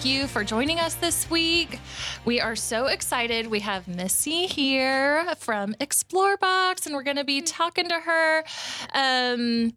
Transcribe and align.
Thank 0.00 0.14
you 0.14 0.28
for 0.28 0.44
joining 0.44 0.80
us 0.80 0.94
this 0.94 1.28
week. 1.28 1.78
We 2.24 2.40
are 2.40 2.56
so 2.56 2.86
excited. 2.86 3.48
We 3.48 3.60
have 3.60 3.86
Missy 3.86 4.46
here 4.46 5.26
from 5.36 5.74
Explorebox, 5.74 6.86
and 6.86 6.94
we're 6.94 7.02
going 7.02 7.18
to 7.18 7.24
be 7.24 7.42
talking 7.42 7.86
to 7.86 8.00
her. 8.00 8.42
Um, 8.94 9.74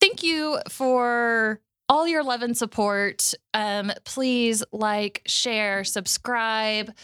thank 0.00 0.22
you 0.22 0.60
for 0.68 1.60
all 1.88 2.06
your 2.06 2.22
love 2.22 2.42
and 2.42 2.56
support. 2.56 3.34
Um, 3.52 3.90
please 4.04 4.62
like, 4.70 5.22
share, 5.26 5.82
subscribe, 5.82 6.94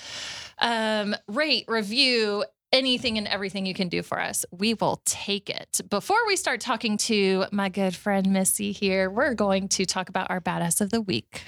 um, 0.59 1.17
rate, 1.27 1.65
review, 1.67 2.45
anything 2.73 3.19
and 3.19 3.27
everything 3.27 3.67
you 3.67 3.75
can 3.75 3.89
do 3.89 4.05
for 4.05 4.21
us, 4.21 4.45
we 4.53 4.75
will 4.75 5.03
take 5.05 5.51
it. 5.51 5.81
Before 5.91 6.25
we 6.29 6.37
start 6.37 6.61
talking 6.61 6.97
to 6.99 7.47
my 7.51 7.71
good 7.71 7.97
friend 7.97 8.33
Missy 8.33 8.71
here, 8.71 9.11
we're 9.11 9.35
going 9.35 9.67
to 9.71 9.85
talk 9.85 10.09
about 10.09 10.31
our 10.31 10.41
badass 10.41 10.81
of 10.81 10.91
the 10.91 11.01
week. 11.01 11.43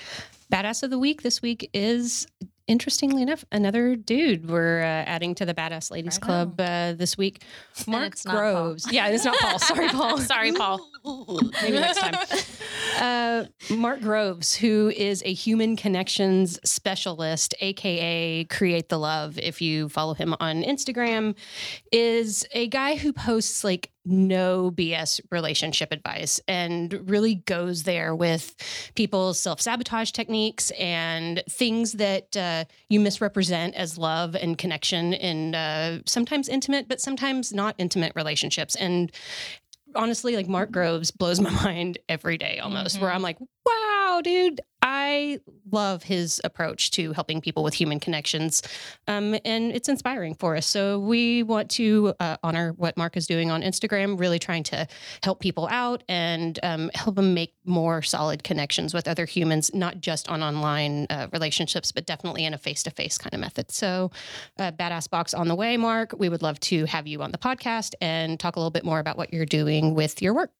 Badass 0.52 0.82
of 0.82 0.90
the 0.90 0.98
week 0.98 1.22
this 1.22 1.42
week 1.42 1.68
is 1.72 2.26
interestingly 2.68 3.22
enough, 3.22 3.44
another 3.50 3.96
dude 3.96 4.48
we're 4.48 4.80
uh, 4.80 4.84
adding 4.84 5.34
to 5.34 5.46
the 5.46 5.54
Badass 5.54 5.90
Ladies 5.90 6.18
Club 6.18 6.60
uh, 6.60 6.92
this 6.92 7.16
week. 7.16 7.42
Mark 7.86 8.12
it's 8.12 8.24
not 8.24 8.32
Paul. 8.32 8.40
Groves. 8.40 8.92
Yeah, 8.92 9.08
it's 9.08 9.24
not 9.24 9.36
Paul. 9.38 9.58
Sorry, 9.58 9.88
Paul. 9.88 10.18
Sorry, 10.18 10.52
Paul. 10.52 10.86
Maybe 11.62 11.80
next 11.80 11.98
time. 11.98 12.14
Uh, 12.98 13.74
Mark 13.74 14.00
Groves, 14.00 14.54
who 14.54 14.92
is 14.94 15.22
a 15.24 15.32
human 15.32 15.76
connections 15.76 16.60
specialist, 16.62 17.54
aka 17.60 18.44
Create 18.44 18.88
the 18.90 18.98
Love, 18.98 19.38
if 19.38 19.62
you 19.62 19.88
follow 19.88 20.14
him 20.14 20.34
on 20.38 20.62
Instagram, 20.62 21.34
is 21.90 22.46
a 22.52 22.68
guy 22.68 22.96
who 22.96 23.12
posts 23.12 23.64
like 23.64 23.90
no 24.08 24.70
BS 24.70 25.20
relationship 25.30 25.92
advice 25.92 26.40
and 26.48 27.08
really 27.08 27.36
goes 27.36 27.82
there 27.82 28.14
with 28.14 28.54
people's 28.94 29.38
self 29.38 29.60
sabotage 29.60 30.10
techniques 30.10 30.70
and 30.72 31.42
things 31.48 31.92
that 31.92 32.36
uh, 32.36 32.64
you 32.88 33.00
misrepresent 33.00 33.74
as 33.74 33.98
love 33.98 34.34
and 34.34 34.58
connection 34.58 35.12
in 35.12 35.54
uh, 35.54 36.00
sometimes 36.06 36.48
intimate, 36.48 36.88
but 36.88 37.00
sometimes 37.00 37.52
not 37.52 37.74
intimate 37.78 38.12
relationships. 38.16 38.74
And 38.74 39.12
honestly, 39.94 40.36
like 40.36 40.48
Mark 40.48 40.70
Groves 40.70 41.10
blows 41.10 41.40
my 41.40 41.50
mind 41.64 41.98
every 42.08 42.38
day 42.38 42.58
almost, 42.58 43.00
where 43.00 43.10
I'm 43.10 43.22
like, 43.22 43.38
wow, 43.40 43.87
dude, 44.20 44.60
I 44.80 45.40
love 45.70 46.02
his 46.04 46.40
approach 46.44 46.92
to 46.92 47.12
helping 47.12 47.40
people 47.40 47.62
with 47.62 47.74
human 47.74 47.98
connections. 48.00 48.62
Um, 49.06 49.36
and 49.44 49.72
it's 49.72 49.88
inspiring 49.88 50.34
for 50.34 50.56
us. 50.56 50.66
So 50.66 51.00
we 51.00 51.42
want 51.42 51.70
to 51.72 52.14
uh, 52.20 52.36
honor 52.42 52.72
what 52.76 52.96
Mark 52.96 53.16
is 53.16 53.26
doing 53.26 53.50
on 53.50 53.62
Instagram, 53.62 54.18
really 54.18 54.38
trying 54.38 54.62
to 54.64 54.86
help 55.22 55.40
people 55.40 55.68
out 55.70 56.04
and 56.08 56.58
um, 56.62 56.90
help 56.94 57.16
them 57.16 57.34
make 57.34 57.54
more 57.64 58.02
solid 58.02 58.44
connections 58.44 58.94
with 58.94 59.08
other 59.08 59.24
humans, 59.24 59.70
not 59.74 60.00
just 60.00 60.28
on 60.28 60.42
online 60.42 61.06
uh, 61.10 61.26
relationships, 61.32 61.90
but 61.90 62.06
definitely 62.06 62.44
in 62.44 62.54
a 62.54 62.58
face 62.58 62.82
to 62.84 62.90
face 62.90 63.18
kind 63.18 63.34
of 63.34 63.40
method. 63.40 63.70
So, 63.70 64.10
uh, 64.58 64.72
Badass 64.72 65.10
Box 65.10 65.34
on 65.34 65.48
the 65.48 65.54
way, 65.54 65.76
Mark. 65.76 66.14
We 66.16 66.28
would 66.28 66.42
love 66.42 66.60
to 66.60 66.84
have 66.86 67.06
you 67.06 67.22
on 67.22 67.32
the 67.32 67.38
podcast 67.38 67.94
and 68.00 68.38
talk 68.38 68.56
a 68.56 68.58
little 68.58 68.70
bit 68.70 68.84
more 68.84 69.00
about 69.00 69.18
what 69.18 69.32
you're 69.32 69.44
doing 69.46 69.94
with 69.94 70.22
your 70.22 70.34
work. 70.34 70.50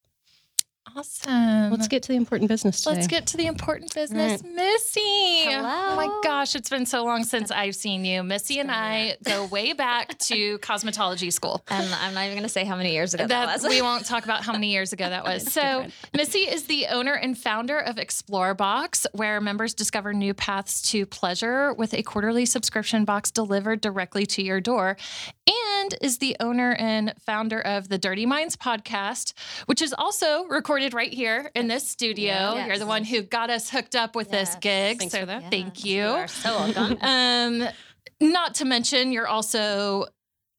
Awesome. 0.97 1.71
Let's 1.71 1.89
get 1.89 2.03
to 2.05 2.09
the 2.09 2.17
important 2.17 2.49
business 2.49 2.81
today. 2.83 2.97
Let's 2.97 3.07
get 3.07 3.27
to 3.29 3.37
the 3.37 3.47
important 3.47 3.95
business. 3.95 4.43
Missy. 4.43 5.45
Oh 5.49 5.95
my 5.97 6.21
gosh, 6.23 6.55
it's 6.55 6.71
been 6.71 6.87
so 6.87 7.05
long 7.05 7.25
since 7.25 7.51
I've 7.51 7.75
seen 7.75 8.05
you. 8.05 8.23
Missy 8.23 8.59
and 8.59 8.71
I 8.71 9.17
go 9.25 9.47
way 9.47 9.73
back 9.73 10.19
to 10.21 10.59
cosmetology 10.61 11.33
school. 11.33 11.63
And 11.69 11.93
I'm 11.95 12.15
not 12.15 12.25
even 12.25 12.35
going 12.37 12.43
to 12.45 12.49
say 12.49 12.65
how 12.65 12.77
many 12.77 12.93
years 12.93 13.13
ago 13.15 13.27
that, 13.27 13.47
That, 13.47 13.63
was. 13.63 13.69
we 13.69 13.83
won't 13.89 14.07
talk 14.07 14.25
about 14.25 14.43
how 14.45 14.53
many 14.53 14.73
years 14.73 14.93
ago 14.93 15.09
that 15.09 15.25
was. 15.25 15.53
So, 15.53 15.87
Missy 16.17 16.41
is 16.41 16.65
the 16.65 16.87
owner 16.87 17.15
and 17.15 17.37
founder 17.37 17.79
of 17.79 17.99
Explore 17.99 18.55
Box, 18.55 19.07
where 19.13 19.41
members 19.41 19.75
discover 19.75 20.15
new 20.15 20.33
paths 20.33 20.81
to 20.91 21.05
pleasure 21.07 21.75
with 21.75 21.93
a 21.93 22.03
quarterly 22.03 22.47
subscription 22.47 23.05
box 23.05 23.31
delivered 23.31 23.81
directly 23.81 24.25
to 24.27 24.43
your 24.43 24.61
door, 24.61 24.97
and 25.47 25.95
is 26.01 26.19
the 26.19 26.37
owner 26.41 26.73
and 26.79 27.15
founder 27.21 27.61
of 27.61 27.89
the 27.89 27.99
Dirty 27.99 28.27
Minds 28.27 28.57
podcast, 28.57 29.33
which 29.67 29.83
is 29.83 29.95
also 29.97 30.45
recorded 30.45 30.78
right 30.95 31.13
here 31.13 31.51
in 31.55 31.69
this 31.69 31.87
studio. 31.89 32.25
Yes. 32.55 32.67
You're 32.69 32.79
the 32.79 32.87
one 32.87 33.05
who 33.05 33.23
got 33.23 33.51
us 33.51 33.71
hooked 33.71 33.95
up 33.97 34.15
with 34.17 34.31
this 34.31 34.55
gig. 34.57 34.99
Thanks 34.99 35.13
so, 35.13 35.27
thank 35.27 35.85
Yes, 35.85 35.85
you. 35.85 36.05
are 36.05 36.29
so 36.29 36.51
welcome. 36.59 36.99
Um, 37.03 37.69
not 38.21 38.55
to 38.57 38.65
mention, 38.65 39.13
you're 39.13 39.29
also 39.29 40.07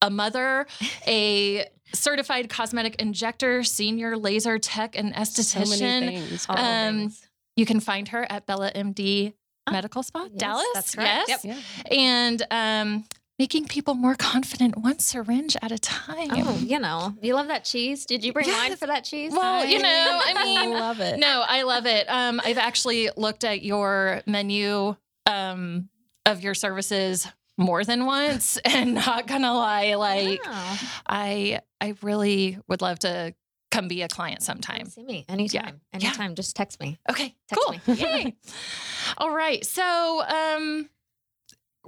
a 0.01 0.09
mother, 0.09 0.65
a 1.07 1.65
certified 1.93 2.49
cosmetic 2.49 2.95
injector, 3.01 3.63
senior 3.63 4.15
laser 4.17 4.59
tech, 4.59 4.97
and 4.97 5.13
so 5.27 5.59
many 5.59 6.17
things. 6.17 6.45
Um. 6.49 7.11
You 7.55 7.65
can 7.65 7.81
find 7.81 8.07
her 8.09 8.25
at 8.31 8.45
Bella 8.45 8.71
MD 8.73 9.33
Oh, 9.67 9.71
Medical 9.73 10.01
Spa, 10.01 10.23
yes, 10.23 10.31
Dallas. 10.39 10.65
that's 10.73 10.95
correct. 10.95 11.25
Yes. 11.27 11.43
Yep. 11.45 11.57
Yeah. 11.91 11.97
And 11.97 12.43
um, 12.49 13.03
making 13.39 13.65
people 13.65 13.93
more 13.95 14.15
confident 14.15 14.77
one 14.77 14.99
syringe 14.99 15.55
at 15.61 15.71
a 15.71 15.79
time. 15.79 16.27
Oh, 16.31 16.57
you 16.59 16.77
know, 16.77 17.15
you 17.21 17.33
love 17.33 17.47
that 17.47 17.63
cheese. 17.63 18.05
Did 18.05 18.23
you 18.23 18.33
bring 18.33 18.49
wine 18.49 18.75
for 18.75 18.85
that 18.87 19.05
cheese? 19.05 19.31
Well, 19.31 19.65
you 19.65 19.79
know, 19.79 19.87
I 20.25 20.43
mean, 20.43 20.57
I 20.57 20.65
love 20.67 20.99
it. 20.99 21.17
no, 21.19 21.43
I 21.47 21.63
love 21.63 21.85
it. 21.85 22.05
Um, 22.09 22.41
I've 22.43 22.57
actually 22.57 23.09
looked 23.15 23.43
at 23.45 23.63
your 23.63 24.21
menu 24.27 24.95
um, 25.25 25.89
of 26.25 26.43
your 26.43 26.53
services 26.53 27.27
more 27.57 27.83
than 27.83 28.05
once, 28.05 28.57
and 28.65 28.93
not 28.93 29.25
gonna 29.27 29.53
lie, 29.53 29.95
like 29.95 30.45
Wow. 30.45 30.75
I 31.07 31.61
I 31.81 31.95
really 32.01 32.57
would 32.67 32.81
love 32.81 32.99
to 32.99 33.33
come 33.71 33.87
be 33.87 34.01
a 34.01 34.07
client 34.07 34.41
sometime. 34.41 34.87
see 34.87 35.03
me 35.03 35.25
anytime. 35.29 35.79
Yeah. 35.93 36.07
Anytime. 36.07 36.35
Just 36.35 36.55
text 36.55 36.79
me. 36.81 36.97
Okay, 37.09 37.35
Text 37.47 37.63
cool. 37.65 37.75
me. 37.87 38.01
Yay. 38.01 38.35
All 39.17 39.33
right. 39.33 39.63
So, 39.65 40.23
um, 40.27 40.89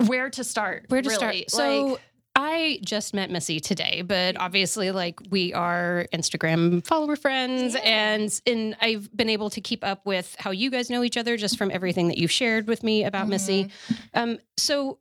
where 0.08 0.30
to 0.30 0.44
start? 0.44 0.86
Where 0.90 1.02
to 1.02 1.10
really? 1.10 1.46
start? 1.46 1.52
So 1.52 1.86
Like, 1.94 2.02
I 2.34 2.80
just 2.86 3.14
met 3.14 3.30
Missy 3.30 3.60
today, 3.60 4.04
but 4.04 4.40
obviously, 4.40 4.92
like 4.92 5.20
we 5.30 5.54
are 5.54 6.08
Instagram 6.14 6.86
follower 6.86 7.18
friends, 7.18 7.74
Yeah. 7.74 7.82
and 7.82 8.42
and 8.48 8.76
I've 8.82 9.16
been 9.16 9.30
able 9.30 9.50
to 9.50 9.60
keep 9.60 9.84
up 9.84 10.06
with 10.06 10.34
how 10.40 10.52
you 10.52 10.72
guys 10.72 10.90
know 10.90 11.04
each 11.04 11.18
other 11.18 11.36
just 11.36 11.58
from 11.58 11.72
everything 11.72 12.08
that 12.08 12.18
you've 12.18 12.32
shared 12.32 12.68
with 12.68 12.84
me 12.84 13.04
about 13.04 13.28
Missy. 13.28 13.70
Um, 14.14 14.40
so 14.58 15.00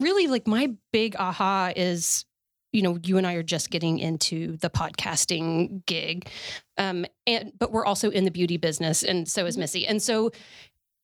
really, 0.00 0.28
like 0.28 0.46
my 0.46 0.72
big 0.92 1.14
aha 1.18 1.72
is, 1.76 2.24
you 2.72 2.80
know, 2.80 2.98
you 3.04 3.18
and 3.18 3.26
I 3.26 3.34
are 3.34 3.42
just 3.42 3.68
getting 3.70 3.98
into 3.98 4.56
the 4.56 4.70
podcasting 4.70 5.84
gig, 5.84 6.26
um, 6.78 7.04
and 7.26 7.52
but 7.58 7.70
we're 7.70 7.84
also 7.84 8.08
in 8.10 8.24
the 8.24 8.30
beauty 8.30 8.56
business, 8.56 9.02
and 9.02 9.28
so 9.28 9.44
is 9.44 9.56
Mhm. 9.56 9.60
Missy, 9.60 9.86
and 9.86 10.02
so 10.02 10.30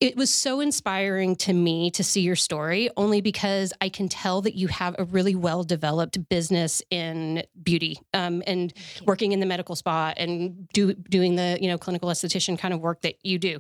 it 0.00 0.16
was 0.16 0.32
so 0.32 0.60
inspiring 0.60 1.34
to 1.36 1.52
me 1.52 1.90
to 1.90 2.04
see 2.04 2.20
your 2.20 2.36
story 2.36 2.88
only 2.96 3.20
because 3.20 3.72
I 3.80 3.88
can 3.88 4.08
tell 4.08 4.42
that 4.42 4.54
you 4.54 4.68
have 4.68 4.94
a 4.98 5.04
really 5.04 5.34
well 5.34 5.64
developed 5.64 6.28
business 6.28 6.80
in 6.90 7.42
beauty 7.60 7.98
um, 8.14 8.42
and 8.46 8.72
working 9.04 9.32
in 9.32 9.40
the 9.40 9.46
medical 9.46 9.74
spa 9.74 10.14
and 10.16 10.68
do, 10.72 10.94
doing 10.94 11.34
the 11.34 11.58
you 11.60 11.68
know 11.68 11.78
clinical 11.78 12.08
esthetician 12.10 12.56
kind 12.58 12.72
of 12.72 12.80
work 12.80 13.00
that 13.02 13.16
you 13.24 13.38
do. 13.38 13.58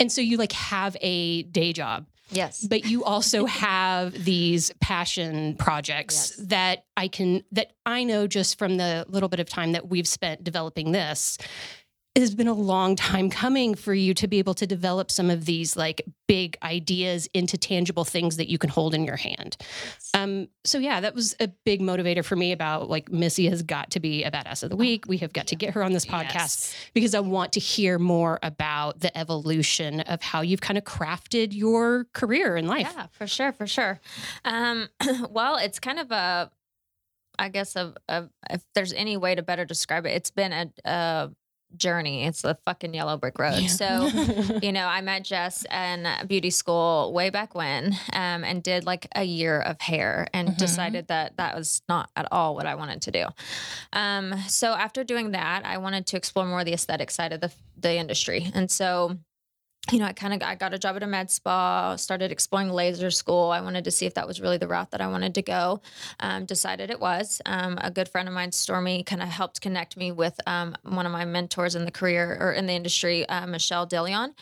And 0.00 0.10
so 0.10 0.20
you 0.20 0.36
like 0.38 0.52
have 0.52 0.96
a 1.00 1.42
day 1.42 1.72
job, 1.72 2.06
Yes. 2.30 2.64
but 2.64 2.86
you 2.86 3.04
also 3.04 3.44
have 3.66 4.12
these 4.24 4.70
passion 4.80 5.54
projects 5.56 6.34
Yes. 6.38 6.46
that 6.48 6.84
I 6.96 7.08
can 7.08 7.42
that 7.52 7.72
I 7.84 8.04
know 8.04 8.26
just 8.26 8.58
from 8.58 8.76
the 8.76 9.04
little 9.08 9.28
bit 9.28 9.40
of 9.40 9.48
time 9.48 9.72
that 9.72 9.88
we've 9.88 10.08
spent 10.08 10.44
developing 10.44 10.92
this 10.92 11.36
it 12.18 12.22
has 12.22 12.34
been 12.34 12.48
a 12.48 12.52
long 12.52 12.96
time 12.96 13.30
coming 13.30 13.76
for 13.76 13.94
you 13.94 14.12
to 14.12 14.26
be 14.26 14.40
able 14.40 14.52
to 14.54 14.66
develop 14.66 15.08
some 15.08 15.30
of 15.30 15.44
these 15.44 15.76
like 15.76 16.02
big 16.26 16.58
ideas 16.64 17.28
into 17.32 17.56
tangible 17.56 18.04
things 18.04 18.38
that 18.38 18.48
you 18.48 18.58
can 18.58 18.68
hold 18.68 18.92
in 18.92 19.04
your 19.04 19.14
hand. 19.14 19.56
Um, 20.14 20.48
so 20.64 20.78
yeah, 20.78 21.00
that 21.00 21.14
was 21.14 21.36
a 21.38 21.46
big 21.64 21.80
motivator 21.80 22.24
for 22.24 22.34
me 22.34 22.50
about 22.50 22.90
like 22.90 23.12
Missy 23.12 23.48
has 23.50 23.62
got 23.62 23.92
to 23.92 24.00
be 24.00 24.24
a 24.24 24.32
badass 24.32 24.64
of 24.64 24.70
the 24.70 24.74
week. 24.74 25.04
We 25.06 25.18
have 25.18 25.32
got 25.32 25.46
to 25.46 25.54
get 25.54 25.74
her 25.74 25.84
on 25.84 25.92
this 25.92 26.04
podcast 26.04 26.34
yes. 26.34 26.74
because 26.92 27.14
I 27.14 27.20
want 27.20 27.52
to 27.52 27.60
hear 27.60 28.00
more 28.00 28.40
about 28.42 28.98
the 28.98 29.16
evolution 29.16 30.00
of 30.00 30.20
how 30.20 30.40
you've 30.40 30.60
kind 30.60 30.76
of 30.76 30.82
crafted 30.82 31.54
your 31.54 32.08
career 32.14 32.56
in 32.56 32.66
life. 32.66 32.92
Yeah, 32.96 33.06
for 33.12 33.28
sure, 33.28 33.52
for 33.52 33.68
sure. 33.68 34.00
Um, 34.44 34.88
well, 35.30 35.54
it's 35.54 35.78
kind 35.78 36.00
of 36.00 36.10
a, 36.10 36.50
I 37.38 37.48
guess, 37.48 37.76
a, 37.76 37.94
a, 38.08 38.28
if 38.50 38.64
there's 38.74 38.92
any 38.92 39.16
way 39.16 39.36
to 39.36 39.42
better 39.42 39.64
describe 39.64 40.04
it, 40.04 40.14
it's 40.16 40.32
been 40.32 40.52
a, 40.52 40.72
a 40.84 41.30
journey. 41.76 42.24
It's 42.24 42.42
the 42.42 42.54
fucking 42.64 42.94
yellow 42.94 43.16
brick 43.16 43.38
road. 43.38 43.60
Yeah. 43.60 43.66
So, 43.68 44.06
you 44.62 44.72
know, 44.72 44.86
I 44.86 45.00
met 45.00 45.24
Jess 45.24 45.64
in 45.70 46.06
beauty 46.26 46.50
school 46.50 47.12
way 47.12 47.30
back 47.30 47.54
when 47.54 47.92
um, 48.12 48.44
and 48.44 48.62
did 48.62 48.86
like 48.86 49.06
a 49.14 49.24
year 49.24 49.60
of 49.60 49.80
hair 49.80 50.26
and 50.32 50.48
Mhm. 50.50 50.56
decided 50.56 51.08
that 51.08 51.36
that 51.36 51.56
was 51.56 51.82
not 51.88 52.10
at 52.16 52.26
all 52.32 52.54
what 52.54 52.66
I 52.66 52.74
wanted 52.74 53.02
to 53.02 53.10
do. 53.10 53.26
Um, 53.92 54.34
so 54.48 54.72
after 54.72 55.04
doing 55.04 55.32
that, 55.32 55.64
I 55.64 55.78
wanted 55.78 56.06
to 56.06 56.16
explore 56.16 56.46
more 56.46 56.64
the 56.64 56.72
aesthetic 56.72 57.10
side 57.10 57.32
of 57.32 57.40
the, 57.40 57.52
the 57.78 57.94
industry. 57.96 58.50
And 58.54 58.70
so 58.70 59.18
you 59.90 59.98
know, 59.98 60.06
I 60.06 60.12
kind 60.12 60.34
of 60.34 60.46
I 60.46 60.54
got 60.54 60.74
a 60.74 60.78
job 60.78 60.96
at 60.96 61.02
a 61.02 61.06
med 61.06 61.30
spa, 61.30 61.96
started 61.96 62.30
exploring 62.30 62.70
laser 62.70 63.10
school. 63.10 63.50
I 63.50 63.60
wanted 63.60 63.84
to 63.84 63.90
see 63.90 64.06
if 64.06 64.14
that 64.14 64.26
was 64.26 64.40
really 64.40 64.58
the 64.58 64.68
route 64.68 64.90
that 64.90 65.00
I 65.00 65.06
wanted 65.06 65.34
to 65.36 65.42
go. 65.42 65.80
Um, 66.20 66.44
decided 66.44 66.90
it 66.90 67.00
was. 67.00 67.40
Um, 67.46 67.78
a 67.80 67.90
good 67.90 68.08
friend 68.08 68.28
of 68.28 68.34
mine, 68.34 68.52
Stormy, 68.52 69.02
kind 69.02 69.22
of 69.22 69.28
helped 69.28 69.60
connect 69.60 69.96
me 69.96 70.12
with 70.12 70.38
um, 70.46 70.76
one 70.82 71.06
of 71.06 71.12
my 71.12 71.24
mentors 71.24 71.74
in 71.74 71.84
the 71.84 71.90
career 71.90 72.36
or 72.40 72.52
in 72.52 72.66
the 72.66 72.72
industry, 72.72 73.28
uh, 73.28 73.46
Michelle 73.46 73.86
DeLeon. 73.86 74.34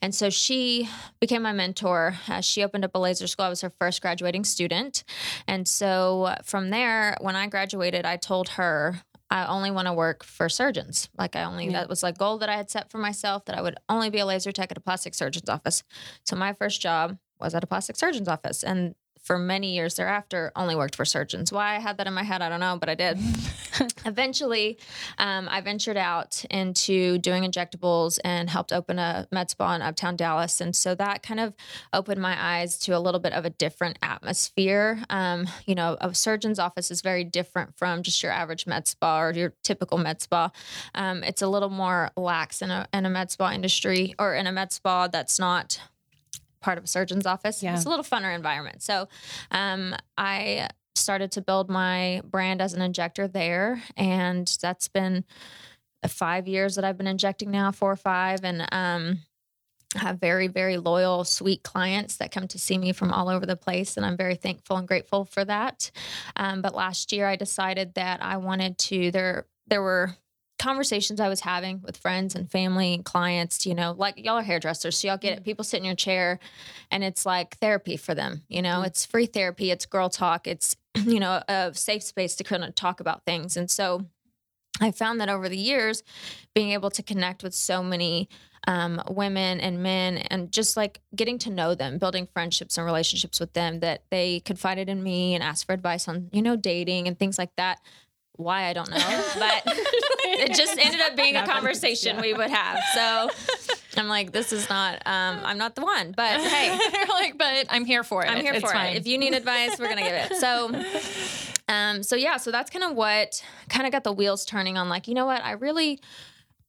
And 0.00 0.14
so 0.14 0.30
she 0.30 0.88
became 1.20 1.42
my 1.42 1.52
mentor. 1.52 2.16
Uh, 2.28 2.40
she 2.40 2.62
opened 2.62 2.84
up 2.84 2.94
a 2.94 2.98
laser 2.98 3.26
school. 3.26 3.46
I 3.46 3.48
was 3.48 3.60
her 3.60 3.72
first 3.78 4.00
graduating 4.00 4.44
student. 4.44 5.04
And 5.46 5.68
so 5.68 6.34
from 6.44 6.70
there, 6.70 7.16
when 7.20 7.36
I 7.36 7.46
graduated, 7.48 8.04
I 8.06 8.16
told 8.16 8.50
her, 8.50 9.02
I 9.30 9.46
only 9.46 9.70
want 9.70 9.86
to 9.86 9.92
work 9.92 10.22
for 10.24 10.48
surgeons. 10.48 11.08
Like 11.18 11.34
I 11.36 11.44
only 11.44 11.66
Yeah. 11.66 11.72
that 11.80 11.88
was 11.88 12.02
like 12.02 12.16
goal 12.18 12.38
that 12.38 12.48
I 12.48 12.56
had 12.56 12.70
set 12.70 12.90
for 12.90 12.98
myself 12.98 13.44
that 13.46 13.56
I 13.58 13.62
would 13.62 13.76
only 13.88 14.10
be 14.10 14.18
a 14.18 14.26
laser 14.26 14.52
tech 14.52 14.70
at 14.70 14.76
a 14.76 14.80
plastic 14.80 15.14
surgeon's 15.14 15.48
office. 15.48 15.82
So 16.24 16.36
my 16.36 16.52
first 16.52 16.80
job 16.80 17.18
was 17.40 17.54
at 17.54 17.64
a 17.64 17.66
plastic 17.66 17.96
surgeon's 17.96 18.28
office 18.28 18.62
and 18.62 18.94
for 19.26 19.38
many 19.38 19.74
years 19.74 19.96
thereafter 19.96 20.52
only 20.54 20.76
worked 20.76 20.94
for 20.94 21.04
surgeons. 21.04 21.50
Why 21.50 21.74
I 21.74 21.80
had 21.80 21.96
that 21.98 22.06
in 22.06 22.14
my 22.14 22.22
head, 22.22 22.42
I 22.42 22.48
don't 22.48 22.60
know, 22.60 22.76
but 22.78 22.88
I 22.88 22.94
did. 22.94 23.18
Eventually, 24.06 24.78
um, 25.18 25.48
I 25.50 25.60
ventured 25.60 25.96
out 25.96 26.44
into 26.48 27.18
doing 27.18 27.42
injectables 27.42 28.20
and 28.24 28.48
helped 28.48 28.72
open 28.72 29.00
a 29.00 29.26
med 29.32 29.50
spa 29.50 29.74
in 29.74 29.82
Uptown 29.82 30.14
Dallas. 30.14 30.60
And 30.60 30.76
so 30.76 30.94
that 30.94 31.24
kind 31.24 31.40
of 31.40 31.54
opened 31.92 32.22
my 32.22 32.36
eyes 32.38 32.78
to 32.80 32.92
a 32.92 33.00
little 33.00 33.18
bit 33.18 33.32
of 33.32 33.44
a 33.44 33.50
different 33.50 33.98
atmosphere. 34.00 35.02
Um, 35.10 35.48
you 35.66 35.74
know, 35.74 35.96
a 36.00 36.14
surgeon's 36.14 36.60
office 36.60 36.92
is 36.92 37.02
very 37.02 37.24
different 37.24 37.76
from 37.76 38.04
just 38.04 38.22
your 38.22 38.30
average 38.30 38.64
med 38.64 38.86
spa 38.86 39.22
or 39.22 39.32
your 39.32 39.54
typical 39.64 39.98
med 39.98 40.22
spa. 40.22 40.52
Um, 40.94 41.24
it's 41.24 41.42
a 41.42 41.48
little 41.48 41.68
more 41.68 42.12
lax 42.16 42.62
in 42.62 42.70
a, 42.70 42.86
in 42.92 43.04
a 43.04 43.10
med 43.10 43.32
spa 43.32 43.50
industry 43.50 44.14
or 44.20 44.36
in 44.36 44.46
a 44.46 44.52
med 44.52 44.70
spa 44.70 45.08
that's 45.08 45.40
not 45.40 45.80
part 46.66 46.78
of 46.78 46.84
a 46.84 46.88
surgeon's 46.88 47.26
office. 47.26 47.62
Yeah. 47.62 47.76
It's 47.76 47.84
a 47.84 47.88
little 47.88 48.04
funner 48.04 48.34
environment. 48.34 48.82
So 48.82 49.06
um, 49.52 49.94
I 50.18 50.68
started 50.96 51.30
to 51.30 51.40
build 51.40 51.70
my 51.70 52.22
brand 52.24 52.60
as 52.60 52.74
an 52.74 52.82
injector 52.82 53.28
there. 53.28 53.80
And 53.96 54.52
that's 54.60 54.88
been 54.88 55.24
five 56.08 56.48
years 56.48 56.74
that 56.74 56.84
I've 56.84 56.98
been 56.98 57.06
injecting 57.06 57.52
now, 57.52 57.70
four 57.70 57.92
or 57.92 57.96
five. 57.96 58.40
And 58.42 58.62
um, 58.72 59.20
I 59.94 60.00
have 60.00 60.18
very, 60.18 60.48
very 60.48 60.76
loyal, 60.76 61.22
sweet 61.22 61.62
clients 61.62 62.16
that 62.16 62.32
come 62.32 62.48
to 62.48 62.58
see 62.58 62.78
me 62.78 62.90
from 62.92 63.12
all 63.12 63.28
over 63.28 63.46
the 63.46 63.54
place. 63.54 63.96
And 63.96 64.04
I'm 64.04 64.16
very 64.16 64.34
thankful 64.34 64.76
and 64.76 64.88
grateful 64.88 65.24
for 65.24 65.44
that. 65.44 65.92
Um, 66.34 66.62
but 66.62 66.74
last 66.74 67.12
year 67.12 67.28
I 67.28 67.36
decided 67.36 67.94
that 67.94 68.24
I 68.24 68.38
wanted 68.38 68.76
to, 68.78 69.12
there, 69.12 69.46
there 69.68 69.82
were 69.82 70.16
conversations 70.58 71.20
I 71.20 71.28
was 71.28 71.40
having 71.40 71.82
with 71.82 71.96
friends 71.96 72.34
and 72.34 72.50
family 72.50 72.94
and 72.94 73.04
clients, 73.04 73.66
you 73.66 73.74
know, 73.74 73.94
like 73.96 74.24
y'all 74.24 74.38
are 74.38 74.42
hairdressers, 74.42 74.98
so 74.98 75.08
y'all 75.08 75.16
get 75.16 75.36
it. 75.36 75.44
People 75.44 75.64
sit 75.64 75.78
in 75.78 75.84
your 75.84 75.94
chair 75.94 76.38
and 76.90 77.04
it's 77.04 77.26
like 77.26 77.58
therapy 77.58 77.96
for 77.96 78.14
them, 78.14 78.42
you 78.48 78.62
know, 78.62 78.82
it's 78.82 79.04
free 79.04 79.26
therapy, 79.26 79.70
it's 79.70 79.86
girl 79.86 80.08
talk, 80.08 80.46
it's, 80.46 80.76
you 81.04 81.20
know, 81.20 81.42
a 81.48 81.72
safe 81.74 82.02
space 82.02 82.36
to 82.36 82.44
kind 82.44 82.64
of 82.64 82.74
talk 82.74 83.00
about 83.00 83.24
things. 83.24 83.56
And 83.56 83.70
so 83.70 84.06
I 84.80 84.90
found 84.90 85.20
that 85.20 85.28
over 85.28 85.48
the 85.48 85.56
years, 85.56 86.02
being 86.54 86.70
able 86.70 86.90
to 86.90 87.02
connect 87.02 87.42
with 87.42 87.54
so 87.54 87.82
many 87.82 88.28
um, 88.66 89.00
women 89.08 89.60
and 89.60 89.82
men 89.82 90.18
and 90.18 90.52
just 90.52 90.76
like 90.76 91.00
getting 91.14 91.38
to 91.38 91.50
know 91.50 91.74
them, 91.74 91.98
building 91.98 92.28
friendships 92.32 92.76
and 92.76 92.84
relationships 92.84 93.38
with 93.38 93.52
them, 93.52 93.80
that 93.80 94.02
they 94.10 94.40
confided 94.40 94.88
in 94.88 95.02
me 95.02 95.34
and 95.34 95.42
asked 95.42 95.66
for 95.66 95.72
advice 95.72 96.08
on, 96.08 96.28
you 96.32 96.42
know, 96.42 96.56
dating 96.56 97.06
and 97.06 97.18
things 97.18 97.38
like 97.38 97.54
that. 97.56 97.80
Why 98.36 98.64
I 98.64 98.72
don't 98.72 98.90
know, 98.90 98.96
but 99.38 99.62
it 100.24 100.54
just 100.54 100.78
ended 100.78 101.00
up 101.00 101.16
being 101.16 101.36
a 101.36 101.46
conversation 101.46 102.16
yeah. 102.16 102.22
we 102.22 102.32
would 102.34 102.50
have. 102.50 102.80
So 102.94 103.30
I'm 103.96 104.08
like, 104.08 104.32
this 104.32 104.52
is 104.52 104.68
not, 104.68 104.96
um, 105.06 105.40
I'm 105.42 105.58
not 105.58 105.74
the 105.74 105.82
one, 105.82 106.12
but 106.16 106.40
hey, 106.40 106.78
like, 107.08 107.38
but 107.38 107.66
I'm 107.70 107.84
here 107.84 108.02
for 108.02 108.24
it. 108.24 108.30
I'm 108.30 108.40
here 108.42 108.52
It's 108.52 108.64
for 108.64 108.72
fine. 108.72 108.94
it. 108.94 108.98
If 108.98 109.06
you 109.06 109.18
need 109.18 109.34
advice, 109.34 109.78
we're 109.78 109.88
gonna 109.88 110.02
give 110.02 110.12
it. 110.12 110.34
So, 110.36 110.70
um, 111.72 112.02
so 112.02 112.16
yeah, 112.16 112.36
so 112.36 112.50
that's 112.50 112.70
kind 112.70 112.84
of 112.84 112.94
what 112.94 113.42
kind 113.68 113.86
of 113.86 113.92
got 113.92 114.04
the 114.04 114.12
wheels 114.12 114.44
turning 114.44 114.76
on. 114.76 114.88
Like, 114.88 115.08
you 115.08 115.14
know 115.14 115.26
what? 115.26 115.42
I 115.42 115.52
really 115.52 116.00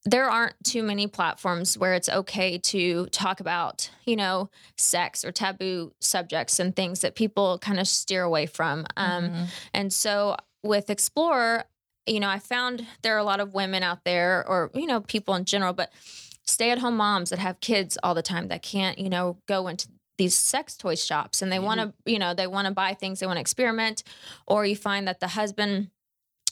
there 0.06 0.30
aren't 0.30 0.56
too 0.64 0.84
many 0.84 1.06
platforms 1.06 1.78
where 1.78 1.94
it's 1.94 2.08
okay 2.08 2.58
to 2.58 3.08
talk 3.08 3.42
about, 3.42 3.90
you 4.06 4.16
know, 4.16 4.50
sex 4.78 5.25
or 5.25 5.34
taboo 5.34 5.92
subjects 6.00 6.60
and 6.60 6.74
things 6.74 7.02
that 7.02 7.14
people 7.14 7.60
kind 7.60 7.78
of 7.78 7.86
steer 7.90 8.24
away 8.24 8.46
from. 8.46 8.86
Um, 8.96 9.30
Mhm. 9.30 9.48
and 9.74 9.92
so 9.92 10.38
with 10.68 10.90
Explorer, 10.90 11.64
you 12.06 12.19
know, 12.19 12.30
I 12.30 12.40
found 12.40 12.86
there 13.02 13.16
are 13.16 13.19
a 13.19 13.24
lot 13.24 13.40
of 13.40 13.54
women 13.54 13.84
out 13.84 14.04
there, 14.06 14.46
or, 14.48 14.72
you 14.74 14.86
know, 14.88 15.02
people 15.02 15.36
in 15.36 15.46
general, 15.46 15.74
but 15.74 15.92
stay 16.46 16.72
at 16.72 16.80
home 16.80 16.96
moms 16.98 17.30
that 17.31 17.40
have 17.40 17.60
kids 17.60 17.98
all 18.04 18.14
the 18.14 18.22
time 18.22 18.48
that 18.48 18.62
can't, 18.62 18.98
you 18.98 19.10
know, 19.10 19.38
go 19.48 19.68
into 19.68 19.90
these 20.18 20.34
sex 20.36 20.75
toy 20.78 20.96
shops 20.96 21.42
and 21.42 21.52
they 21.52 21.60
want 21.60 21.80
to, 21.80 21.94
you 22.12 22.18
know, 22.18 22.34
they 22.34 22.48
want 22.48 22.68
to 22.68 22.74
buy 22.74 22.94
things, 22.94 23.19
they 23.19 23.25
want 23.28 23.38
to 23.38 23.42
experiment. 23.42 24.04
Or 24.48 24.66
you 24.66 24.75
find 24.75 25.08
that 25.08 25.19
the 25.19 25.28
husband, 25.28 25.90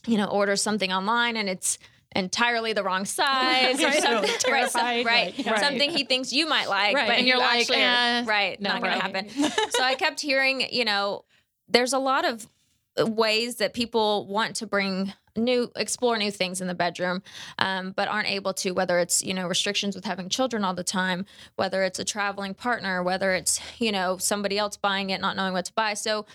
you 0.06 0.18
know, 0.18 0.26
orders 0.26 0.62
something 0.62 0.92
online 0.92 1.38
and 1.38 1.48
it's, 1.50 1.78
entirely 2.18 2.72
the 2.72 2.82
wrong 2.82 3.04
size 3.20 3.82
or 3.82 3.88
Right. 3.88 4.02
something 4.02 4.32
right, 4.50 4.70
so- 4.72 4.80
right, 4.80 5.06
like, 5.38 5.46
right. 5.48 5.60
something 5.60 5.90
he 5.92 6.06
thinks 6.06 6.32
you 6.32 6.48
might 6.48 6.70
like 6.70 6.96
Right. 6.96 7.08
but 7.08 7.18
And 7.18 7.28
you 7.28 7.34
you're 7.34 7.40
like, 7.42 7.60
actually 7.62 7.82
eh, 7.82 8.24
right 8.24 8.62
no, 8.62 8.70
not 8.70 8.82
gonna 8.82 8.94
right. 8.94 9.02
happen 9.02 9.30
so 9.72 9.84
I 9.84 9.96
kept 9.96 10.22
hearing, 10.22 10.66
you 10.72 10.86
know, 10.86 11.26
there's 11.68 11.92
a 11.92 12.00
lot 12.00 12.24
of 12.24 12.48
ways 12.98 13.56
that 13.58 13.74
people 13.74 14.26
want 14.28 14.56
to 14.58 14.68
bring 14.68 15.14
new, 15.36 15.72
explore 15.76 16.18
new 16.18 16.32
things 16.32 16.62
in 16.62 16.68
the 16.68 16.74
bedroom, 16.74 17.22
um, 17.60 17.92
but 17.92 18.08
aren't 18.08 18.30
able 18.30 18.54
to, 18.54 18.72
whether 18.72 19.00
it's, 19.00 19.24
you 19.24 19.34
know, 19.34 19.48
restrictions 19.48 19.96
with 19.96 20.06
having 20.06 20.30
children 20.30 20.64
all 20.64 20.74
the 20.74 20.84
time, 20.84 21.26
whether 21.56 21.84
it's 21.84 22.00
a 22.00 22.06
traveling 22.06 22.54
partner, 22.54 23.04
whether 23.04 23.34
it's, 23.34 23.60
you 23.80 23.92
know, 23.92 24.18
somebody 24.18 24.58
else 24.58 24.78
buying 24.78 25.10
it, 25.10 25.20
not 25.20 25.36
knowing 25.36 25.54
what 25.54 25.66
to 25.66 25.74
buy. 25.74 25.94
So 25.94 26.26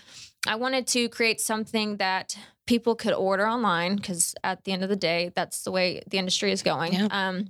I 0.47 0.55
wanted 0.55 0.87
to 0.87 1.09
create 1.09 1.41
something 1.41 1.97
that 1.97 2.37
people 2.67 2.95
could 2.95 3.13
order 3.13 3.47
online 3.47 3.95
because 3.95 4.35
at 4.43 4.63
the 4.63 4.71
end 4.71 4.83
of 4.83 4.89
the 4.89 4.95
day, 4.95 5.31
that's 5.35 5.63
the 5.63 5.71
way 5.71 6.01
the 6.07 6.17
industry 6.17 6.51
is 6.51 6.61
going. 6.61 6.93
Yeah. 6.93 7.07
Um, 7.11 7.47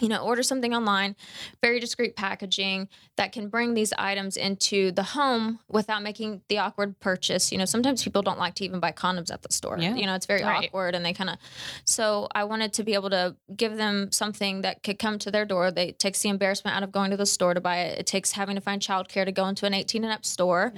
you 0.00 0.08
know, 0.08 0.22
order 0.22 0.42
something 0.42 0.74
online, 0.74 1.16
very 1.62 1.80
discreet 1.80 2.16
packaging 2.16 2.88
that 3.16 3.32
can 3.32 3.48
bring 3.48 3.74
these 3.74 3.92
items 3.98 4.36
into 4.36 4.92
the 4.92 5.02
home 5.02 5.58
without 5.68 6.02
making 6.02 6.42
the 6.48 6.58
awkward 6.58 6.98
purchase. 7.00 7.50
You 7.52 7.58
know, 7.58 7.64
sometimes 7.64 8.02
people 8.04 8.22
don't 8.22 8.38
like 8.38 8.54
to 8.56 8.64
even 8.64 8.80
buy 8.80 8.92
condoms 8.92 9.32
at 9.32 9.42
the 9.42 9.52
store. 9.52 9.76
Yeah. 9.78 9.94
You 9.94 10.06
know, 10.06 10.14
it's 10.14 10.26
very 10.26 10.42
Right. 10.42 10.66
awkward 10.68 10.94
and 10.94 11.04
they 11.04 11.12
kind 11.12 11.30
of. 11.30 11.36
So 11.84 12.28
I 12.34 12.44
wanted 12.44 12.72
to 12.74 12.84
be 12.84 12.94
able 12.94 13.10
to 13.10 13.36
give 13.56 13.76
them 13.76 14.10
something 14.12 14.62
that 14.62 14.82
could 14.82 14.98
come 14.98 15.18
to 15.20 15.30
their 15.30 15.44
door. 15.44 15.70
They 15.70 15.88
it 15.88 15.98
takes 15.98 16.22
the 16.22 16.28
embarrassment 16.28 16.76
out 16.76 16.82
of 16.82 16.92
going 16.92 17.10
to 17.10 17.16
the 17.16 17.26
store 17.26 17.54
to 17.54 17.60
buy 17.60 17.78
it. 17.78 17.98
It 18.00 18.06
takes 18.06 18.32
having 18.32 18.54
to 18.56 18.60
find 18.60 18.80
childcare 18.82 19.24
to 19.24 19.32
go 19.32 19.46
into 19.48 19.66
an 19.66 19.74
18 19.74 20.04
and 20.04 20.12
up 20.12 20.24
store, 20.24 20.72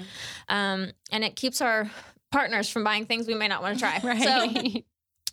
um, 0.48 0.92
and 1.12 1.24
it 1.24 1.36
keeps 1.36 1.60
our 1.60 1.90
partners 2.30 2.68
from 2.68 2.84
buying 2.84 3.06
things 3.06 3.26
we 3.26 3.34
may 3.34 3.48
not 3.48 3.60
want 3.62 3.74
to 3.78 3.80
try. 3.80 3.98
So 4.00 4.06
Right. 4.06 4.84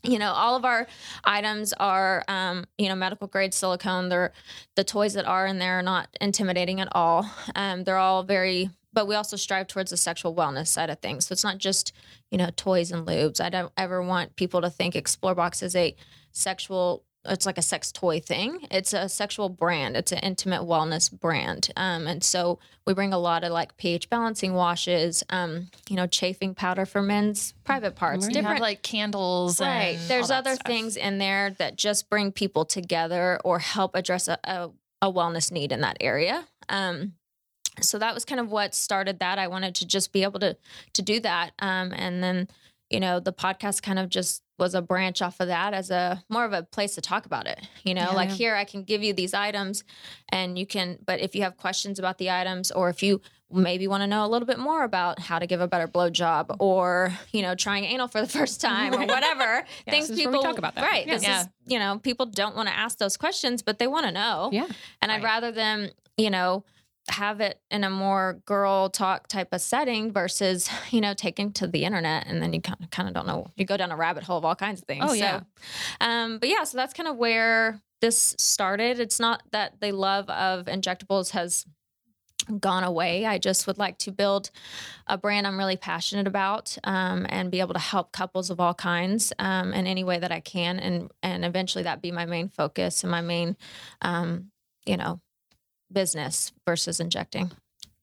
You 0.08 0.20
know 0.20 0.32
all 0.32 0.56
of 0.56 0.66
our 0.66 0.88
items 1.24 1.74
are 1.74 2.24
um, 2.28 2.66
you 2.78 2.90
know 2.90 2.96
medical 2.96 3.28
grade 3.28 3.54
silicone. 3.54 4.10
They're 4.10 4.34
the 4.76 4.84
toys 4.84 5.14
that 5.14 5.26
are 5.26 5.46
in 5.46 5.60
there 5.60 5.80
are 5.80 5.84
not 5.84 6.10
intimidating 6.22 6.80
at 6.82 6.88
all. 6.94 7.30
Um, 7.56 7.84
they're 7.84 7.98
all 7.98 8.24
very 8.24 8.70
but 8.94 9.08
we 9.08 9.14
also 9.14 9.38
strive 9.38 9.68
towards 9.68 9.92
the 9.92 9.98
sexual 9.98 10.34
wellness 10.34 10.70
side 10.70 10.90
of 10.90 10.98
things. 11.00 11.28
So 11.28 11.34
it's 11.34 11.44
not 11.44 11.60
just 11.60 11.94
you 12.32 12.38
know 12.38 12.50
toys 12.56 12.92
and 12.92 13.06
lubes. 13.06 13.42
I 13.42 13.50
don't 13.50 13.72
ever 13.78 14.02
want 14.02 14.36
people 14.36 14.62
to 14.62 14.70
think 14.70 14.96
explore 14.96 15.36
box 15.36 15.62
is 15.62 15.76
a 15.76 15.96
sexual 16.32 17.04
it's 17.27 17.46
like 17.46 17.57
a 17.57 17.62
sex 17.62 17.91
toy 17.91 18.19
thing 18.19 18.60
it's 18.72 18.93
a 18.93 19.10
sexual 19.10 19.50
brand 19.50 19.96
it's 19.96 20.12
an 20.12 20.19
intimate 20.19 20.62
wellness 20.62 21.12
brand 21.12 21.72
um, 21.75 22.07
and 22.07 22.24
so 22.24 22.60
we 22.86 22.93
bring 22.93 23.13
a 23.13 23.19
lot 23.19 23.43
of 23.43 23.51
like 23.51 23.75
ph 23.77 24.10
balancing 24.10 24.53
washes 24.53 25.24
um, 25.29 25.69
you 25.89 25.96
know 25.96 26.07
chafing 26.07 26.55
powder 26.55 26.86
for 26.86 27.01
men's 27.01 27.53
private 27.67 27.96
parts. 27.96 28.25
You 28.25 28.34
different 28.34 28.57
have 28.57 28.62
like 28.62 28.81
candles. 28.81 29.62
Right. 29.62 30.00
There's 30.07 30.31
other 30.31 30.55
stuff. 30.55 30.65
things 30.65 30.98
in 30.98 31.17
there 31.17 31.51
that 31.51 31.75
just 31.75 32.10
bring 32.10 32.31
people 32.31 32.65
together 32.65 33.39
or 33.43 33.60
help 33.60 33.96
address 33.96 34.27
a, 34.27 34.39
a, 34.43 34.69
a 35.01 35.12
wellness 35.12 35.51
need 35.51 35.72
in 35.72 35.81
that 35.81 35.98
area. 36.00 36.46
Um, 36.69 37.13
so 37.81 38.00
that 38.00 38.13
was 38.13 38.25
kind 38.25 38.39
of 38.41 38.50
what 38.50 38.74
started 38.74 39.19
that. 39.19 39.38
I 39.38 39.48
wanted 39.48 39.75
to 39.75 39.86
just 39.86 40.12
be 40.12 40.24
able 40.24 40.39
to 40.39 40.57
to 40.93 41.01
do 41.01 41.19
that. 41.19 41.51
Um, 41.60 41.93
and 41.96 42.24
then, 42.24 42.48
you 42.89 43.00
know, 43.00 43.20
the 43.20 43.34
podcast 43.34 43.82
kind 43.82 44.00
of 44.00 44.10
just 44.10 44.44
was 44.60 44.74
a 44.74 44.82
branch 44.82 45.22
off 45.22 45.39
of 45.39 45.48
that 45.48 45.74
as 45.74 45.91
a 45.91 46.24
more 46.29 46.44
of 46.46 46.51
a 46.53 46.63
place 46.63 46.96
to 46.96 47.01
talk 47.01 47.25
about 47.25 47.46
it. 47.48 47.60
You 47.84 47.94
know, 47.94 48.01
Yeah. 48.10 48.15
like 48.15 48.29
here 48.32 48.56
I 48.56 48.63
can 48.63 48.84
give 48.84 49.03
you 49.03 49.13
these 49.13 49.34
items 49.34 49.84
and 50.29 50.58
you 50.58 50.65
can 50.65 50.98
but 51.06 51.20
if 51.20 51.36
you 51.36 51.44
have 51.44 51.58
questions 51.58 52.00
about 52.00 52.17
the 52.17 52.32
items 52.32 52.72
or 52.72 52.89
if 52.89 53.03
you 53.03 53.22
maybe 53.51 53.88
want 53.88 54.01
to 54.03 54.08
know 54.08 54.25
a 54.25 54.27
little 54.27 54.46
bit 54.48 54.58
more 54.60 54.84
about 54.84 55.20
how 55.20 55.38
to 55.39 55.46
give 55.48 55.62
a 55.62 55.67
better 55.67 55.88
blowjob 55.88 56.56
or, 56.60 57.13
you 57.32 57.41
know, 57.41 57.56
trying 57.56 57.86
anal 57.86 58.08
for 58.08 58.20
the 58.20 58.27
first 58.39 58.60
time 58.60 58.94
or 58.94 58.98
Right. 58.98 59.08
whatever. 59.17 59.63
things 59.88 60.10
where 60.10 60.17
we 60.17 60.25
people 60.25 60.41
talk 60.41 60.58
about 60.58 60.75
that. 60.75 60.84
Right. 60.84 61.06
Yeah. 61.08 61.13
This 61.13 61.24
Yeah. 61.24 61.41
is, 61.41 61.48
you 61.67 61.79
know, 61.79 62.00
people 62.00 62.25
don't 62.25 62.56
want 62.56 62.67
to 62.67 62.75
ask 62.75 62.98
those 62.98 63.15
questions, 63.15 63.62
but 63.62 63.79
they 63.79 63.88
want 63.88 64.06
to 64.06 64.12
know. 64.12 64.50
Yeah. 64.51 64.65
And 65.01 65.12
I'd 65.12 65.24
rather 65.24 65.51
them, 65.51 65.89
you 66.17 66.29
know, 66.29 66.65
have 67.10 67.42
it 67.42 67.60
in 67.72 67.84
a 67.84 67.90
more 67.90 68.42
girl 68.46 68.90
talk 68.90 69.28
type 69.28 69.50
of 69.52 69.62
setting 69.62 70.12
versus, 70.12 70.70
you 70.92 71.02
know, 71.02 71.14
taking 71.14 71.52
to 71.54 71.68
the 71.68 71.86
internet 71.86 72.28
and 72.28 72.42
then 72.42 72.54
you 72.54 72.62
kind 72.62 72.82
of 72.82 72.90
kind 72.90 73.08
of 73.08 73.14
don't 73.14 73.28
know. 73.28 73.48
You 73.56 73.66
go 73.66 73.78
down 73.78 73.92
a 73.92 73.98
rabbit 73.98 74.24
hole 74.24 74.38
of 74.38 74.46
all 74.46 74.56
kinds 74.56 74.82
of 74.82 74.88
things. 74.88 75.06
Oh, 75.08 75.14
yeah. 75.14 75.40
So, 75.40 75.46
um, 76.02 76.40
but 76.40 76.50
yeah, 76.50 76.64
so 76.64 76.78
that's 76.78 76.94
kind 76.94 77.08
of 77.08 77.18
where 77.18 77.82
this 78.02 78.36
started. 78.38 79.00
It's 79.00 79.20
not 79.20 79.44
that 79.52 79.80
the 79.82 79.92
love 79.92 80.30
of 80.30 80.66
injectables 80.66 81.32
has 81.32 81.66
gone 82.60 82.84
away. 82.84 83.26
I 83.26 83.40
just 83.40 83.68
would 83.68 83.78
like 83.78 83.98
to 84.00 84.12
build 84.12 84.52
a 85.08 85.18
brand 85.18 85.46
I'm 85.46 85.58
really 85.58 85.76
passionate 85.76 86.28
about 86.28 86.78
um, 86.84 87.26
and 87.30 87.52
be 87.52 87.60
able 87.60 87.74
to 87.74 87.80
help 87.80 88.12
couples 88.12 88.50
of 88.50 88.60
all 88.60 88.74
kinds 88.74 89.34
um, 89.40 89.74
in 89.74 89.88
any 89.88 90.04
way 90.04 90.20
that 90.20 90.32
I 90.32 90.40
can, 90.40 90.80
and 90.80 91.12
and 91.22 91.44
eventually 91.44 91.84
that 91.84 92.02
be 92.02 92.12
my 92.12 92.26
main 92.26 92.50
focus 92.50 93.04
and 93.04 93.12
my 93.12 93.22
main, 93.22 93.58
um, 94.02 94.52
you 94.86 94.98
know, 94.98 95.20
business 95.91 96.51
versus 96.65 97.00
injecting. 97.00 97.51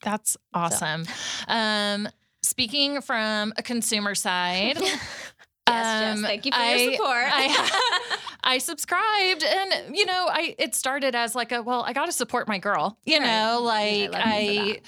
That's 0.02 0.36
awesome. 0.52 1.06
Um, 1.48 2.08
speaking 2.42 3.00
from 3.00 3.52
a 3.56 3.62
consumer 3.62 4.14
side. 4.14 4.78
Yes, 5.66 6.18
um, 6.18 6.22
thank 6.24 6.44
you 6.44 6.52
for 6.52 6.58
I- 6.58 6.74
your 6.74 6.92
support. 6.92 7.24
I, 7.26 8.18
I 8.44 8.58
subscribed, 8.58 9.42
and 9.44 9.96
you 9.96 10.04
know, 10.04 10.26
I 10.30 10.54
it 10.58 10.74
started 10.74 11.14
as 11.14 11.34
like 11.34 11.52
a 11.52 11.62
well, 11.62 11.82
I 11.82 11.94
got 11.94 12.04
to 12.04 12.12
support 12.12 12.48
my 12.48 12.58
girl. 12.58 12.98
You 13.06 13.18
Right. 13.18 13.24
know, 13.26 13.62
like 13.62 14.00
you 14.02 14.08
for 14.12 14.18
I, 14.18 14.80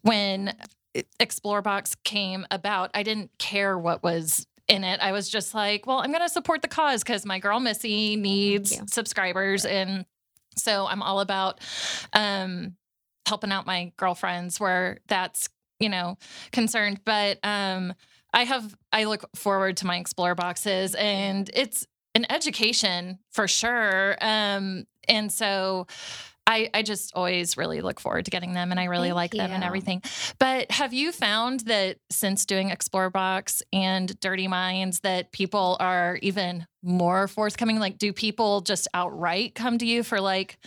when 0.00 0.56
Explore 1.20 1.60
Box 1.60 1.94
came 2.04 2.46
about, 2.50 2.90
I 2.94 3.02
didn't 3.02 3.30
care 3.38 3.76
what 3.78 4.02
was 4.02 4.46
in 4.68 4.84
it. 4.84 5.00
I 5.00 5.12
was 5.12 5.28
just 5.28 5.52
like, 5.54 5.86
well, 5.86 5.98
I'm 5.98 6.12
going 6.12 6.22
to 6.22 6.30
support 6.30 6.62
the 6.62 6.68
cause 6.68 7.02
because 7.02 7.26
my 7.26 7.38
girl 7.38 7.60
Missy 7.60 8.16
needs 8.16 8.80
subscribers, 8.90 9.66
and 9.66 10.06
so 10.56 10.86
I'm 10.86 11.02
all 11.02 11.20
about 11.20 11.60
um, 12.12 12.76
helping 13.26 13.52
out 13.52 13.66
my 13.66 13.92
girlfriends 13.96 14.58
where 14.60 14.98
that's 15.08 15.48
you 15.80 15.88
know 15.88 16.16
concerned. 16.52 17.00
But 17.04 17.38
um, 17.42 17.94
I 18.32 18.44
have 18.44 18.76
I 18.92 19.04
look 19.04 19.24
forward 19.36 19.76
to 19.78 19.86
my 19.86 19.96
Explore 19.96 20.34
boxes, 20.34 20.94
and 20.94 21.50
it's 21.54 21.86
an 22.14 22.26
education 22.30 23.18
for 23.30 23.48
sure. 23.48 24.16
Um, 24.20 24.84
and 25.08 25.32
so. 25.32 25.86
I, 26.52 26.70
I 26.74 26.82
just 26.82 27.12
always 27.14 27.56
really 27.56 27.80
look 27.80 27.98
forward 28.00 28.26
to 28.26 28.30
getting 28.30 28.52
them 28.52 28.70
and 28.70 28.78
I 28.78 28.84
really 28.84 29.08
Thank 29.08 29.16
like 29.16 29.30
them 29.32 29.50
and 29.50 29.64
everything. 29.64 30.02
But 30.38 30.70
have 30.70 30.92
you 30.92 31.10
found 31.12 31.60
that 31.60 31.96
since 32.10 32.44
doing 32.46 32.70
Explore 32.70 33.10
Box 33.10 33.62
and 33.72 34.18
Dirty 34.20 34.48
Minds 34.48 35.00
that 35.00 35.32
people 35.32 35.76
are 35.80 36.18
even 36.22 36.66
more 36.82 37.26
forthcoming? 37.28 37.78
Like, 37.78 37.98
do 37.98 38.12
people 38.12 38.60
just 38.60 38.86
outright 38.94 39.54
come 39.54 39.78
to 39.78 39.86
you 39.86 40.02
for 40.02 40.20
like 40.20 40.58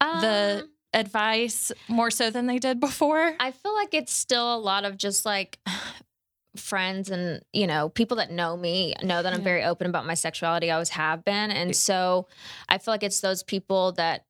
The- 0.00 0.60
Um, 0.64 0.70
advice 0.92 1.72
more 1.88 2.10
so 2.10 2.30
than 2.30 2.46
they 2.46 2.58
did 2.58 2.78
before? 2.78 3.34
I 3.40 3.50
feel 3.50 3.74
like 3.74 3.94
it's 3.94 4.12
still 4.12 4.54
a 4.54 4.58
lot 4.58 4.84
of 4.84 4.96
just 4.96 5.26
like 5.26 5.58
friends 6.56 7.10
and 7.10 7.42
you 7.52 7.66
know 7.66 7.88
people 7.88 8.18
that 8.18 8.30
know 8.30 8.56
me 8.56 8.94
know 9.02 9.20
that 9.22 9.32
I'm 9.34 9.42
very 9.42 9.64
open 9.64 9.88
about 9.88 10.06
my 10.06 10.14
sexuality. 10.14 10.70
I 10.70 10.74
always 10.74 10.90
have 10.90 11.24
been, 11.24 11.50
and 11.50 11.74
so 11.74 12.28
I 12.68 12.78
feel 12.78 12.94
like 12.94 13.02
it's 13.02 13.20
those 13.20 13.42
people 13.42 13.92
that 13.92 14.24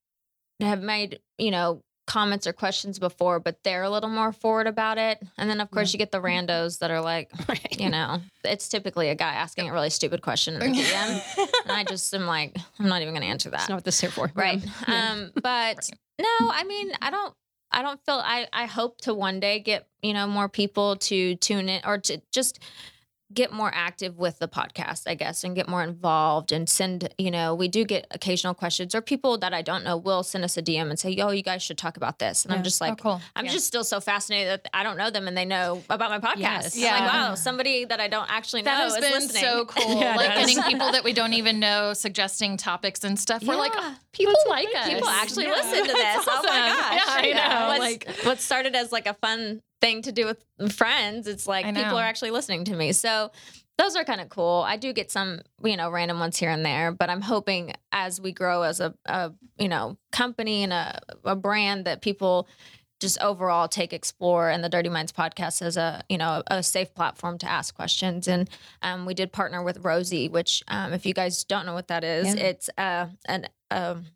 have 0.60 0.82
made 0.82 1.20
you 1.38 1.50
know 1.50 1.80
comments 2.06 2.46
or 2.46 2.52
questions 2.52 2.98
before, 2.98 3.40
but 3.40 3.56
they're 3.64 3.82
a 3.82 3.88
little 3.88 4.10
more 4.10 4.30
forward 4.30 4.66
about 4.66 4.98
it. 4.98 5.22
And 5.38 5.48
then 5.48 5.58
of 5.62 5.70
course 5.70 5.90
you 5.94 5.98
get 5.98 6.12
the 6.12 6.20
randos 6.20 6.80
that 6.80 6.90
are 6.90 7.00
like, 7.00 7.30
Right. 7.48 7.80
you 7.80 7.88
know, 7.88 8.20
it's 8.44 8.68
typically 8.68 9.08
a 9.08 9.14
guy 9.14 9.32
asking 9.32 9.70
a 9.70 9.72
really 9.72 9.88
stupid 9.88 10.20
question 10.20 10.52
in 10.54 10.60
the 10.60 10.66
DM, 10.82 11.48
and 11.62 11.72
I 11.72 11.82
just 11.84 12.12
am 12.14 12.26
like, 12.26 12.54
I'm 12.78 12.88
not 12.88 13.00
even 13.00 13.14
going 13.14 13.22
to 13.22 13.28
answer 13.28 13.48
that 13.50 13.56
That's 13.60 13.68
not 13.70 13.76
what 13.76 13.84
this 13.84 13.94
is 13.94 14.00
here 14.02 14.10
for. 14.10 14.30
right 14.34 14.62
Yeah. 14.88 15.12
um 15.12 15.32
but 15.42 15.88
no 16.20 16.26
i 16.50 16.62
mean 16.64 16.92
i 17.00 17.10
don't 17.10 17.32
i 17.72 17.80
don't 17.82 17.98
feel 18.04 18.16
i 18.22 18.46
i 18.52 18.66
hope 18.66 19.00
to 19.00 19.14
one 19.14 19.40
day 19.40 19.58
get 19.60 19.86
you 20.02 20.12
know 20.12 20.26
more 20.26 20.48
people 20.50 20.96
to 20.96 21.34
tune 21.36 21.68
in 21.70 21.80
or 21.86 21.96
to 21.98 22.20
just 22.32 22.58
get 23.34 23.52
more 23.52 23.70
active 23.74 24.16
with 24.16 24.38
the 24.38 24.48
podcast 24.48 25.02
i 25.06 25.14
guess 25.14 25.44
and 25.44 25.54
get 25.56 25.68
more 25.68 25.82
involved 25.82 26.52
and 26.52 26.68
send 26.68 27.08
you 27.18 27.30
know 27.30 27.54
we 27.54 27.68
do 27.68 27.84
get 27.84 28.06
occasional 28.12 28.54
questions 28.54 28.94
or 28.94 29.00
people 29.00 29.36
that 29.38 29.52
i 29.52 29.60
don't 29.62 29.84
know 29.84 29.96
will 29.96 30.22
send 30.22 30.44
us 30.44 30.56
a 30.56 30.62
dm 30.62 30.88
and 30.90 30.98
say 30.98 31.10
yo 31.10 31.30
you 31.30 31.42
guys 31.42 31.62
should 31.62 31.76
talk 31.78 31.96
about 31.96 32.18
this 32.18 32.44
and 32.44 32.52
i'm 32.52 32.58
Yeah. 32.60 32.62
just 32.64 32.80
oh, 32.82 32.86
like 32.86 32.98
cool. 32.98 33.20
I'm 33.36 33.44
Yeah. 33.46 33.52
just 33.52 33.66
still 33.66 33.84
so 33.84 34.00
fascinated 34.00 34.48
that 34.64 34.70
I 34.72 34.82
don't 34.82 34.96
know 34.96 35.10
them 35.10 35.26
and 35.28 35.36
they 35.36 35.44
know 35.44 35.82
about 35.90 36.10
my 36.10 36.18
podcast. 36.18 36.38
Yes. 36.40 36.76
I'm 36.76 36.82
Yeah. 36.82 36.98
like, 37.00 37.12
wow, 37.12 37.34
somebody 37.34 37.84
that 37.84 38.00
I 38.00 38.08
don't 38.08 38.30
actually 38.30 38.62
know 38.62 38.70
That 38.70 38.82
has 38.84 38.94
is 38.94 39.00
been 39.00 39.12
listening. 39.12 39.42
so 39.42 39.64
cool. 39.74 40.00
Yeah, 40.00 40.16
like 40.16 40.34
getting 40.36 40.62
people 40.62 40.92
that 40.92 41.02
we 41.04 41.12
don't 41.20 41.32
even 41.34 41.58
know 41.60 41.92
suggesting 41.94 42.56
topics 42.56 43.02
and 43.04 43.18
stuff. 43.18 43.42
We're 43.42 43.56
like, 43.56 43.72
oh, 43.74 43.96
people 44.12 44.34
like 44.48 44.68
us. 44.76 44.88
People 44.88 45.08
actually 45.08 45.44
Yeah. 45.46 45.52
listen 45.52 45.78
to 45.86 45.92
this. 45.92 46.02
That's 46.02 46.28
Oh 46.28 46.42
my 46.42 46.60
awesome. 46.60 46.80
gosh! 46.80 47.24
Yeah, 47.26 47.40
I 47.42 47.58
know. 47.60 47.66
What's, 47.68 47.80
Like, 47.80 48.08
what 48.24 48.40
started 48.40 48.74
as 48.76 48.92
like 48.92 49.06
a 49.06 49.14
fun 49.14 49.60
thing 49.84 50.02
to 50.02 50.12
do 50.12 50.24
with 50.26 50.72
friends, 50.72 51.26
it's 51.26 51.46
like 51.46 51.66
people 51.66 51.98
are 51.98 52.04
actually 52.04 52.30
listening 52.30 52.64
to 52.64 52.74
me. 52.76 52.92
So 52.92 53.30
those 53.76 53.96
are 53.96 54.04
kind 54.04 54.20
of 54.20 54.28
cool. 54.28 54.64
I 54.66 54.76
do 54.76 54.92
get 54.92 55.10
some, 55.10 55.40
you 55.62 55.76
know, 55.76 55.90
random 55.90 56.18
ones 56.20 56.38
here 56.38 56.50
and 56.50 56.64
there, 56.64 56.92
but 56.92 57.10
I'm 57.10 57.20
hoping 57.20 57.72
as 57.92 58.20
we 58.20 58.32
grow 58.32 58.62
as 58.62 58.80
a, 58.80 58.94
a 59.06 59.32
you 59.58 59.68
know, 59.68 59.96
company 60.12 60.62
and 60.62 60.72
a, 60.72 61.00
a 61.24 61.36
brand 61.36 61.84
that 61.86 62.00
people 62.00 62.46
just 63.00 63.20
overall 63.20 63.68
take 63.68 63.92
explore 63.92 64.48
and 64.48 64.62
the 64.62 64.68
dirty 64.68 64.88
minds 64.88 65.12
podcast 65.12 65.60
as 65.60 65.76
a 65.76 66.02
you 66.08 66.16
know 66.16 66.42
a 66.46 66.62
safe 66.62 66.94
platform 66.94 67.36
to 67.36 67.50
ask 67.50 67.74
questions 67.74 68.28
and 68.28 68.48
um, 68.82 69.04
we 69.04 69.12
did 69.12 69.32
partner 69.32 69.62
with 69.62 69.84
Rosy 69.84 70.28
which 70.28 70.62
um, 70.68 70.92
if 70.92 71.04
you 71.04 71.12
guys 71.12 71.42
don't 71.44 71.66
know 71.66 71.74
what 71.74 71.88
that 71.88 72.04
is 72.04 72.34
Yeah. 72.34 72.40
it's 72.42 72.70
uh, 72.78 73.06
an 73.26 73.48
um, 73.70 74.06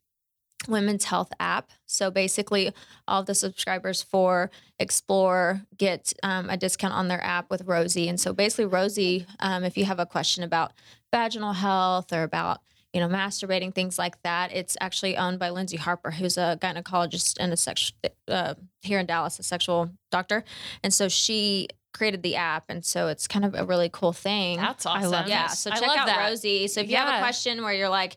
women's 0.67 1.05
health 1.05 1.33
app 1.39 1.71
so 1.87 2.11
basically 2.11 2.73
all 3.07 3.23
the 3.23 3.35
subscribers 3.35 4.03
for 4.03 4.51
explore 4.79 5.63
get 5.77 6.13
um, 6.23 6.51
a 6.51 6.57
discount 6.57 6.93
on 6.93 7.09
their 7.09 7.23
app 7.25 7.49
with 7.49 7.63
Rosy 7.63 8.09
and 8.09 8.19
so 8.19 8.33
basically 8.33 8.67
Rosy 8.67 9.25
um, 9.41 9.63
if 9.63 9.77
you 9.79 9.85
have 9.85 10.01
a 10.01 10.07
question 10.07 10.43
about 10.43 10.73
vaginal 11.13 11.53
health 11.53 12.13
or 12.13 12.25
about 12.25 12.61
you 12.93 13.01
know 13.01 13.09
masturbating 13.09 13.73
things 13.73 13.99
like 13.99 14.21
that 14.23 14.53
it's 14.53 14.77
actually 14.81 15.17
owned 15.17 15.39
by 15.39 15.51
Lyndsey 15.51 15.79
Harper 15.79 16.11
who's 16.11 16.37
a 16.37 16.59
gynecologist 16.61 17.37
and 17.39 17.53
a 17.53 17.57
sex 17.57 17.93
uh, 18.27 18.55
here 18.83 18.99
in 18.99 19.07
dallas 19.07 19.39
a 19.39 19.43
sexual 19.45 19.91
doctor 20.11 20.43
and 20.83 20.93
so 20.93 21.09
she 21.09 21.69
created 21.95 22.23
the 22.23 22.37
app 22.37 22.65
and 22.69 22.85
so 22.85 23.09
it's 23.09 23.27
kind 23.27 23.45
of 23.45 23.55
a 23.55 23.65
really 23.65 23.89
cool 23.93 24.13
thing 24.13 24.57
That's 24.57 24.85
awesome. 24.87 24.97
I 24.97 25.05
awesome. 25.05 25.13
love 25.13 25.29
yeah 25.29 25.47
so 25.49 25.71
I 25.71 25.75
check 25.75 25.89
love 25.89 25.99
out 25.99 26.07
that. 26.07 26.29
Rosy 26.29 26.67
so 26.67 26.81
if 26.81 26.91
you 26.91 26.97
have 26.97 27.15
a 27.15 27.19
question 27.21 27.63
where 27.63 27.73
you're 27.73 27.89
like 27.89 28.17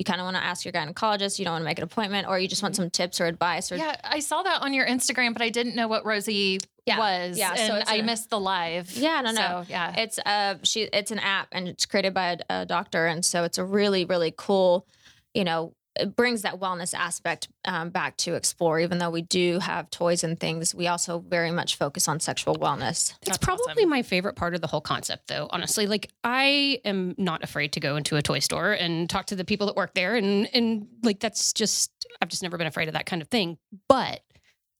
you 0.00 0.04
kind 0.04 0.18
of 0.18 0.24
want 0.24 0.34
to 0.34 0.42
ask 0.42 0.64
your 0.64 0.72
gynecologist 0.72 1.38
you 1.38 1.44
don't 1.44 1.52
want 1.52 1.60
to 1.60 1.66
make 1.66 1.76
an 1.78 1.84
appointment 1.84 2.26
or 2.26 2.38
you 2.38 2.48
just 2.48 2.62
want 2.62 2.74
some 2.74 2.88
tips 2.88 3.20
or 3.20 3.26
advice 3.26 3.70
or 3.70 3.76
Yeah, 3.76 3.94
I 4.02 4.20
saw 4.20 4.42
that 4.42 4.62
on 4.62 4.72
your 4.72 4.86
Instagram, 4.86 5.34
but 5.34 5.42
I 5.42 5.50
didn't 5.50 5.76
know 5.76 5.88
what 5.88 6.06
Rosy 6.06 6.58
Yeah. 6.86 6.98
was. 6.98 7.38
Yeah, 7.38 7.54
so 7.54 7.82
I 7.86 7.96
a- 7.96 8.02
missed 8.02 8.30
the 8.30 8.40
live. 8.40 8.90
Yeah, 8.96 9.20
no, 9.20 9.30
no. 9.32 9.40
So, 9.40 9.64
yeah. 9.68 9.94
It's 9.98 10.18
uh 10.24 10.54
she 10.62 10.84
it's 10.84 11.10
an 11.10 11.18
app 11.18 11.48
and 11.52 11.68
it's 11.68 11.84
created 11.84 12.14
by 12.14 12.38
a, 12.48 12.60
a 12.62 12.66
doctor 12.66 13.06
and 13.06 13.22
so 13.22 13.44
it's 13.44 13.58
a 13.58 13.64
really 13.64 14.06
really 14.06 14.32
cool, 14.34 14.86
you 15.34 15.44
know, 15.44 15.74
it 15.98 16.14
brings 16.14 16.42
that 16.42 16.60
wellness 16.60 16.94
aspect 16.94 17.48
um, 17.64 17.90
back 17.90 18.16
to 18.18 18.34
explore. 18.34 18.78
Even 18.80 18.98
though 18.98 19.10
we 19.10 19.22
do 19.22 19.58
have 19.58 19.90
toys 19.90 20.22
and 20.22 20.38
things, 20.38 20.74
we 20.74 20.86
also 20.86 21.18
very 21.18 21.50
much 21.50 21.76
focus 21.76 22.08
on 22.08 22.20
sexual 22.20 22.54
wellness. 22.54 23.14
It's 23.20 23.26
That's 23.26 23.38
probably 23.38 23.82
awesome. 23.82 23.90
my 23.90 24.02
favorite 24.02 24.36
part 24.36 24.54
of 24.54 24.60
the 24.60 24.66
whole 24.66 24.80
concept, 24.80 25.28
though, 25.28 25.48
honestly. 25.50 25.86
Like, 25.86 26.10
I 26.22 26.80
am 26.84 27.14
not 27.18 27.42
afraid 27.42 27.72
to 27.72 27.80
go 27.80 27.96
into 27.96 28.16
a 28.16 28.22
toy 28.22 28.38
store 28.38 28.72
and 28.72 29.10
talk 29.10 29.26
to 29.26 29.36
the 29.36 29.44
people 29.44 29.66
that 29.66 29.76
work 29.76 29.94
there. 29.94 30.14
And, 30.14 30.48
and 30.54 30.86
like, 31.02 31.20
that's 31.20 31.52
just, 31.52 31.90
I've 32.22 32.28
just 32.28 32.42
never 32.42 32.56
been 32.56 32.68
afraid 32.68 32.88
of 32.88 32.94
that 32.94 33.06
kind 33.06 33.20
of 33.20 33.28
thing. 33.28 33.58
But 33.88 34.20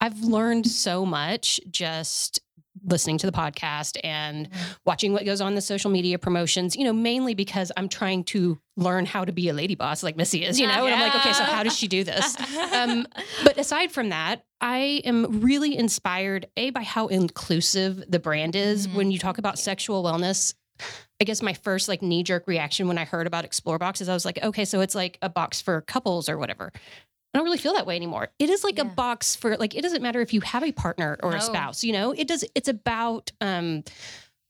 I've 0.01 0.21
learned 0.21 0.67
so 0.67 1.05
much 1.05 1.61
just 1.71 2.41
listening 2.85 3.19
to 3.19 3.27
the 3.27 3.33
podcast 3.33 3.99
and 4.05 4.49
watching 4.87 5.13
what 5.13 5.25
goes 5.25 5.41
on 5.41 5.55
the 5.55 5.61
social 5.61 5.91
media 5.91 6.19
promotions, 6.19 6.77
you 6.77 6.85
know, 6.85 6.93
mainly 6.93 7.35
because 7.35 7.73
I'm 7.77 7.89
trying 7.89 8.25
to 8.25 8.59
learn 8.77 9.07
how 9.07 9.25
to 9.25 9.33
be 9.33 9.49
a 9.49 9.53
lady 9.53 9.75
boss 9.75 10.03
like 10.03 10.17
Missy 10.17 10.45
is, 10.45 10.59
you 10.61 10.67
know, 10.67 10.87
and 10.87 10.95
I'm 10.95 11.01
like, 11.01 11.15
okay, 11.17 11.33
so 11.33 11.45
how 11.45 11.63
does 11.63 11.77
she 11.77 11.89
do 11.89 12.05
this? 12.05 12.37
Um, 12.73 13.07
but 13.45 13.59
aside 13.59 13.91
from 13.93 14.11
that, 14.11 14.45
I 14.61 15.03
am 15.05 15.41
really 15.41 15.77
inspired, 15.77 16.47
A, 16.57 16.71
by 16.71 16.83
how 16.83 17.09
inclusive 17.09 18.05
the 18.09 18.19
brand 18.19 18.55
is 18.57 18.87
Mhm. 18.87 18.95
when 18.95 19.11
you 19.11 19.19
talk 19.19 19.39
about 19.39 19.59
sexual 19.59 20.03
wellness. 20.05 20.55
I 21.21 21.25
guess 21.25 21.43
my 21.43 21.53
first 21.53 21.89
like 21.89 22.01
knee 22.01 22.23
jerk 22.23 22.47
reaction 22.47 22.89
when 22.89 22.97
I 22.97 23.05
heard 23.05 23.27
about 23.27 23.45
Explore 23.45 23.79
Box 23.79 24.01
is 24.01 24.09
I 24.09 24.15
was 24.15 24.25
like, 24.25 24.43
okay, 24.43 24.65
so 24.65 24.81
it's 24.81 24.95
like 24.95 25.19
a 25.21 25.29
box 25.29 25.61
for 25.61 25.83
couples 25.83 26.29
or 26.29 26.39
whatever. 26.39 26.73
I 27.33 27.39
don't 27.39 27.45
really 27.45 27.59
feel 27.59 27.75
that 27.75 27.87
way 27.87 27.95
anymore. 27.97 28.29
It 28.39 28.51
is 28.51 28.65
like 28.65 28.79
a 28.79 28.85
box 28.85 29.37
for 29.37 29.57
like 29.57 29.75
it 29.77 29.83
doesn't 29.83 30.03
matter 30.03 30.21
if 30.21 30.33
you 30.33 30.41
have 30.41 30.65
a 30.65 30.73
partner 30.73 31.17
or 31.23 31.31
No. 31.31 31.37
a 31.37 31.41
spouse, 31.41 31.85
you 31.85 31.93
know? 31.93 32.11
It 32.13 32.27
does 32.29 32.45
it's 32.55 32.69
about 32.69 33.31
um 33.41 33.85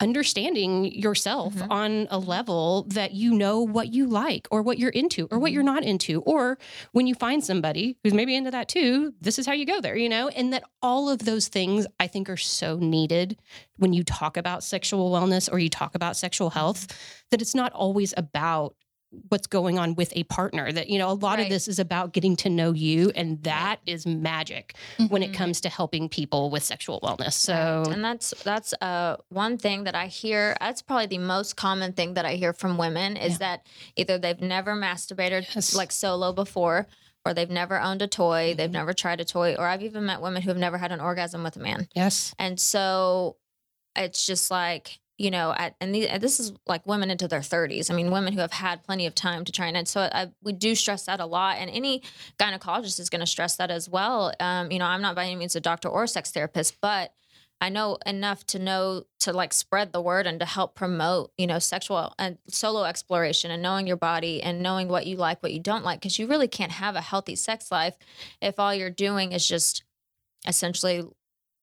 understanding 0.03 0.87
yourself 0.87 1.53
Mhm. 1.55 1.67
on 1.71 2.07
a 2.11 2.19
level 2.19 2.85
that 2.89 3.13
you 3.13 3.35
know 3.35 3.61
what 3.61 3.93
you 3.93 4.07
like 4.07 4.49
or 4.51 4.63
what 4.63 4.79
you're 4.79 4.89
into 4.91 5.29
or 5.31 5.39
what 5.39 5.53
you're 5.53 5.63
not 5.63 5.85
into 5.85 6.23
or 6.23 6.57
when 6.93 7.07
you 7.07 7.15
find 7.15 7.45
somebody 7.45 7.99
who's 8.03 8.15
maybe 8.15 8.35
into 8.35 8.51
that 8.51 8.67
too 8.67 9.13
this 9.21 9.39
is 9.39 9.45
how 9.45 9.53
you 9.53 9.67
go 9.67 9.79
there 9.79 9.95
you 9.99 10.09
know 10.09 10.29
and 10.29 10.55
that 10.55 10.65
all 10.81 11.11
of 11.11 11.19
those 11.27 11.49
things 11.49 11.87
i 12.01 12.07
think 12.07 12.31
are 12.31 12.37
so 12.39 12.77
needed 12.79 13.37
when 13.77 13.93
you 13.93 14.03
talk 14.03 14.39
about 14.39 14.65
sexual 14.65 15.11
wellness 15.11 15.53
or 15.53 15.59
you 15.59 15.69
talk 15.69 15.95
about 15.95 16.17
sexual 16.17 16.49
health 16.49 16.87
that 17.31 17.43
it's 17.43 17.55
not 17.55 17.71
always 17.75 18.15
about 18.17 18.75
what's 19.29 19.47
going 19.49 19.77
on 19.79 19.95
with 19.97 20.13
a 20.15 20.23
partner 20.25 20.71
that 20.71 20.89
you 20.89 20.97
know 20.99 21.11
a 21.11 21.15
lot 21.15 21.39
Right. 21.39 21.45
of 21.45 21.49
this 21.51 21.67
is 21.67 21.79
about 21.81 22.13
getting 22.13 22.37
to 22.37 22.49
know 22.49 22.73
you 22.73 23.11
and 23.17 23.43
that 23.43 23.81
is 23.85 24.07
magic 24.07 24.75
when 25.09 25.23
it 25.23 25.33
Mhm. 25.33 25.35
comes 25.35 25.61
to 25.63 25.69
helping 25.69 26.09
people 26.09 26.49
with 26.51 26.63
sexual 26.63 27.01
wellness 27.01 27.33
so 27.33 27.83
and 27.91 28.05
that's 28.05 28.33
that's 28.45 28.73
uh 28.81 29.17
one 29.29 29.59
thing 29.59 29.85
that 29.85 29.95
I 29.97 30.07
hear. 30.07 30.57
That's 30.61 30.81
probably 30.83 31.07
the 31.07 31.19
most 31.19 31.57
common 31.57 31.93
thing 31.93 32.15
that 32.15 32.25
I 32.25 32.35
hear 32.37 32.53
from 32.53 32.79
women 32.79 33.17
is 33.17 33.33
Yeah. 33.33 33.39
that 33.39 33.67
either 33.97 34.17
they've 34.19 34.41
never 34.41 34.75
masturbated 34.77 35.53
Yes. 35.55 35.75
like 35.75 35.91
solo 35.93 36.33
before, 36.33 36.87
or 37.25 37.35
they've 37.35 37.51
never 37.51 37.81
owned 37.81 38.03
a 38.03 38.07
toy, 38.07 38.55
they've 38.57 38.71
Mhm. 38.71 38.75
never 38.75 38.93
tried 38.93 39.21
a 39.21 39.25
toy, 39.25 39.55
or 39.57 39.67
I've 39.67 39.83
even 39.83 40.07
met 40.07 40.21
women 40.21 40.43
who 40.43 40.51
have 40.51 40.57
never 40.59 40.79
had 40.79 40.93
an 40.93 41.01
orgasm 41.01 41.43
with 41.43 41.57
a 41.57 41.61
man. 41.61 41.89
yes 41.95 42.33
And 42.39 42.59
so 42.61 43.37
it's 43.97 44.25
just 44.25 44.51
like, 44.51 45.01
you 45.21 45.31
know, 45.31 45.53
at, 45.55 45.75
and, 45.83 45.95
the, 45.95 46.17
this 46.19 46.41
is 46.41 46.55
like 46.67 46.87
women 46.87 47.11
into 47.11 47.29
their 47.29 47.41
30s. 47.41 47.91
I 47.91 47.95
mean, 47.95 48.11
women 48.11 48.33
who 48.33 48.41
have 48.41 48.53
had 48.53 48.83
plenty 48.83 49.05
of 49.05 49.15
time 49.15 49.45
to 49.45 49.53
train. 49.53 49.77
And 49.77 49.87
so 49.87 50.09
I, 50.11 50.31
we 50.43 50.55
do 50.55 50.75
stress 50.75 51.05
that 51.05 51.21
a 51.21 51.27
lot. 51.27 51.59
And 51.59 51.69
any 51.69 52.03
gynecologist 52.39 52.99
is 52.99 53.11
going 53.11 53.21
to 53.21 53.27
stress 53.27 53.57
that 53.57 53.71
as 53.71 53.87
well. 53.87 54.33
Um, 54.41 54.73
you 54.73 54.79
know, 54.79 54.87
I'm 54.87 55.03
not 55.03 55.15
by 55.15 55.27
any 55.27 55.37
means 55.37 55.55
a 55.55 55.61
doctor 55.61 55.91
or 55.91 56.05
a 56.05 56.09
sex 56.09 56.31
therapist, 56.31 56.81
but 56.81 57.13
I 57.61 57.69
know 57.69 57.99
enough 58.07 58.47
to 58.47 58.59
know 58.59 59.05
to 59.19 59.35
like 59.35 59.53
spread 59.53 59.93
the 59.93 60.01
word 60.01 60.27
and 60.27 60.41
to 60.41 60.47
help 60.47 60.75
promote, 60.75 61.33
you 61.37 61.47
know, 61.47 61.59
sexual 61.59 62.15
and 62.19 62.39
solo 62.49 62.85
exploration 62.85 63.51
and 63.51 63.63
knowing 63.63 63.87
your 63.87 63.99
body 63.99 64.43
and 64.43 64.63
knowing 64.63 64.89
what 64.89 65.05
you 65.07 65.17
like, 65.17 65.43
what 65.43 65.53
you 65.53 65.61
don't 65.61 65.85
like. 65.85 66.01
Cause 66.01 66.19
you 66.19 66.29
really 66.29 66.49
can't 66.49 66.73
have 66.73 66.97
a 66.97 67.03
healthy 67.03 67.37
sex 67.37 67.71
life 67.71 67.97
if 68.41 68.59
all 68.59 68.75
you're 68.75 68.89
doing 68.89 69.33
is 69.33 69.47
just 69.47 69.85
essentially 70.47 71.05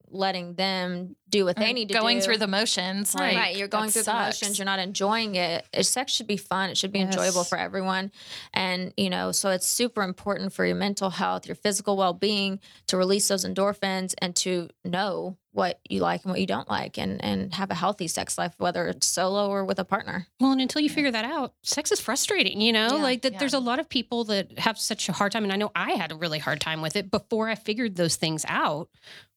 letting 0.10 0.54
them 0.56 1.16
do 1.30 1.44
what 1.46 1.58
they 1.58 1.74
need 1.74 1.90
to 1.90 1.94
going 1.94 2.18
do. 2.18 2.22
Going 2.22 2.22
through 2.22 2.38
the 2.38 2.48
motions. 2.48 3.14
Right, 3.18 3.34
Like, 3.34 3.44
right. 3.44 3.58
You're 3.58 3.68
going 3.68 3.90
through 3.90 4.04
the 4.04 4.14
motions. 4.14 4.58
You're 4.58 4.66
not 4.66 4.80
enjoying 4.80 5.36
it. 5.36 5.66
It- 5.74 5.84
Sex 5.86 6.12
should 6.14 6.28
be 6.28 6.38
fun. 6.38 6.70
It 6.70 6.78
should 6.78 6.92
be 6.92 7.00
enjoyable 7.00 7.44
for 7.44 7.58
everyone. 7.58 8.12
And, 8.54 8.94
you 8.98 9.10
know, 9.10 9.32
so 9.32 9.50
it's 9.50 9.68
super 9.68 10.04
important 10.04 10.54
for 10.54 10.66
your 10.66 10.76
mental 10.76 11.10
health, 11.10 11.46
your 11.48 11.56
physical 11.56 11.98
well 11.98 12.14
being 12.14 12.60
to 12.88 12.98
release 12.98 13.28
those 13.28 13.46
endorphins 13.46 14.14
and 14.20 14.36
to 14.38 14.70
know 14.86 15.38
what 15.58 15.80
you 15.90 16.00
like 16.02 16.24
and 16.24 16.32
what 16.32 16.40
you 16.40 16.46
don't 16.46 16.70
like 16.70 17.00
and, 17.00 17.22
and 17.26 17.52
have 17.56 17.72
a 17.72 17.76
healthy 17.76 18.08
sex 18.08 18.38
life, 18.38 18.54
whether 18.60 18.88
it's 18.88 19.08
solo 19.08 19.50
or 19.50 19.66
with 19.66 19.80
a 19.80 19.84
partner. 19.84 20.28
Well, 20.40 20.52
and 20.52 20.62
until 20.62 20.82
you 20.82 20.90
figure 20.90 21.10
that 21.10 21.26
out, 21.26 21.56
sex 21.64 21.92
is 21.92 22.00
frustrating, 22.00 22.62
you 22.62 22.72
know? 22.72 22.98
Yeah, 22.98 23.04
like 23.04 23.24
that 23.24 23.34
yeah. 23.34 23.40
there's 23.40 23.56
a 23.56 23.60
lot 23.60 23.80
of 23.80 23.90
people 23.90 24.24
that 24.26 24.60
have 24.60 24.78
such 24.78 25.10
a 25.10 25.14
hard 25.14 25.32
time. 25.32 25.44
And 25.44 25.52
I 25.52 25.56
know 25.56 25.72
I 25.76 25.94
had 25.94 26.12
a 26.12 26.16
really 26.16 26.38
hard 26.38 26.62
time 26.62 26.84
with 26.84 26.96
it 26.96 27.10
before 27.10 27.50
I 27.50 27.56
figured 27.56 27.96
those 27.96 28.18
things 28.18 28.46
out, 28.48 28.90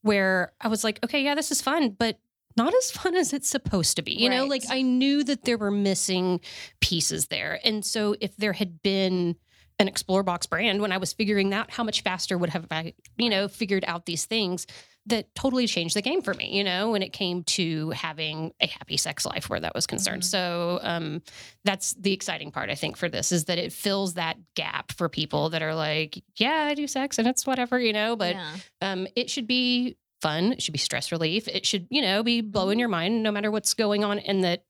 where 0.03 0.53
I 0.61 0.69
was 0.69 0.85
like, 0.85 1.03
okay, 1.03 1.25
yeah, 1.25 1.35
this 1.35 1.51
is 1.51 1.63
fun, 1.63 1.97
but 1.99 2.19
not 2.55 2.75
as 2.75 2.91
fun 2.91 3.17
as 3.17 3.33
it's 3.33 3.49
supposed 3.49 3.97
to 3.97 4.03
be. 4.03 4.13
You 4.13 4.29
know, 4.29 4.45
like 4.45 4.65
I 4.69 4.83
knew 4.83 5.25
that 5.25 5.45
there 5.45 5.57
were 5.57 5.71
missing 5.71 6.41
pieces 6.81 7.29
there. 7.29 7.61
And 7.65 7.83
so 7.83 8.15
if 8.21 8.37
there 8.37 8.53
had 8.53 8.83
been 8.83 9.37
an 9.79 9.89
Explore 9.89 10.23
Box 10.23 10.45
brand 10.45 10.83
when 10.83 10.93
I 10.93 10.99
was 10.99 11.15
figuring 11.15 11.55
out 11.55 11.71
how 11.71 11.83
much 11.83 12.03
faster 12.03 12.37
would 12.37 12.51
have 12.51 12.67
I, 12.71 12.93
you 13.17 13.31
know, 13.31 13.49
figured 13.49 13.87
out 13.89 14.05
these 14.05 14.27
things 14.27 14.67
that 15.11 15.35
totally 15.35 15.67
changed 15.67 15.95
the 15.95 16.03
game 16.03 16.23
for 16.23 16.35
me, 16.35 16.57
you 16.57 16.65
know, 16.65 16.91
when 16.91 17.03
it 17.03 17.13
came 17.13 17.45
to 17.45 17.91
having 17.91 18.53
a 18.61 18.67
happy 18.67 18.97
sex 18.97 19.25
life 19.25 19.49
where 19.49 19.61
that 19.61 19.75
was 19.75 19.87
concerned. 19.87 20.23
Mhm. 20.23 20.27
So 20.27 20.81
um 20.83 21.23
that's 21.65 21.93
the 21.95 22.13
exciting 22.13 22.51
part 22.51 22.71
I 22.71 22.75
think 22.75 22.97
for 22.97 23.09
this 23.09 23.31
is 23.31 23.45
that 23.45 23.59
it 23.59 23.73
fills 23.73 24.15
that 24.15 24.37
gap 24.55 24.93
for 24.93 25.09
people 25.09 25.51
that 25.51 25.63
are 25.63 25.75
like, 25.75 26.23
yeah, 26.37 26.67
I 26.71 26.75
do 26.75 26.87
sex 26.87 27.19
and 27.19 27.29
it's 27.29 27.47
whatever, 27.47 27.79
you 27.79 27.93
know, 27.93 28.17
but 28.17 28.35
yeah. 28.35 28.57
um 28.81 29.07
it 29.15 29.31
should 29.31 29.47
be 29.47 29.97
fun, 30.21 30.53
it 30.53 30.63
should 30.63 30.73
be 30.73 30.79
stress 30.79 31.13
relief, 31.13 31.49
it 31.49 31.65
should, 31.65 31.87
you 31.91 32.03
know, 32.03 32.23
be 32.23 32.41
blowing 32.41 32.79
your 32.79 32.89
mind 32.89 33.23
no 33.23 33.33
matter 33.33 33.51
what's 33.51 33.75
going 33.75 34.05
on 34.05 34.19
and 34.19 34.45
that 34.45 34.65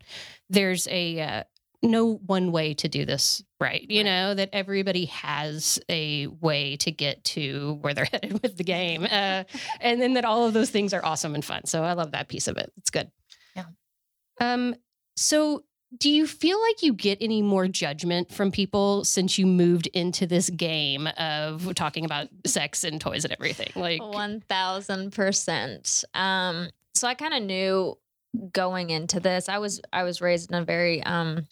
there's 0.49 0.87
a 0.89 1.21
uh, 1.21 1.43
no 1.83 2.15
one 2.27 2.53
way 2.53 2.75
to 2.75 2.89
do 2.89 3.05
this 3.07 3.43
right. 3.59 3.87
You 3.89 3.99
Right. 4.01 4.05
know, 4.05 4.35
that 4.35 4.51
everybody 4.53 5.07
has 5.07 5.79
a 5.89 6.27
way 6.27 6.77
to 6.79 6.91
get 6.91 7.25
to 7.25 7.79
where 7.81 7.95
they're 7.95 8.05
headed 8.13 8.43
with 8.43 8.57
the 8.57 8.65
game. 8.65 9.05
Uh, 9.05 9.45
and 9.81 10.01
then 10.01 10.15
that 10.15 10.25
all 10.25 10.47
of 10.47 10.53
those 10.53 10.71
things 10.71 10.93
are 10.93 11.05
awesome 11.05 11.35
and 11.35 11.45
fun. 11.45 11.65
So 11.67 11.83
I 11.83 11.95
love 11.95 12.13
that 12.13 12.29
piece 12.29 12.49
of 12.49 12.57
it. 12.59 12.71
It's 12.77 12.91
good. 12.91 13.11
Yeah. 13.57 13.65
Um, 14.41 14.75
so 15.17 15.65
do 15.99 16.09
you 16.09 16.27
feel 16.27 16.61
like 16.61 16.83
you 16.83 16.93
get 16.93 17.19
any 17.21 17.43
more 17.43 17.67
judgment 17.67 18.31
from 18.33 18.53
people 18.53 19.05
since 19.05 19.39
you 19.39 19.47
moved 19.47 19.89
into 19.89 20.27
this 20.27 20.49
game 20.51 21.09
of 21.19 21.75
talking 21.75 22.05
about 22.05 22.29
sex 22.47 22.85
and 22.85 23.01
toys 23.01 23.25
and 23.25 23.33
everything? 23.33 23.71
Like, 23.75 24.01
One 24.01 24.41
thousand 24.49 25.13
percent. 25.13 26.05
Um, 26.15 26.69
so 26.95 27.09
I 27.09 27.15
kind 27.15 27.35
of 27.35 27.43
knew 27.43 27.99
going 28.53 28.91
into 28.91 29.19
this. 29.19 29.49
I 29.49 29.59
was 29.59 29.81
I 29.93 30.05
was 30.05 30.21
raised 30.21 30.53
in 30.53 30.59
a 30.59 30.65
very 30.65 31.03
um 31.03 31.47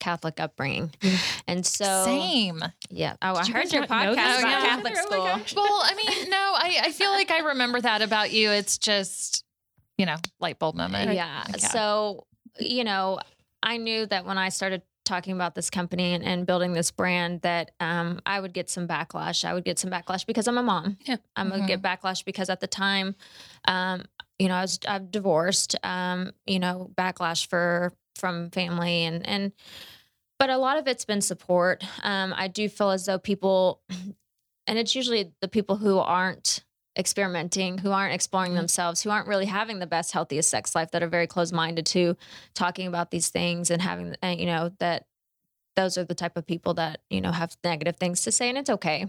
Catholic 0.00 0.40
upbringing, 0.40 0.90
and 1.46 1.64
so 1.64 2.04
Same. 2.04 2.62
yeah. 2.90 3.14
Oh, 3.22 3.34
I 3.34 3.44
you 3.44 3.52
heard 3.52 3.64
guys 3.64 3.72
your 3.72 3.86
not 3.86 3.90
know 3.90 4.12
podcast 4.14 4.38
about 4.40 4.50
yeah. 4.50 4.60
Catholic 4.62 4.92
Oh 4.96 4.96
my 4.96 5.02
school. 5.02 5.24
gosh. 5.24 5.54
Well, 5.54 5.80
I 5.84 5.94
mean, 5.94 6.30
no, 6.30 6.36
I, 6.36 6.78
I 6.84 6.92
feel 6.92 7.10
like 7.10 7.30
I 7.30 7.38
remember 7.40 7.80
that 7.80 8.02
about 8.02 8.32
you. 8.32 8.50
It's 8.50 8.78
just, 8.78 9.44
you 9.98 10.06
know, 10.06 10.16
light 10.40 10.58
bulb 10.58 10.74
moment. 10.74 11.12
Yeah. 11.14 11.44
Like, 11.48 11.60
So, 11.60 12.26
you 12.58 12.82
know, 12.84 13.20
I 13.62 13.76
knew 13.76 14.06
that 14.06 14.24
when 14.26 14.38
I 14.38 14.48
started 14.48 14.82
talking 15.04 15.32
about 15.34 15.54
this 15.54 15.70
company 15.70 16.14
and, 16.14 16.22
and 16.24 16.46
building 16.46 16.72
this 16.72 16.90
brand 16.90 17.40
that 17.42 17.72
um, 17.80 18.20
I 18.24 18.38
would 18.40 18.52
get 18.52 18.70
some 18.70 18.86
backlash. 18.86 19.44
I 19.44 19.54
would 19.54 19.64
get 19.64 19.78
some 19.78 19.90
backlash 19.90 20.24
because 20.24 20.46
I'm 20.46 20.56
a 20.58 20.62
mom. 20.62 20.98
Yeah. 21.04 21.16
I'm 21.36 21.48
gonna 21.50 21.66
get 21.66 21.82
backlash 21.82 22.24
because 22.24 22.48
at 22.48 22.60
the 22.60 22.66
time, 22.68 23.16
um, 23.66 24.04
you 24.38 24.48
know, 24.48 24.54
I 24.54 24.60
was 24.62 24.78
I'm 24.86 25.06
divorced. 25.06 25.74
Um, 25.82 26.30
you 26.46 26.58
know, 26.60 26.90
backlash 26.94 27.46
for 27.48 27.92
from 28.20 28.50
family 28.50 29.04
and 29.04 29.26
and 29.26 29.52
but 30.38 30.48
a 30.48 30.56
lot 30.56 30.78
of 30.78 30.86
it's 30.88 31.04
been 31.04 31.20
support. 31.20 31.84
Um, 32.02 32.32
I 32.34 32.48
do 32.48 32.68
feel 32.68 32.90
as 32.90 33.04
though 33.04 33.18
people, 33.18 33.82
and 34.66 34.78
it's 34.78 34.94
usually 34.94 35.34
the 35.42 35.48
people 35.48 35.76
who 35.76 35.98
aren't 35.98 36.64
experimenting, 36.98 37.76
who 37.78 37.90
aren't 37.90 38.14
exploring 38.14 38.52
Mhm. 38.52 38.56
themselves, 38.56 39.02
who 39.02 39.10
aren't 39.10 39.28
really 39.28 39.44
having 39.46 39.80
the 39.80 39.86
best, 39.86 40.12
healthiest 40.12 40.48
sex 40.48 40.74
life, 40.74 40.92
that 40.92 41.02
are 41.02 41.08
very 41.08 41.26
close 41.26 41.52
minded 41.52 41.84
to 41.86 42.16
talking 42.54 42.86
about 42.86 43.10
these 43.10 43.28
things 43.28 43.70
and 43.70 43.82
having, 43.82 44.16
and 44.22 44.40
you 44.40 44.46
know, 44.46 44.70
that 44.78 45.04
those 45.76 45.98
are 45.98 46.04
the 46.04 46.14
type 46.14 46.36
of 46.38 46.46
people 46.46 46.72
that 46.74 47.00
you 47.10 47.20
know 47.20 47.32
have 47.32 47.56
negative 47.62 47.96
things 47.96 48.22
to 48.22 48.32
say, 48.32 48.48
and 48.48 48.56
it's 48.58 48.70
okay, 48.70 49.06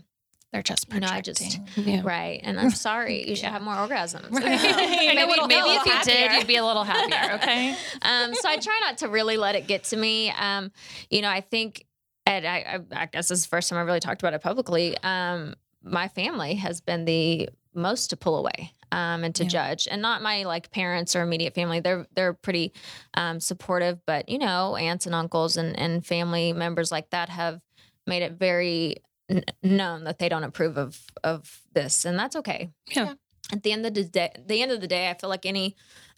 They're 0.52 0.62
just 0.62 0.92
You 0.94 1.00
know. 1.00 1.08
I 1.10 1.22
just- 1.22 1.60
yeah. 1.78 2.02
right? 2.04 2.40
And 2.44 2.60
I'm 2.60 2.72
sorry, 2.72 3.28
you 3.30 3.36
should 3.36 3.44
Yeah. 3.44 3.52
have 3.52 3.62
more 3.62 3.76
orgasms. 3.76 4.30
Right. 4.32 4.44
I 4.46 5.14
know 5.14 5.28
maybe 5.28 5.48
maybe 5.48 5.70
help. 5.70 5.88
if 5.88 6.08
you 6.08 6.14
did, 6.14 6.32
you'd 6.34 6.48
be 6.48 6.58
a 6.58 6.66
little 6.66 6.84
happier. 6.84 7.36
Okay. 7.42 7.72
um, 8.02 8.34
so 8.36 8.50
I 8.50 8.58
try 8.58 8.78
not 8.84 8.98
to 9.00 9.08
really 9.08 9.38
let 9.38 9.56
it 9.56 9.68
get 9.68 9.86
to 9.86 9.98
me. 9.98 10.30
Um, 10.32 10.72
you 11.10 11.22
know, 11.22 11.30
I 11.30 11.40
think, 11.42 11.86
and 12.26 12.46
I, 12.46 12.80
I, 12.94 13.04
I 13.04 13.06
guess 13.06 13.30
this 13.30 13.40
is 13.40 13.46
the 13.46 13.50
first 13.50 13.70
time 13.70 13.80
I 13.80 13.84
really 13.84 14.00
talked 14.02 14.22
about 14.22 14.34
it 14.34 14.42
publicly. 14.42 14.98
Um, 15.04 15.56
my 15.84 16.08
family 16.10 16.56
has 16.56 16.82
been 16.82 17.06
the 17.06 17.50
most 17.74 18.08
to 18.10 18.18
pull 18.18 18.36
away 18.38 18.74
um, 18.92 19.24
and 19.24 19.34
to 19.36 19.44
Yeah. 19.44 19.50
judge, 19.50 19.88
and 19.90 20.02
not 20.02 20.22
my 20.22 20.44
like 20.44 20.70
parents 20.72 21.16
or 21.16 21.22
immediate 21.22 21.56
family. 21.56 21.80
They're 21.80 22.06
they're 22.14 22.34
pretty 22.34 22.74
um, 23.14 23.40
supportive, 23.40 24.06
but 24.06 24.28
you 24.28 24.38
know, 24.38 24.76
aunts 24.76 25.06
and 25.06 25.16
uncles 25.16 25.56
and 25.56 25.80
and 25.80 26.06
family 26.06 26.52
members 26.52 26.92
like 26.92 27.10
that 27.12 27.30
have 27.30 27.62
made 28.06 28.22
it 28.22 28.34
very 28.34 28.98
n- 29.32 29.44
known 29.64 30.04
that 30.04 30.20
they 30.20 30.30
don't 30.30 30.44
approve 30.44 30.78
of 30.78 31.00
of 31.24 31.62
this, 31.74 32.06
and 32.06 32.18
that's 32.18 32.36
okay. 32.36 32.70
Yeah. 32.90 33.14
At 33.52 33.64
the 33.64 33.72
end 33.72 33.86
of 33.86 33.94
the 33.94 34.04
day, 34.04 34.32
the 34.46 34.62
end 34.62 34.72
of 34.72 34.82
the 34.82 34.88
day, 34.88 35.10
I 35.10 35.14
feel 35.14 35.30
like 35.30 35.46
any 35.46 35.76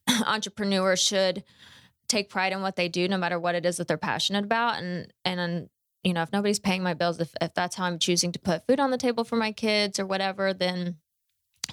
entrepreneur 0.25 0.95
should 0.95 1.43
take 2.07 2.29
pride 2.29 2.53
in 2.53 2.61
what 2.61 2.75
they 2.75 2.89
do, 2.89 3.07
no 3.07 3.17
matter 3.17 3.39
what 3.39 3.55
it 3.55 3.65
is 3.65 3.77
that 3.77 3.87
they're 3.87 3.97
passionate 3.97 4.43
about. 4.43 4.81
And 4.81 5.13
and 5.25 5.69
you 6.03 6.13
know, 6.13 6.21
if 6.21 6.33
nobody's 6.33 6.59
paying 6.59 6.83
my 6.83 6.93
bills, 6.93 7.19
if 7.19 7.33
if 7.41 7.53
that's 7.53 7.75
how 7.75 7.85
I'm 7.85 7.99
choosing 7.99 8.31
to 8.33 8.39
put 8.39 8.67
food 8.67 8.79
on 8.79 8.91
the 8.91 8.97
table 8.97 9.23
for 9.23 9.35
my 9.35 9.51
kids 9.51 9.99
or 9.99 10.05
whatever, 10.05 10.53
then 10.53 10.97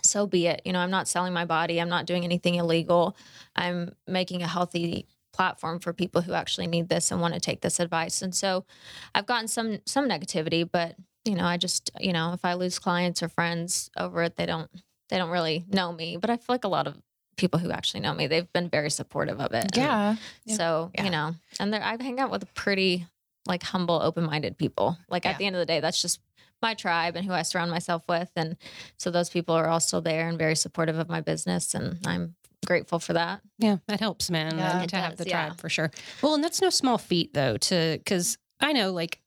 so 0.02 0.26
be 0.26 0.46
it. 0.46 0.62
You 0.64 0.72
know, 0.72 0.78
I'm 0.78 0.90
not 0.90 1.08
selling 1.08 1.32
my 1.32 1.44
body. 1.44 1.80
I'm 1.80 1.88
not 1.88 2.06
doing 2.06 2.24
anything 2.24 2.54
illegal. 2.54 3.16
I'm 3.56 3.94
making 4.06 4.42
a 4.42 4.46
healthy 4.46 5.06
platform 5.32 5.78
for 5.78 5.92
people 5.92 6.22
who 6.22 6.32
actually 6.32 6.66
need 6.66 6.88
this 6.88 7.10
and 7.10 7.20
want 7.20 7.34
to 7.34 7.40
take 7.40 7.60
this 7.60 7.80
advice. 7.80 8.22
And 8.22 8.34
so 8.34 8.64
I've 9.14 9.26
gotten 9.26 9.48
some 9.48 9.80
some 9.86 10.08
negativity, 10.08 10.68
but 10.70 10.96
you 11.24 11.34
know, 11.34 11.44
I 11.44 11.56
just, 11.56 11.90
you 12.00 12.12
know, 12.12 12.32
if 12.32 12.44
I 12.44 12.54
lose 12.54 12.78
clients 12.78 13.22
or 13.22 13.28
friends 13.28 13.90
over 13.96 14.22
it, 14.22 14.36
they 14.36 14.46
don't 14.46 14.70
they 15.08 15.18
don't 15.18 15.30
really 15.30 15.64
know 15.68 15.92
me. 15.92 16.16
But 16.16 16.30
I 16.30 16.36
feel 16.36 16.46
like 16.54 16.64
a 16.64 16.68
lot 16.68 16.86
of 16.86 16.96
people 17.36 17.58
who 17.58 17.70
actually 17.72 18.00
know 18.00 18.14
me, 18.14 18.26
they've 18.28 18.52
been 18.52 18.68
very 18.68 18.90
supportive 18.90 19.40
of 19.40 19.52
it. 19.52 19.76
Yeah. 19.76 20.16
Yeah. 20.44 20.54
So, 20.56 20.90
Yeah. 20.94 21.04
you 21.04 21.10
know, 21.10 21.34
and 21.58 21.72
they're, 21.72 21.82
I 21.82 21.96
hang 22.00 22.20
out 22.20 22.30
with 22.30 22.52
pretty 22.54 23.06
like 23.46 23.62
humble, 23.62 24.00
open 24.00 24.24
minded 24.24 24.56
people. 24.58 24.96
Like 25.08 25.24
Yeah. 25.24 25.32
at 25.32 25.38
the 25.38 25.46
end 25.46 25.56
of 25.56 25.60
the 25.60 25.66
day, 25.66 25.80
that's 25.80 26.00
just 26.00 26.20
my 26.62 26.74
tribe 26.74 27.16
and 27.16 27.26
who 27.26 27.32
I 27.32 27.42
surround 27.42 27.70
myself 27.70 28.04
with. 28.08 28.30
And 28.36 28.56
so 28.98 29.10
those 29.10 29.30
people 29.30 29.54
are 29.54 29.66
all 29.66 29.80
still 29.80 30.00
there 30.02 30.28
and 30.28 30.38
very 30.38 30.54
supportive 30.54 30.98
of 30.98 31.08
my 31.08 31.20
business. 31.22 31.74
And 31.74 31.98
I'm 32.06 32.36
grateful 32.66 32.98
for 32.98 33.14
that. 33.14 33.40
Yeah, 33.58 33.78
that 33.88 33.98
helps, 34.00 34.30
man. 34.30 34.58
Yeah. 34.58 34.82
It 34.82 34.90
to 34.90 34.96
have 34.96 35.16
does, 35.16 35.24
the 35.24 35.30
yeah. 35.30 35.46
tribe 35.46 35.60
for 35.60 35.68
sure. 35.70 35.90
Well, 36.22 36.34
and 36.34 36.44
that's 36.44 36.60
no 36.60 36.70
small 36.70 36.98
feat 36.98 37.32
though, 37.34 37.56
to 37.56 37.96
because 37.98 38.36
I 38.60 38.72
know 38.74 38.92
like 38.92 39.18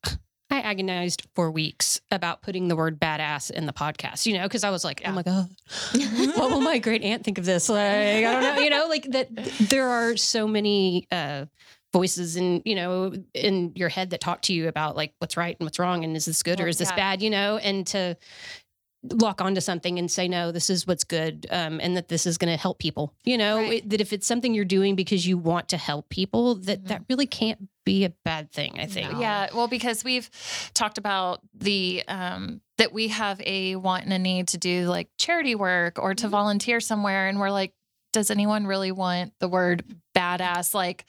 I 0.54 0.60
agonized 0.60 1.26
for 1.34 1.50
weeks 1.50 2.00
about 2.10 2.42
putting 2.42 2.68
the 2.68 2.76
word 2.76 3.00
badass 3.00 3.50
in 3.50 3.66
the 3.66 3.72
podcast, 3.72 4.26
you 4.26 4.34
know, 4.34 4.44
because 4.44 4.64
I 4.64 4.70
was 4.70 4.84
like, 4.84 5.02
oh 5.04 5.12
my 5.12 5.22
God, 5.22 5.48
what 6.36 6.50
will 6.50 6.60
my 6.60 6.78
great 6.78 7.02
aunt 7.02 7.24
think 7.24 7.38
of 7.38 7.44
this? 7.44 7.68
Like, 7.68 7.80
I 7.82 8.32
don't 8.32 8.42
know, 8.42 8.62
you 8.62 8.70
know, 8.70 8.86
like 8.88 9.10
that 9.10 9.34
there 9.68 9.88
are 9.88 10.16
so 10.16 10.46
many 10.46 11.06
uh 11.10 11.46
voices 11.92 12.34
in 12.34 12.60
you 12.64 12.74
know 12.74 13.12
in 13.34 13.70
your 13.76 13.88
head 13.88 14.10
that 14.10 14.20
talk 14.20 14.42
to 14.42 14.52
you 14.52 14.66
about 14.66 14.96
like 14.96 15.14
what's 15.20 15.36
right 15.36 15.56
and 15.60 15.64
what's 15.64 15.78
wrong 15.78 16.02
and 16.02 16.16
is 16.16 16.24
this 16.24 16.42
good 16.42 16.60
or 16.60 16.66
is 16.66 16.76
this 16.76 16.90
yeah. 16.90 16.96
bad 16.96 17.22
you 17.22 17.30
know 17.30 17.56
and 17.58 17.86
to 17.86 18.16
lock 19.12 19.40
onto 19.42 19.60
something 19.60 19.98
and 19.98 20.10
say 20.10 20.26
no 20.28 20.50
this 20.50 20.70
is 20.70 20.86
what's 20.86 21.04
good 21.04 21.46
um, 21.50 21.78
and 21.82 21.96
that 21.96 22.08
this 22.08 22.24
is 22.26 22.38
going 22.38 22.50
to 22.50 22.56
help 22.60 22.78
people 22.78 23.12
you 23.24 23.36
know 23.36 23.56
Right. 23.58 23.72
it- 23.84 23.90
that 23.90 24.00
if 24.00 24.12
it's 24.12 24.26
something 24.26 24.54
you're 24.54 24.64
doing 24.64 24.96
because 24.96 25.26
you 25.26 25.36
want 25.36 25.68
to 25.68 25.76
help 25.76 26.08
people 26.08 26.54
that 26.56 26.84
Mhm. 26.84 26.88
that 26.88 27.02
really 27.08 27.26
can't 27.26 27.68
be 27.84 28.04
a 28.04 28.10
bad 28.24 28.50
thing 28.50 28.78
i 28.80 28.86
think 28.86 29.12
No. 29.12 29.20
Yeah, 29.20 29.48
well, 29.54 29.68
because 29.68 30.02
we've 30.04 30.30
talked 30.72 30.96
about 30.96 31.40
the 31.52 32.02
um, 32.08 32.62
that 32.78 32.92
we 32.94 33.08
have 33.08 33.40
a 33.42 33.76
want 33.76 34.04
and 34.04 34.12
a 34.12 34.18
need 34.18 34.48
to 34.48 34.58
do 34.58 34.86
like 34.88 35.08
charity 35.18 35.54
work 35.54 35.98
or 35.98 36.14
to 36.14 36.26
Mhm. 36.26 36.30
volunteer 36.30 36.80
somewhere, 36.80 37.28
and 37.28 37.38
we're 37.38 37.50
like, 37.50 37.72
does 38.14 38.30
anyone 38.30 38.66
really 38.66 38.90
want 38.92 39.32
the 39.38 39.48
word 39.48 39.84
badass 40.16 40.72
like 40.72 41.04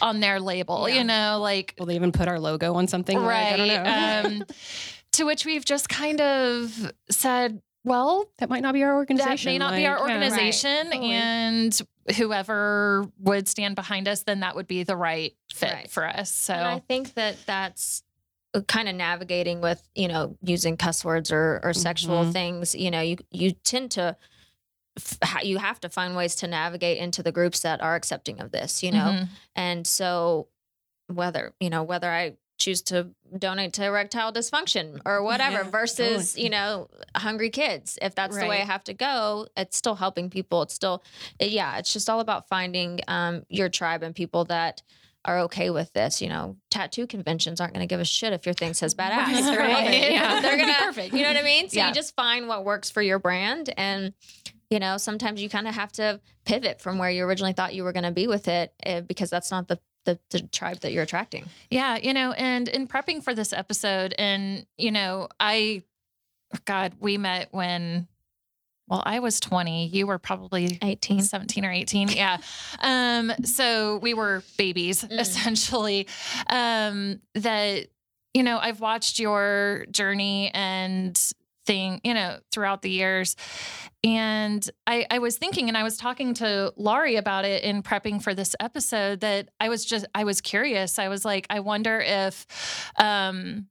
on 0.00 0.20
their 0.20 0.38
label? 0.38 0.88
Yeah. 0.88 0.96
You 0.98 1.04
know, 1.04 1.38
like 1.40 1.74
will 1.78 1.86
they 1.86 1.96
even 1.96 2.12
put 2.12 2.28
our 2.28 2.38
logo 2.38 2.74
on 2.74 2.86
something 2.86 3.18
Like, 3.20 3.54
i 3.54 3.56
don't 3.56 3.66
know 3.68 4.38
um, 4.42 4.44
to 5.12 5.24
which 5.24 5.44
we've 5.44 5.64
just 5.64 5.88
kind 5.88 6.20
of 6.20 6.92
said, 7.10 7.60
well, 7.84 8.30
that 8.38 8.48
might 8.50 8.62
not 8.62 8.74
be 8.74 8.82
our 8.84 8.94
organization. 8.94 9.36
that 9.36 9.44
may 9.52 9.58
not 9.58 9.74
be 9.74 9.86
our 9.86 9.98
like, 10.00 10.08
yeah. 10.08 10.14
organization, 10.14 10.92
and 10.92 11.80
whoever 12.16 13.06
would 13.18 13.48
stand 13.48 13.74
behind 13.74 14.06
us, 14.08 14.22
then 14.22 14.40
that 14.40 14.54
would 14.56 14.66
be 14.66 14.82
the 14.82 14.96
right 14.96 15.34
fit 15.52 15.72
Right. 15.72 15.90
for 15.90 16.06
us. 16.06 16.30
So. 16.30 16.54
And 16.54 16.66
I 16.66 16.78
think 16.80 17.14
that 17.14 17.36
that's 17.46 18.02
kind 18.66 18.88
of 18.88 18.96
navigating 18.96 19.60
with 19.60 19.80
you 19.94 20.08
know 20.08 20.36
using 20.42 20.76
cuss 20.76 21.04
words 21.04 21.30
or 21.30 21.60
or 21.62 21.72
sexual 21.72 22.24
Mhm. 22.24 22.32
things. 22.32 22.74
You 22.74 22.90
know, 22.90 23.00
you 23.00 23.16
you 23.30 23.52
tend 23.52 23.92
to 23.92 24.16
you 25.42 25.58
have 25.58 25.80
to 25.80 25.88
find 25.88 26.16
ways 26.16 26.34
to 26.36 26.46
navigate 26.48 26.98
into 26.98 27.22
the 27.22 27.32
groups 27.32 27.60
that 27.60 27.80
are 27.80 27.94
accepting 27.94 28.40
of 28.40 28.50
this. 28.50 28.82
You 28.82 28.90
know, 28.92 28.98
Mhm. 29.20 29.28
and 29.54 29.86
so 29.86 30.48
whether 31.06 31.54
you 31.60 31.70
know 31.70 31.82
whether 31.84 32.10
I 32.10 32.34
choose 32.60 32.82
to 32.82 33.08
donate 33.38 33.72
to 33.72 33.84
erectile 33.84 34.32
dysfunction 34.32 35.00
or 35.04 35.22
whatever 35.22 35.62
Yeah, 35.64 35.70
versus 35.70 36.32
totally. 36.34 36.44
you 36.44 36.50
know 36.50 36.88
hungry 37.16 37.50
kids 37.50 37.98
if 38.02 38.14
that's 38.14 38.36
the 38.38 38.46
way 38.46 38.60
i 38.60 38.64
have 38.64 38.84
to 38.84 38.94
go 38.94 39.48
it's 39.56 39.76
still 39.76 39.94
helping 39.96 40.30
people 40.30 40.62
it's 40.62 40.74
still 40.74 41.02
yeah 41.40 41.78
it's 41.78 41.92
just 41.92 42.08
all 42.10 42.20
about 42.20 42.46
finding 42.48 43.00
um, 43.08 43.42
your 43.48 43.68
tribe 43.68 44.02
and 44.02 44.14
people 44.14 44.44
that 44.44 44.82
are 45.24 45.40
okay 45.40 45.70
with 45.70 45.92
this 45.92 46.20
you 46.22 46.28
know 46.28 46.56
tattoo 46.70 47.06
conventions 47.06 47.60
aren't 47.60 47.74
going 47.74 47.86
to 47.86 47.92
give 47.92 48.00
a 48.00 48.04
shit 48.04 48.32
if 48.32 48.46
your 48.46 48.54
thing 48.54 48.74
says 48.74 48.94
badass 48.94 49.56
Right. 49.56 49.56
right, 49.58 50.10
Yeah. 50.12 50.40
they're 50.40 50.56
gonna 50.56 50.72
be 50.72 50.84
Perfect. 50.84 51.14
you 51.14 51.22
know 51.22 51.28
what 51.28 51.36
i 51.38 51.42
mean 51.42 51.68
so 51.68 51.76
Yeah. 51.78 51.88
you 51.88 51.94
just 51.94 52.14
find 52.14 52.46
what 52.48 52.64
works 52.64 52.90
for 52.90 53.02
your 53.02 53.18
brand 53.18 53.72
and 53.76 54.12
you 54.70 54.78
know 54.78 54.96
sometimes 54.98 55.42
you 55.42 55.48
kind 55.48 55.66
of 55.68 55.74
have 55.74 55.92
to 55.92 56.20
pivot 56.44 56.80
from 56.80 56.98
where 56.98 57.10
you 57.10 57.24
originally 57.24 57.52
thought 57.52 57.74
you 57.74 57.84
were 57.84 57.92
going 57.92 58.04
to 58.04 58.12
be 58.12 58.26
with 58.28 58.48
it 58.48 58.72
uh, 58.86 59.00
because 59.02 59.28
that's 59.30 59.50
not 59.50 59.66
the, 59.68 59.78
the 60.14 60.18
the 60.30 60.46
tribe 60.48 60.80
that 60.80 60.92
you're 60.92 61.02
attracting 61.02 61.46
Yeah, 61.70 61.96
you 61.96 62.12
know, 62.14 62.32
and 62.32 62.68
in 62.68 62.86
prepping 62.88 63.22
for 63.22 63.34
this 63.34 63.52
episode, 63.52 64.14
and 64.18 64.66
you 64.76 64.90
know, 64.90 65.28
I, 65.38 65.82
God, 66.64 66.94
we 67.00 67.16
met 67.18 67.48
when, 67.52 68.08
well, 68.88 69.02
I 69.06 69.20
was 69.20 69.38
20. 69.40 69.86
You 69.86 70.06
were 70.06 70.18
probably 70.18 70.78
18 70.82 71.20
17 71.22 71.64
or 71.64 71.70
18. 71.72 72.08
Yeah. 72.08 72.38
Um, 72.80 73.32
so 73.44 73.98
we 73.98 74.14
were 74.14 74.42
babies 74.56 75.02
Mm. 75.04 75.20
essentially. 75.20 76.06
Um, 76.48 77.20
that, 77.34 77.86
you 78.34 78.42
know, 78.42 78.58
I've 78.58 78.80
watched 78.80 79.18
your 79.18 79.86
journey 79.90 80.50
and 80.54 81.20
you 81.74 82.14
know, 82.14 82.38
throughout 82.52 82.82
the 82.82 82.90
years. 82.90 83.36
And 84.02 84.68
I, 84.86 85.06
I 85.10 85.18
was 85.18 85.36
thinking, 85.36 85.68
and 85.68 85.76
I 85.76 85.82
was 85.82 85.96
talking 85.96 86.34
to 86.34 86.72
Laurie 86.76 87.16
about 87.16 87.44
it 87.44 87.62
in 87.64 87.82
prepping 87.82 88.22
for 88.22 88.34
this 88.34 88.56
episode 88.58 89.20
that 89.20 89.50
I 89.60 89.68
was 89.68 89.84
just, 89.84 90.06
I 90.14 90.24
was 90.24 90.40
curious. 90.40 90.98
I 90.98 91.08
was 91.08 91.24
like, 91.24 91.46
I 91.50 91.60
wonder 91.60 92.00
if, 92.00 92.46
um, 92.96 93.66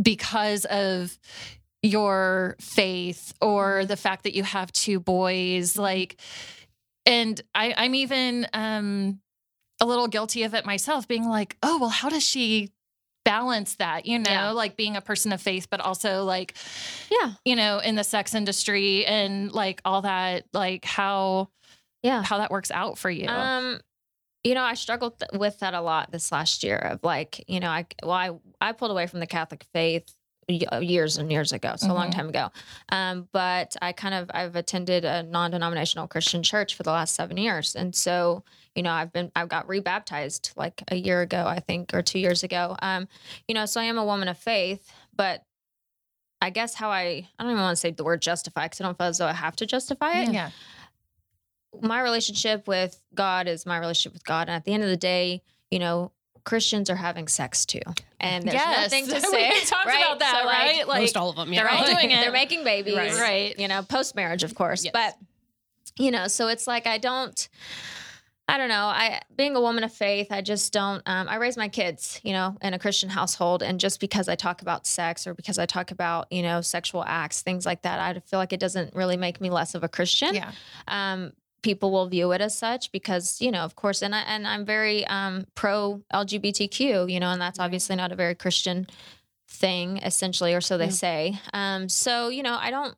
because 0.00 0.64
of 0.66 1.18
your 1.82 2.56
faith 2.60 3.34
or 3.40 3.84
the 3.84 3.96
fact 3.96 4.24
that 4.24 4.34
you 4.34 4.42
have 4.42 4.72
two 4.72 5.00
boys, 5.00 5.76
like, 5.76 6.20
and 7.06 7.40
I, 7.54 7.74
I'm 7.76 7.94
even 7.94 8.46
um, 8.52 9.20
a 9.80 9.86
little 9.86 10.08
guilty 10.08 10.42
of 10.44 10.54
it 10.54 10.64
myself, 10.64 11.08
being 11.08 11.26
like, 11.26 11.56
oh, 11.62 11.78
well, 11.78 11.90
how 11.90 12.08
does 12.08 12.22
she 12.22 12.70
balance 13.24 13.76
that? 13.76 14.06
You 14.06 14.18
know, 14.18 14.30
Yeah. 14.30 14.50
like 14.50 14.76
being 14.76 14.96
a 14.96 15.00
person 15.00 15.32
of 15.32 15.40
faith, 15.40 15.68
but 15.70 15.80
also 15.80 16.24
like, 16.24 16.54
yeah 17.10 17.32
you 17.44 17.56
know, 17.56 17.78
in 17.78 17.94
the 17.94 18.04
sex 18.04 18.34
industry 18.34 19.04
and 19.06 19.52
like 19.52 19.80
all 19.84 20.02
that, 20.02 20.44
like 20.52 20.84
how 20.84 21.48
yeah 22.02 22.22
how 22.22 22.38
that 22.38 22.50
works 22.50 22.70
out 22.70 22.96
for 22.98 23.10
you. 23.10 23.28
um 23.28 23.78
you 24.42 24.54
know 24.54 24.62
i 24.62 24.72
struggled 24.72 25.18
th- 25.18 25.38
with 25.38 25.58
that 25.58 25.74
a 25.74 25.80
lot 25.82 26.10
this 26.12 26.32
last 26.32 26.62
year 26.62 26.76
of 26.76 27.00
like 27.02 27.44
you 27.46 27.60
know 27.60 27.68
i 27.68 27.84
well 28.02 28.12
i, 28.12 28.30
I 28.68 28.72
pulled 28.72 28.90
away 28.90 29.06
from 29.06 29.20
the 29.20 29.26
catholic 29.26 29.66
faith 29.74 30.10
years 30.52 31.16
and 31.18 31.30
years 31.32 31.52
ago 31.52 31.74
so 31.76 31.90
a 31.90 31.94
long 31.94 32.08
Mhm. 32.08 32.14
time 32.14 32.28
ago 32.28 32.50
um 32.90 33.28
but 33.32 33.76
i 33.82 33.92
kind 33.92 34.14
of 34.14 34.30
i've 34.34 34.56
attended 34.56 35.04
a 35.04 35.22
non-denominational 35.22 36.06
christian 36.08 36.42
church 36.42 36.74
for 36.74 36.82
the 36.82 36.90
last 36.90 37.14
seven 37.14 37.36
years 37.36 37.74
and 37.76 37.94
so 37.94 38.42
you 38.74 38.82
know 38.82 38.92
i've 38.92 39.12
been 39.12 39.30
i've 39.36 39.48
got 39.48 39.68
rebaptized 39.68 40.52
like 40.56 40.82
a 40.88 40.96
year 40.96 41.20
ago 41.22 41.44
i 41.46 41.60
think 41.60 41.92
or 41.94 42.02
two 42.02 42.18
years 42.18 42.42
ago 42.42 42.76
um 42.82 43.06
you 43.48 43.54
know 43.54 43.66
so 43.66 43.80
i 43.80 43.84
am 43.84 43.98
a 43.98 44.04
woman 44.04 44.28
of 44.28 44.36
faith 44.38 44.92
but 45.14 45.44
I 46.42 46.48
guess 46.48 46.72
how 46.72 46.88
I 46.90 47.02
I 47.02 47.42
don't 47.42 47.50
even 47.50 47.60
want 47.62 47.76
to 47.76 47.80
say 47.80 47.90
the 47.90 48.02
word 48.02 48.22
justify 48.22 48.64
because 48.64 48.80
I 48.80 48.84
don't 48.84 48.96
feel 48.96 49.08
as 49.08 49.18
though 49.18 49.26
I 49.26 49.34
have 49.34 49.56
to 49.56 49.66
justify 49.66 50.20
it. 50.22 50.32
yeah. 50.32 50.48
my 51.82 52.00
relationship 52.00 52.66
with 52.66 52.98
God 53.14 53.46
is 53.46 53.66
my 53.66 53.76
relationship 53.78 54.14
with 54.14 54.24
God. 54.24 54.48
And 54.48 54.56
at 54.56 54.64
the 54.64 54.72
end 54.72 54.82
of 54.82 54.88
the 54.88 54.96
day, 54.96 55.42
you 55.70 55.78
know, 55.78 56.12
Christians 56.44 56.90
are 56.90 56.96
having 56.96 57.28
sex 57.28 57.64
too. 57.66 57.80
And 58.18 58.44
there's 58.44 58.54
Yes. 58.54 58.92
nothing 58.92 59.06
to 59.08 59.20
say. 59.20 59.50
We 59.50 59.60
say. 59.60 59.66
talked 59.66 59.86
right? 59.86 60.00
about 60.04 60.18
that, 60.20 60.38
So, 60.40 60.46
like, 60.46 60.58
right? 60.58 60.88
Like, 60.88 61.00
most 61.02 61.16
all 61.16 61.30
of 61.30 61.36
them 61.36 61.52
yeah 61.52 61.62
they're 61.62 61.72
all 61.72 61.84
doing 61.86 62.10
it. 62.12 62.20
They're 62.20 62.32
making 62.32 62.64
babies. 62.64 62.96
Right. 62.96 63.14
Right. 63.18 63.58
You 63.58 63.68
know, 63.68 63.82
post 63.82 64.14
marriage, 64.14 64.42
of 64.44 64.54
course. 64.54 64.84
Yes. 64.84 64.92
But, 64.92 65.16
you 65.98 66.10
know, 66.10 66.28
so 66.28 66.48
it's 66.48 66.66
like 66.66 66.86
I 66.86 66.98
don't. 66.98 67.48
I 68.48 68.58
don't 68.58 68.68
know. 68.68 68.86
I 68.86 69.20
being 69.36 69.54
a 69.54 69.60
woman 69.60 69.84
of 69.84 69.92
faith, 69.94 70.32
I 70.32 70.40
just 70.40 70.72
don't. 70.72 71.02
Um, 71.06 71.28
I 71.28 71.36
raise 71.36 71.56
my 71.56 71.68
kids, 71.68 72.20
you 72.24 72.32
know, 72.32 72.56
in 72.62 72.74
a 72.74 72.80
Christian 72.80 73.08
household, 73.08 73.62
and 73.62 73.78
just 73.78 74.00
because 74.00 74.28
I 74.28 74.34
talk 74.34 74.60
about 74.60 74.88
sex 74.88 75.24
or 75.24 75.34
because 75.34 75.56
I 75.56 75.66
talk 75.66 75.92
about, 75.92 76.26
you 76.32 76.42
know, 76.42 76.60
sexual 76.60 77.04
acts, 77.06 77.42
things 77.42 77.64
like 77.64 77.82
that, 77.82 78.00
I 78.00 78.18
feel 78.18 78.40
like 78.40 78.52
it 78.52 78.58
doesn't 78.58 78.92
really 78.96 79.16
make 79.16 79.40
me 79.40 79.50
less 79.50 79.76
of 79.76 79.84
a 79.84 79.88
Christian 79.88 80.34
Yeah. 80.34 80.50
um, 80.88 81.32
people 81.62 81.90
will 81.90 82.06
view 82.06 82.32
it 82.32 82.40
as 82.40 82.56
such 82.56 82.90
because 82.92 83.40
you 83.40 83.50
know 83.50 83.60
of 83.60 83.76
course 83.76 84.02
and 84.02 84.14
I, 84.14 84.20
and 84.22 84.46
I'm 84.46 84.64
very 84.64 85.06
um, 85.06 85.46
pro 85.54 86.02
LGBTQ 86.12 87.10
you 87.12 87.20
know 87.20 87.30
and 87.30 87.40
that's 87.40 87.58
obviously 87.58 87.96
not 87.96 88.12
a 88.12 88.16
very 88.16 88.34
Christian 88.34 88.86
thing 89.48 89.98
essentially 89.98 90.54
or 90.54 90.60
so 90.60 90.78
they 90.78 90.84
Yeah. 90.86 90.90
say 90.90 91.38
um, 91.52 91.88
so 91.88 92.28
you 92.28 92.42
know 92.42 92.56
I 92.58 92.70
don't 92.70 92.94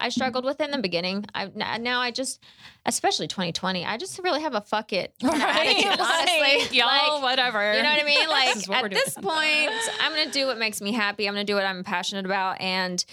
I 0.00 0.08
struggled 0.08 0.44
with 0.44 0.60
it 0.60 0.64
in 0.64 0.70
the 0.72 0.78
beginning 0.78 1.26
I 1.34 1.46
now 1.78 2.00
I 2.00 2.10
just 2.10 2.42
especially 2.86 3.28
2020 3.28 3.84
I 3.84 3.98
just 3.98 4.18
really 4.24 4.40
have 4.42 4.54
a 4.54 4.60
fuck 4.62 4.92
it 4.92 5.14
of 5.22 5.30
attitude, 5.34 6.00
honestly 6.00 6.40
Like, 6.40 6.72
y'all, 6.74 6.86
Like, 7.20 7.22
whatever. 7.22 7.74
you 7.76 7.82
know 7.82 7.90
what 7.90 8.00
I 8.00 8.04
mean? 8.04 8.28
Like 8.28 8.56
is 8.56 8.68
at 8.70 8.90
this 8.90 9.14
point, 9.14 9.70
I'm 10.00 10.12
gonna 10.12 10.30
do 10.32 10.46
what 10.46 10.58
makes 10.58 10.80
me 10.80 10.92
happy. 10.92 11.28
I'm 11.28 11.34
gonna 11.34 11.44
do 11.44 11.54
what 11.54 11.64
I'm 11.66 11.84
passionate 11.84 12.24
about. 12.24 12.60
And 12.60 13.04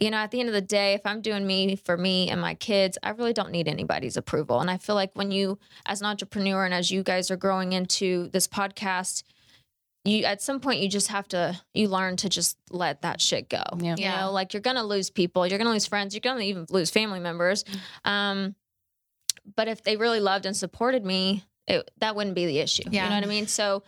you 0.00 0.10
know, 0.10 0.16
at 0.16 0.30
the 0.30 0.40
end 0.40 0.48
of 0.48 0.54
the 0.54 0.62
day, 0.62 0.94
if 0.94 1.02
I'm 1.04 1.20
doing 1.20 1.46
me 1.46 1.76
for 1.76 1.96
me 1.96 2.30
and 2.30 2.40
my 2.40 2.54
kids, 2.54 2.96
I 3.02 3.10
really 3.10 3.34
don't 3.34 3.50
need 3.50 3.68
anybody's 3.68 4.16
approval. 4.16 4.60
And 4.60 4.70
I 4.70 4.78
feel 4.78 4.94
like 4.94 5.10
when 5.14 5.30
you, 5.30 5.58
as 5.84 6.00
an 6.00 6.06
entrepreneur, 6.06 6.64
and 6.64 6.72
as 6.72 6.90
you 6.90 7.02
guys 7.02 7.30
are 7.30 7.36
growing 7.36 7.74
into 7.74 8.28
this 8.28 8.48
podcast, 8.48 9.24
you 10.06 10.24
at 10.24 10.40
some 10.40 10.60
point 10.60 10.80
you 10.80 10.88
just 10.88 11.08
have 11.08 11.28
to 11.28 11.60
you 11.74 11.86
learn 11.86 12.16
to 12.16 12.30
just 12.30 12.56
let 12.70 13.02
that 13.02 13.20
shit 13.20 13.50
go. 13.50 13.62
Yeah. 13.78 13.96
You 13.98 14.08
know, 14.08 14.32
like 14.32 14.54
you're 14.54 14.62
gonna 14.62 14.82
lose 14.82 15.10
people, 15.10 15.46
you're 15.46 15.58
gonna 15.58 15.70
lose 15.70 15.86
friends, 15.86 16.14
you're 16.14 16.20
gonna 16.20 16.40
even 16.40 16.64
lose 16.70 16.90
family 16.90 17.20
members. 17.20 17.66
Um, 18.06 18.54
but 19.56 19.68
if 19.68 19.82
they 19.82 19.98
really 19.98 20.20
loved 20.20 20.46
and 20.46 20.56
supported 20.56 21.04
me, 21.04 21.44
it, 21.66 21.90
that 21.98 22.16
wouldn't 22.16 22.34
be 22.34 22.46
the 22.46 22.60
issue. 22.60 22.84
Yeah. 22.90 23.04
You 23.04 23.10
know 23.10 23.16
what 23.16 23.24
I 23.24 23.28
mean? 23.28 23.46
So 23.46 23.82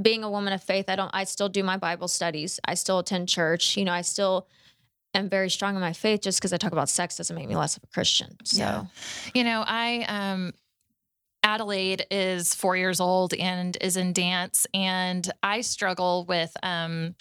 being 0.00 0.22
a 0.22 0.30
woman 0.30 0.52
of 0.52 0.62
faith, 0.62 0.84
I 0.88 0.94
don't 0.94 1.10
I 1.12 1.24
still 1.24 1.48
do 1.48 1.64
my 1.64 1.76
Bible 1.76 2.06
studies. 2.06 2.60
I 2.64 2.74
still 2.74 3.00
attend 3.00 3.28
church. 3.28 3.76
You 3.76 3.84
know, 3.84 3.92
I 3.92 4.02
still 4.02 4.46
am 5.14 5.28
very 5.28 5.50
strong 5.50 5.74
in 5.74 5.80
my 5.80 5.92
faith 5.92 6.22
just 6.22 6.38
because 6.40 6.52
I 6.52 6.56
talk 6.56 6.72
about 6.72 6.88
sex 6.88 7.16
doesn't 7.16 7.34
make 7.36 7.48
me 7.48 7.56
less 7.56 7.76
of 7.76 7.84
a 7.84 7.86
Christian. 7.88 8.36
So 8.44 8.58
Yeah. 8.58 8.84
You 9.34 9.44
know, 9.44 9.64
I 9.66 10.04
um 10.08 10.52
Adelaide 11.44 12.06
is 12.10 12.54
4 12.54 12.76
years 12.76 13.00
old 13.00 13.34
and 13.34 13.76
is 13.80 13.96
in 13.96 14.12
dance 14.12 14.66
and 14.72 15.28
I 15.42 15.60
struggle 15.62 16.24
with 16.26 16.56
um 16.62 17.14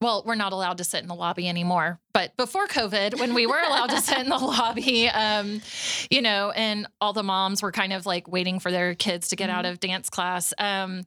well, 0.00 0.24
we're 0.26 0.34
not 0.34 0.52
allowed 0.52 0.78
to 0.78 0.84
sit 0.84 1.00
in 1.00 1.06
the 1.08 1.14
lobby 1.14 1.48
anymore. 1.48 2.00
But 2.12 2.36
before 2.36 2.66
COVID, 2.66 3.20
when 3.20 3.34
we 3.34 3.46
were 3.46 3.60
allowed 3.60 3.90
to 3.90 4.00
sit 4.00 4.18
in 4.18 4.28
the 4.28 4.36
lobby, 4.36 5.08
um, 5.08 5.62
you 6.10 6.20
know, 6.20 6.50
and 6.50 6.88
all 7.00 7.12
the 7.12 7.22
moms 7.22 7.62
were 7.62 7.70
kind 7.70 7.92
of 7.92 8.04
like 8.04 8.26
waiting 8.26 8.58
for 8.58 8.72
their 8.72 8.96
kids 8.96 9.28
to 9.28 9.36
get 9.36 9.48
out 9.48 9.64
of 9.64 9.78
dance 9.78 10.10
class. 10.10 10.52
Um, 10.58 11.04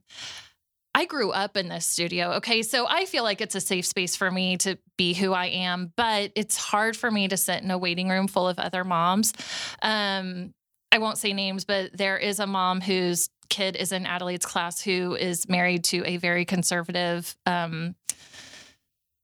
I 0.96 1.04
grew 1.04 1.30
up 1.30 1.58
in 1.58 1.68
this 1.68 1.84
studio. 1.84 2.32
Okay. 2.36 2.62
So 2.62 2.86
I 2.88 3.04
feel 3.04 3.22
like 3.22 3.42
it's 3.42 3.54
a 3.54 3.60
safe 3.60 3.84
space 3.84 4.16
for 4.16 4.30
me 4.30 4.56
to 4.56 4.78
be 4.96 5.12
who 5.12 5.34
I 5.34 5.48
am, 5.48 5.92
but 5.94 6.32
it's 6.34 6.56
hard 6.56 6.96
for 6.96 7.10
me 7.10 7.28
to 7.28 7.36
sit 7.36 7.62
in 7.62 7.70
a 7.70 7.76
waiting 7.76 8.08
room 8.08 8.28
full 8.28 8.48
of 8.48 8.58
other 8.58 8.82
moms. 8.82 9.34
Um, 9.82 10.54
I 10.90 10.96
won't 10.96 11.18
say 11.18 11.34
names, 11.34 11.66
but 11.66 11.94
there 11.94 12.16
is 12.16 12.40
a 12.40 12.46
mom 12.46 12.80
whose 12.80 13.28
kid 13.50 13.76
is 13.76 13.92
in 13.92 14.06
Adelaide's 14.06 14.46
class 14.46 14.80
who 14.80 15.14
is 15.14 15.46
married 15.50 15.84
to 15.84 16.02
a 16.06 16.16
very 16.16 16.46
conservative 16.46 17.36
um, 17.44 17.94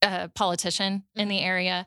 uh, 0.03 0.29
politician 0.35 1.05
in 1.15 1.29
the 1.29 1.41
area. 1.41 1.87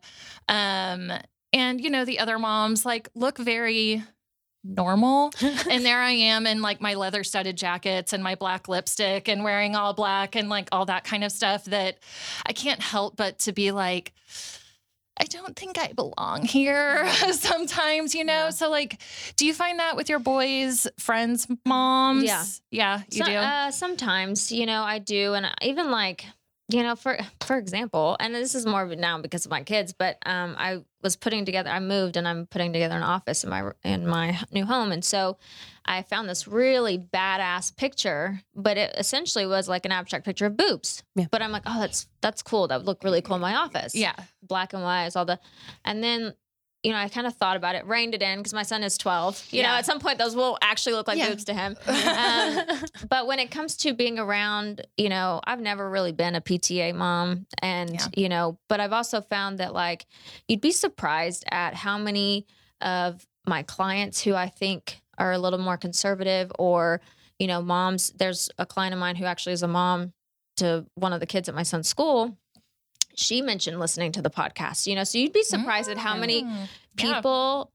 Um, 0.50 1.12
and, 1.54 1.80
you 1.80 1.92
know, 1.92 2.06
the 2.06 2.18
other 2.18 2.40
moms 2.40 2.88
like 2.88 3.08
look 3.14 3.38
very 3.38 4.04
normal. 4.66 5.32
and 5.42 5.86
there 5.86 6.00
I 6.02 6.12
am 6.12 6.48
in 6.48 6.62
like 6.62 6.82
my 6.82 6.96
leather 6.96 7.24
studded 7.24 7.56
jackets 7.58 8.14
and 8.14 8.24
my 8.24 8.36
black 8.36 8.68
lipstick 8.68 9.28
and 9.28 9.44
wearing 9.44 9.76
all 9.76 9.94
black 9.94 10.36
and 10.36 10.50
like 10.50 10.70
all 10.72 10.86
that 10.86 11.04
kind 11.04 11.24
of 11.24 11.32
stuff 11.32 11.66
that 11.66 12.00
I 12.46 12.54
can't 12.54 12.82
help 12.82 13.16
but 13.16 13.40
to 13.40 13.54
be 13.54 13.72
like, 13.72 14.14
I 15.18 15.24
don't 15.26 15.56
think 15.56 15.78
I 15.78 15.94
belong 15.94 16.44
here 16.44 17.08
sometimes, 17.32 18.14
you 18.14 18.26
know? 18.26 18.34
Yeah. 18.34 18.50
So, 18.50 18.70
like, 18.70 19.00
do 19.38 19.46
you 19.46 19.54
find 19.54 19.80
that 19.80 19.96
with 19.96 20.10
your 20.10 20.20
boys' 20.20 20.88
friends' 21.00 21.48
moms? 21.66 22.26
Yeah. 22.26 22.44
Yeah, 22.70 23.02
you 23.10 23.20
So- 23.20 23.26
do. 23.26 23.36
Uh, 23.36 23.72
sometimes, 23.72 24.52
you 24.52 24.66
know, 24.66 24.84
I 24.84 25.00
do, 25.00 25.34
and 25.34 25.48
even 25.62 25.90
like, 25.90 26.26
you 26.68 26.82
know, 26.82 26.96
for 26.96 27.18
for 27.42 27.58
example, 27.58 28.18
and 28.20 28.34
this 28.34 28.56
is 28.56 28.66
more 28.66 28.82
of 28.82 28.92
it 28.92 28.98
now 28.98 29.20
because 29.22 29.46
of 29.46 29.52
my 29.52 29.62
kids, 29.62 29.94
but 29.94 30.18
um, 30.26 30.56
I 30.58 30.84
was 31.04 31.16
putting 31.16 31.46
together. 31.46 31.70
I 31.70 31.80
moved, 31.80 32.18
and 32.18 32.28
I'm 32.28 32.48
putting 32.48 32.74
together 32.74 32.96
an 32.96 33.04
office 33.04 33.44
in 33.44 33.52
my 33.52 33.72
in 33.84 34.08
my 34.08 34.40
new 34.52 34.66
home, 34.66 34.92
and 34.92 35.06
so 35.06 35.38
I 35.86 36.02
found 36.02 36.28
this 36.28 36.48
really 36.48 36.98
badass 36.98 37.76
picture, 37.76 38.42
but 38.56 38.78
it 38.78 38.96
essentially 38.98 39.46
was 39.46 39.70
like 39.70 39.86
an 39.86 39.92
abstract 39.92 40.26
picture 40.26 40.48
of 40.48 40.58
boobs. 40.58 41.04
Yeah. 41.16 41.26
But 41.30 41.44
I'm 41.44 41.52
like, 41.52 41.64
oh, 41.68 41.80
that's 41.80 42.08
that's 42.22 42.42
cool. 42.42 42.68
That 42.68 42.78
would 42.78 42.88
look 42.88 43.04
really 43.04 43.22
cool 43.22 43.36
in 43.36 43.42
my 43.42 43.56
office. 43.56 43.94
yeah. 43.94 44.16
black 44.42 44.74
and 44.74 44.82
white, 44.82 45.06
is 45.06 45.16
all 45.16 45.26
the, 45.26 45.40
and 45.84 46.04
then. 46.04 46.34
You 46.86 46.92
know, 46.92 46.98
I 47.00 47.10
kind 47.10 47.26
of 47.26 47.34
thought 47.34 47.58
about 47.58 47.74
it, 47.74 47.84
reined 47.88 48.14
it 48.14 48.22
in 48.22 48.38
because 48.38 48.54
my 48.54 48.62
son 48.62 48.84
is 48.84 48.96
12. 49.00 49.48
You 49.50 49.64
know, 49.64 49.70
at 49.70 49.88
some 49.88 50.00
point, 50.00 50.20
those 50.20 50.36
will 50.36 50.56
actually 50.62 50.94
look 50.94 51.08
like 51.08 51.18
Yeah. 51.18 51.30
boobs 51.30 51.44
to 51.46 51.54
him. 51.56 51.76
Um, 51.88 52.60
but 53.10 53.26
when 53.28 53.40
it 53.40 53.50
comes 53.50 53.76
to 53.78 53.94
being 53.94 54.20
around, 54.20 54.86
you 54.96 55.10
know, 55.10 55.42
I've 55.46 55.60
never 55.60 55.90
really 55.90 56.12
been 56.12 56.36
a 56.36 56.42
PTA 56.42 56.94
mom. 56.94 57.48
And, 57.62 57.92
Yeah. 57.94 58.08
you 58.16 58.30
know, 58.30 58.60
but 58.70 58.80
I've 58.80 58.94
also 58.94 59.20
found 59.22 59.58
that 59.58 59.74
like 59.74 60.06
you'd 60.48 60.62
be 60.62 60.72
surprised 60.72 61.44
at 61.52 61.74
how 61.74 61.98
many 61.98 62.46
of 62.82 63.26
my 63.48 63.64
clients 63.64 64.22
who 64.22 64.36
I 64.36 64.48
think 64.50 65.02
are 65.18 65.32
a 65.32 65.40
little 65.40 65.60
more 65.60 65.78
conservative 65.78 66.52
or, 66.60 67.02
you 67.40 67.48
know, 67.48 67.62
moms. 67.64 68.12
There's 68.12 68.50
a 68.60 68.66
client 68.66 68.94
of 68.94 69.00
mine 69.00 69.16
who 69.16 69.26
actually 69.26 69.54
is 69.54 69.64
a 69.64 69.68
mom 69.68 70.14
to 70.58 70.86
one 70.96 71.14
of 71.14 71.20
the 71.20 71.26
kids 71.26 71.50
at 71.50 71.56
my 71.56 71.64
son's 71.64 71.88
school. 71.90 72.38
She 73.16 73.42
mentioned 73.42 73.80
listening 73.80 74.12
to 74.14 74.22
the 74.22 74.30
podcast, 74.30 74.88
you 74.88 74.96
know, 74.96 75.04
so 75.04 75.18
you'd 75.18 75.34
be 75.34 75.44
surprised 75.44 75.90
at 75.90 75.98
how 75.98 76.16
many 76.16 76.44
Mm, 76.44 76.68
yeah. 76.98 77.14
people 77.16 77.72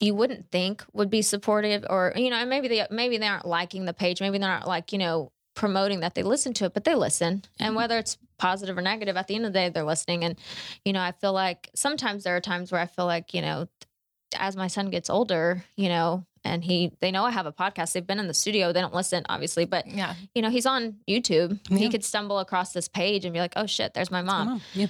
you 0.00 0.14
wouldn't 0.14 0.50
think 0.50 0.82
would 0.94 1.10
be 1.10 1.20
supportive 1.22 1.84
or 1.90 2.12
you 2.16 2.30
know 2.30 2.36
and 2.36 2.48
maybe 2.48 2.68
they 2.68 2.86
maybe 2.90 3.18
they 3.18 3.26
aren't 3.26 3.44
liking 3.46 3.84
the 3.84 3.92
page 3.92 4.20
maybe 4.22 4.38
they're 4.38 4.48
not 4.48 4.66
like 4.66 4.92
you 4.92 4.98
know 4.98 5.30
promoting 5.54 6.00
that 6.00 6.14
they 6.14 6.22
listen 6.22 6.54
to 6.54 6.64
it 6.64 6.72
but 6.74 6.84
they 6.84 6.94
listen. 6.94 7.42
And 7.58 7.76
whether 7.76 7.98
it's 7.98 8.16
positive 8.38 8.78
or 8.78 8.80
negative 8.82 9.16
at 9.18 9.26
the 9.28 9.34
end 9.34 9.44
of 9.44 9.52
the 9.52 9.58
day 9.58 9.68
they're 9.68 9.84
listening. 9.84 10.24
And 10.24 10.38
you 10.86 10.92
know 10.94 11.00
i 11.02 11.12
feel 11.12 11.32
like 11.34 11.68
sometimes 11.74 12.24
there 12.24 12.34
are 12.36 12.40
times 12.40 12.72
where 12.72 12.80
i 12.80 12.86
feel 12.86 13.04
like 13.06 13.34
you 13.34 13.42
know 13.42 13.68
as 14.38 14.56
my 14.56 14.68
son 14.68 14.88
gets 14.90 15.10
older 15.10 15.64
you 15.76 15.88
know 15.90 16.24
and 16.44 16.64
he 16.64 16.92
they 17.00 17.10
know 17.10 17.24
i 17.24 17.30
have 17.30 17.46
a 17.46 17.52
podcast 17.52 17.92
they've 17.92 18.06
been 18.06 18.18
in 18.18 18.26
the 18.28 18.34
studio 18.34 18.72
they 18.72 18.80
don't 18.80 18.94
listen 18.94 19.24
obviously 19.28 19.64
but 19.64 19.86
Yeah. 19.86 20.14
you 20.34 20.42
know 20.42 20.50
he's 20.50 20.66
on 20.66 20.96
youtube 21.08 21.58
Yeah. 21.68 21.78
he 21.78 21.88
could 21.90 22.04
stumble 22.04 22.38
across 22.38 22.72
this 22.72 22.88
page 22.88 23.24
and 23.24 23.32
be 23.34 23.40
like 23.40 23.52
oh 23.56 23.66
shit 23.66 23.94
there's 23.94 24.10
my 24.10 24.22
mom. 24.22 24.60
Yeah. 24.74 24.86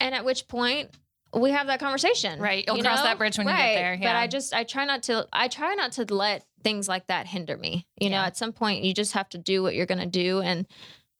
and 0.00 0.14
at 0.14 0.24
which 0.24 0.48
point 0.48 0.90
we 1.32 1.50
have 1.52 1.68
that 1.68 1.78
conversation 1.78 2.40
Right. 2.40 2.64
You'll 2.66 2.82
cross 2.82 3.02
that 3.02 3.16
bridge 3.18 3.38
when 3.38 3.46
you 3.46 3.52
get 3.52 3.74
there, 3.74 3.96
But. 4.00 4.16
I 4.16 4.26
just 4.26 4.52
I 4.52 4.64
try 4.64 4.84
not 4.84 5.04
to 5.04 5.28
I 5.32 5.46
try 5.48 5.74
not 5.74 5.92
to 5.92 6.04
let 6.12 6.44
things 6.64 6.88
like 6.88 7.06
that 7.06 7.26
hinder 7.28 7.56
me. 7.56 7.86
You 8.00 8.10
know, 8.10 8.16
at 8.16 8.36
some 8.36 8.52
point 8.52 8.82
you 8.82 8.92
just 8.92 9.12
have 9.12 9.28
to 9.30 9.38
do 9.38 9.62
what 9.62 9.74
you're 9.76 9.86
gonna 9.86 10.06
do. 10.06 10.40
And 10.40 10.66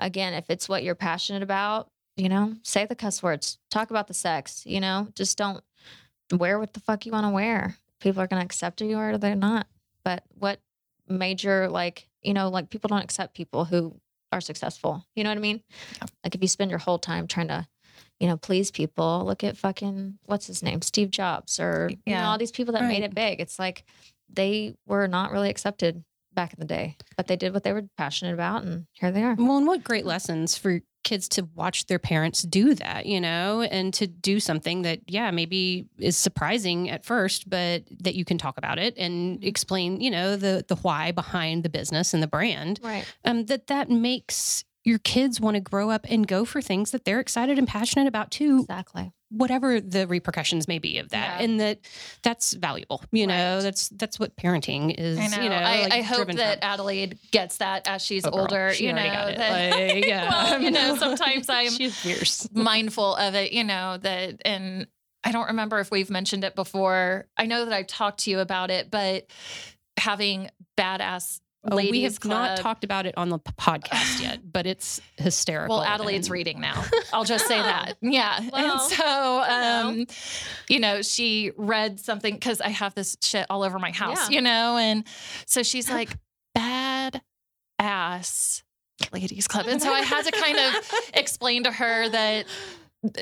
again, 0.01 0.35
if 0.35 0.51
it's 0.51 0.69
what 0.69 0.83
you're 0.83 0.97
passionate 0.97 1.43
about, 1.45 1.89
you 2.17 2.29
know, 2.29 2.55
say 2.65 2.87
the 2.87 2.97
cuss 2.97 3.23
words, 3.23 3.59
talk 3.71 3.91
about 3.91 4.09
the 4.09 4.15
sex, 4.15 4.65
you 4.67 4.81
know, 4.81 5.07
just 5.15 5.39
don't 5.39 5.63
wear 6.33 6.59
what 6.59 6.73
the 6.75 6.81
fuck 6.81 7.07
you 7.07 7.13
want 7.13 7.27
to 7.27 7.31
wear. 7.31 7.77
People 8.01 8.23
are 8.23 8.27
gonna 8.27 8.43
accept 8.45 8.81
you 8.81 8.97
or 8.99 9.19
they're 9.19 9.37
not. 9.37 9.67
But 10.05 10.25
what 10.39 10.61
major 11.09 11.69
like, 11.69 12.09
you 12.23 12.35
know, 12.35 12.49
like 12.49 12.71
people 12.71 12.89
don't 12.89 13.05
accept 13.05 13.35
people 13.35 13.65
who 13.65 13.97
are 14.33 14.41
successful. 14.41 15.05
You 15.15 15.25
know 15.25 15.31
what 15.31 15.39
I 15.39 15.41
mean? 15.43 15.63
Yeah. 15.99 16.07
Like 16.25 16.35
if 16.35 16.43
you 16.43 16.49
spend 16.49 16.71
your 16.71 16.79
whole 16.79 16.99
time 16.99 17.27
trying 17.27 17.49
to 17.49 17.67
you 18.19 18.27
know, 18.29 18.37
please 18.37 18.71
people. 18.71 19.25
Look 19.27 19.43
at 19.45 19.57
fucking 19.57 20.19
what's 20.27 20.47
his 20.47 20.63
name, 20.63 20.83
Steve 20.83 21.11
Jobs, 21.11 21.59
or 21.59 21.89
you 21.91 21.97
know, 22.13 22.21
Yeah. 22.21 22.31
all 22.31 22.37
these 22.39 22.51
people 22.53 22.75
that 22.75 22.83
made 22.83 23.03
it 23.03 23.15
big. 23.15 23.41
It's 23.41 23.59
like 23.59 23.85
they 24.29 24.75
were 24.87 25.09
not 25.09 25.33
really 25.33 25.49
accepted 25.49 26.05
back 26.35 26.53
in 26.53 26.61
the 26.61 26.67
day, 26.67 26.97
but 27.17 27.27
they 27.29 27.37
did 27.37 27.55
what 27.55 27.63
they 27.65 27.73
were 27.73 27.85
passionate 27.97 28.35
about, 28.35 28.63
and 28.63 28.87
here 28.93 29.11
they 29.11 29.23
are. 29.25 29.35
Well, 29.35 29.57
and 29.57 29.67
what 29.67 29.83
great 29.83 30.05
lessons 30.05 30.55
for 30.57 30.81
kids 31.03 31.29
to 31.31 31.49
watch 31.55 31.87
their 31.87 31.99
parents 31.99 32.43
do 32.43 32.75
that, 32.75 33.07
you 33.07 33.21
know, 33.21 33.63
and 33.63 33.93
to 33.95 34.07
do 34.07 34.41
something 34.41 34.83
that, 34.83 35.01
yeah, 35.07 35.31
maybe 35.31 35.87
is 35.99 36.17
surprising 36.17 36.91
at 36.91 37.05
first, 37.05 37.49
but 37.49 37.85
that 38.01 38.15
you 38.15 38.25
can 38.25 38.39
talk 38.39 38.59
about 38.59 38.79
it 38.79 38.97
and 38.97 39.43
explain, 39.45 40.01
you 40.01 40.11
know, 40.11 40.37
the 40.37 40.65
the 40.69 40.77
why 40.77 41.13
behind 41.13 41.63
the 41.63 41.69
business 41.69 42.15
and 42.15 42.23
the 42.23 42.29
brand. 42.29 42.81
Right. 42.83 43.05
Um, 43.25 43.47
that 43.47 43.67
that 43.69 43.91
makes 43.91 44.65
your 44.85 44.99
kids 44.99 45.41
want 45.41 45.55
to 45.57 45.61
grow 45.61 45.91
up 45.91 46.07
and 46.09 46.27
go 46.27 46.45
for 46.45 46.63
things 46.63 46.91
that 46.93 47.05
they're 47.05 47.21
excited 47.21 47.59
and 47.59 47.69
passionate 47.69 48.07
about 48.09 48.31
too, 48.31 48.61
Exactly. 48.61 49.13
whatever 49.31 49.79
the 49.81 50.07
repercussions 50.07 50.67
may 50.67 50.79
be 50.79 50.99
of 50.99 51.11
that, 51.11 51.39
Yeah. 51.39 51.45
and 51.45 51.61
that 51.61 51.81
that's 52.23 52.55
valuable. 52.55 53.03
You 53.13 53.27
know, 53.27 53.61
that's 53.61 53.89
that's 53.91 54.19
what 54.19 54.37
parenting 54.37 54.95
is. 54.99 55.19
I 55.19 55.27
know. 55.29 55.43
You 55.43 55.49
know, 55.51 55.57
I, 55.57 55.83
like, 55.83 55.93
I 55.93 56.01
hope 56.03 56.29
that 56.33 56.61
from. 56.61 56.69
Adelaide 56.71 57.19
gets 57.31 57.59
that 57.59 57.87
as 57.87 58.03
she's 58.05 58.25
Oh, 58.27 58.31
older. 58.31 58.73
she 58.73 58.87
you 58.87 58.93
know, 58.95 59.01
already 59.03 59.15
got 59.17 59.29
it. 59.33 59.37
that- 59.39 59.71
Like, 59.95 60.05
yeah. 60.07 60.29
well, 60.31 60.61
you 60.63 60.71
know, 60.71 60.97
sometimes 60.99 61.49
I'm 61.51 61.71
she's 61.71 61.97
fierce. 61.97 62.49
mindful 62.53 63.15
of 63.17 63.35
it, 63.35 63.53
you 63.53 63.65
know, 63.65 63.99
that, 63.99 64.41
and 64.45 64.87
I 65.23 65.33
don't 65.33 65.49
remember 65.49 65.79
if 65.81 65.91
we've 65.91 66.09
mentioned 66.11 66.43
it 66.45 66.55
before. 66.57 67.27
I 67.37 67.45
know 67.45 67.67
that 67.67 67.75
I've 67.75 67.87
talked 67.87 68.21
to 68.21 68.31
you 68.31 68.39
about 68.39 68.71
it, 68.71 68.91
but 68.91 69.27
having 69.99 70.49
badass 70.79 71.41
Oh, 71.63 71.77
we 71.77 72.03
have 72.05 72.25
not 72.25 72.57
talked 72.59 72.85
about 72.85 73.05
it 73.07 73.15
on 73.19 73.29
the 73.29 73.39
podcast 73.39 74.23
yet, 74.23 74.41
but 74.53 74.67
it's 74.67 75.01
hysterical. 75.19 75.77
Well, 75.77 75.85
Adelaide's 75.85 76.29
and- 76.29 76.33
reading 76.33 76.61
now. 76.61 76.85
I'll 77.13 77.25
just 77.25 77.47
say 77.47 77.59
that. 77.61 77.97
Yeah. 78.03 78.41
Well, 78.51 78.81
and 78.81 78.91
so, 78.91 79.43
um, 79.43 80.07
you 80.69 80.81
know, 80.81 81.03
she 81.03 81.53
read 81.57 82.01
something 82.01 82.33
because 82.35 82.61
I 82.63 82.69
have 82.71 82.95
this 82.95 83.17
shit 83.23 83.47
all 83.51 83.63
over 83.63 83.79
my 83.79 83.91
house, 83.91 84.31
Yeah. 84.31 84.37
you 84.37 84.43
know, 84.43 84.77
and 84.79 85.05
so 85.47 85.63
she's 85.63 85.91
like, 85.91 86.11
bad 86.55 87.21
ass 87.79 88.63
ladies 89.13 89.47
club. 89.49 89.67
And 89.69 89.81
so 89.83 89.93
I 89.93 90.01
had 90.01 90.25
to 90.27 90.31
kind 90.33 90.59
of 90.59 90.91
explain 91.15 91.65
to 91.65 91.73
her 91.73 92.09
that. 92.09 92.47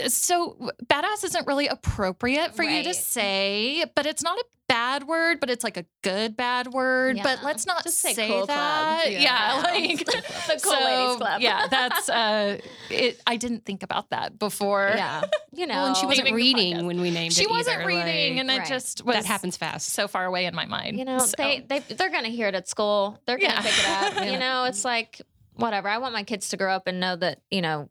So 0.09 0.71
badass 0.87 1.25
isn't 1.25 1.47
really 1.47 1.69
appropriate 1.69 2.55
for 2.57 2.65
you 2.65 2.83
to 2.83 2.95
say, 2.95 3.85
but 3.95 4.07
it's 4.07 4.23
not 4.25 4.37
a 4.39 4.45
bad 4.69 5.05
word, 5.05 5.39
but 5.41 5.49
it's 5.51 5.63
like 5.65 5.77
a 5.77 5.85
good 6.03 6.37
bad 6.37 6.67
word. 6.73 7.21
But 7.23 7.43
let's 7.45 7.65
not 7.65 7.85
Just 7.85 8.01
say 8.01 8.13
say 8.13 8.27
cool 8.27 8.39
club. 8.45 8.49
that. 8.49 9.05
Yeah. 9.09 9.21
Yeah, 9.21 9.63
like 9.63 10.05
The 10.07 10.61
cool 10.63 10.73
ladies 10.85 11.17
club. 11.19 11.41
yeah, 11.41 11.67
that's 11.71 12.09
uh 12.09 12.59
it 12.91 13.23
I 13.27 13.37
didn't 13.37 13.65
think 13.65 13.83
about 13.85 14.11
that 14.11 14.37
before. 14.39 14.93
Yeah. 14.97 15.23
You 15.53 15.67
know. 15.69 15.75
Well, 15.75 15.87
and 15.87 15.97
she 15.97 16.07
wasn't 16.07 16.33
reading 16.33 16.87
when 16.87 17.01
we 17.01 17.11
named 17.13 17.33
She 17.35 17.43
it. 17.43 17.45
She 17.45 17.47
wasn't 17.51 17.77
either, 17.79 17.87
reading 17.87 18.35
like, 18.35 18.41
and 18.41 18.51
it 18.51 18.59
Right. 18.59 18.69
just 18.69 19.05
was 19.05 19.15
that 19.15 19.25
happens 19.27 19.57
fast. 19.57 19.91
so 19.91 20.09
far 20.09 20.25
away 20.25 20.47
in 20.47 20.55
my 20.57 20.67
mind. 20.67 20.99
you 20.99 21.05
know, 21.05 21.19
So, 21.21 21.35
they 21.39 21.61
they 21.67 21.79
they're 21.79 22.11
gonna 22.11 22.29
hear 22.31 22.49
it 22.49 22.55
at 22.57 22.69
school. 22.69 23.21
They're 23.27 23.39
gonna 23.39 23.55
Yeah. 23.55 23.63
pick 23.63 23.79
it 23.79 23.89
up. 23.89 24.15
Yeah. 24.25 24.33
You 24.33 24.39
know, 24.41 24.65
it's 24.65 24.85
like 24.85 25.23
whatever. 25.55 25.89
I 25.89 25.99
want 25.99 26.15
my 26.15 26.25
kids 26.25 26.49
to 26.51 26.57
grow 26.57 26.75
up 26.75 26.89
and 26.89 26.99
know 27.01 27.15
that 27.17 27.41
you 27.51 27.63
know 27.63 27.89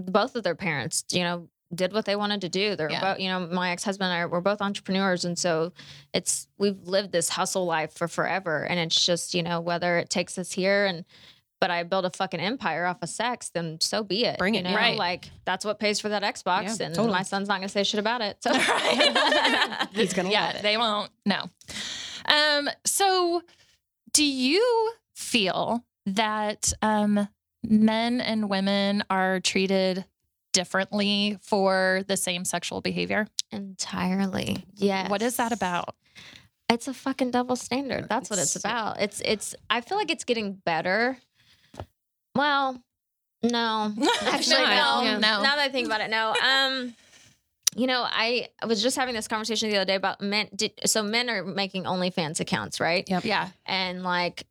both 0.00 0.36
of 0.36 0.42
their 0.42 0.54
parents, 0.54 1.04
you 1.12 1.20
know, 1.22 1.48
did 1.74 1.92
what 1.92 2.04
they 2.04 2.16
wanted 2.16 2.40
to 2.40 2.48
do. 2.48 2.74
They're 2.74 2.90
Yeah. 2.90 3.00
both, 3.12 3.20
you 3.20 3.28
know, 3.28 3.46
my 3.46 3.70
ex 3.70 3.84
husband 3.84 4.12
and 4.12 4.22
I 4.22 4.26
we're 4.26 4.40
both 4.40 4.60
entrepreneurs, 4.60 5.24
and 5.24 5.38
so 5.38 5.72
it's 6.12 6.48
we've 6.58 6.82
lived 6.86 7.12
this 7.12 7.28
hustle 7.28 7.64
life 7.64 7.92
for 7.92 8.08
forever, 8.08 8.64
and 8.64 8.80
it's 8.80 9.04
just 9.06 9.34
you 9.34 9.42
know 9.42 9.60
whether 9.60 9.98
it 9.98 10.10
takes 10.10 10.36
us 10.38 10.52
here 10.52 10.86
and. 10.86 11.04
But 11.60 11.70
I 11.70 11.82
build 11.82 12.06
a 12.06 12.10
fucking 12.10 12.40
empire 12.40 12.86
off 12.86 13.02
of 13.02 13.10
sex, 13.10 13.50
then 13.50 13.82
so 13.82 14.02
be 14.02 14.24
it. 14.24 14.38
Bring 14.38 14.54
you 14.54 14.60
it, 14.60 14.62
know? 14.62 14.74
right. 14.74 14.96
Like 14.96 15.28
that's 15.44 15.62
what 15.62 15.78
pays 15.78 16.00
for 16.00 16.08
that 16.08 16.22
Xbox, 16.22 16.62
Yeah, 16.80 16.86
and 16.86 16.94
totally. 16.94 17.12
my 17.12 17.22
son's 17.22 17.48
not 17.48 17.56
gonna 17.58 17.68
say 17.68 17.84
shit 17.84 18.00
about 18.00 18.22
it. 18.22 18.38
So 18.42 18.50
Right. 18.54 19.86
He's 19.92 20.14
gonna 20.14 20.30
yeah, 20.30 20.46
love 20.46 20.54
it. 20.54 20.62
they 20.62 20.78
won't. 20.78 21.10
No. 21.26 21.50
Um, 22.24 22.70
so 22.86 23.42
do 24.14 24.24
you 24.24 24.92
feel 25.14 25.84
that 26.06 26.72
um 26.80 27.28
men 27.62 28.20
and 28.20 28.48
women 28.48 29.04
are 29.10 29.40
treated 29.40 30.04
differently 30.52 31.38
for 31.42 32.02
the 32.08 32.16
same 32.16 32.44
sexual 32.44 32.80
behavior? 32.80 33.26
entirely, 33.52 34.64
yeah. 34.76 35.08
What 35.08 35.22
is 35.22 35.36
that 35.36 35.50
about? 35.52 35.96
It's 36.68 36.86
a 36.86 36.94
fucking 36.94 37.32
double 37.32 37.56
standard. 37.56 38.08
That's 38.08 38.30
what 38.30 38.38
it's 38.38 38.54
It's- 38.54 38.64
about. 38.70 39.00
It's 39.00 39.20
it's 39.24 39.54
I 39.68 39.80
feel 39.80 39.98
like 39.98 40.10
it's 40.10 40.22
getting 40.22 40.52
better. 40.54 41.18
Well, 42.36 42.80
no. 43.42 43.92
Actually, 44.22 44.62
No, 44.62 45.02
no. 45.02 45.12
no. 45.14 45.42
Now 45.42 45.56
that 45.56 45.58
I 45.58 45.68
think 45.68 45.86
about 45.86 46.00
it, 46.00 46.10
no. 46.10 46.34
Um 46.42 46.94
you 47.76 47.86
know, 47.86 48.04
I, 48.04 48.48
I 48.60 48.66
was 48.66 48.82
just 48.82 48.96
having 48.96 49.14
this 49.14 49.28
conversation 49.28 49.70
the 49.70 49.76
other 49.76 49.84
day 49.84 49.94
about 49.94 50.20
men. 50.20 50.48
Did, 50.54 50.72
so 50.86 51.04
men 51.04 51.30
are 51.30 51.44
making 51.44 51.84
OnlyFans 51.84 52.40
accounts, 52.40 52.80
right? 52.80 53.08
Yep. 53.08 53.24
Yeah. 53.24 53.48
And 53.64 54.02
like, 54.02 54.44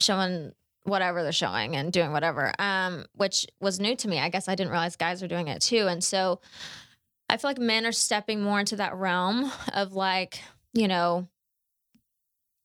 showing 0.00 0.52
whatever 0.84 1.22
they're 1.22 1.32
showing 1.32 1.76
and 1.76 1.92
doing 1.92 2.12
whatever, 2.12 2.52
um, 2.58 3.04
which 3.14 3.46
was 3.60 3.78
new 3.78 3.94
to 3.96 4.08
me. 4.08 4.18
I 4.18 4.28
guess 4.28 4.48
I 4.48 4.54
didn't 4.54 4.72
realize 4.72 4.96
guys 4.96 5.22
were 5.22 5.28
doing 5.28 5.48
it 5.48 5.62
too. 5.62 5.86
And 5.88 6.02
so 6.02 6.40
I 7.28 7.36
feel 7.36 7.50
like 7.50 7.58
men 7.58 7.86
are 7.86 7.92
stepping 7.92 8.42
more 8.42 8.60
into 8.60 8.76
that 8.76 8.94
realm 8.94 9.50
of 9.72 9.92
like, 9.92 10.40
you 10.74 10.88
know, 10.88 11.28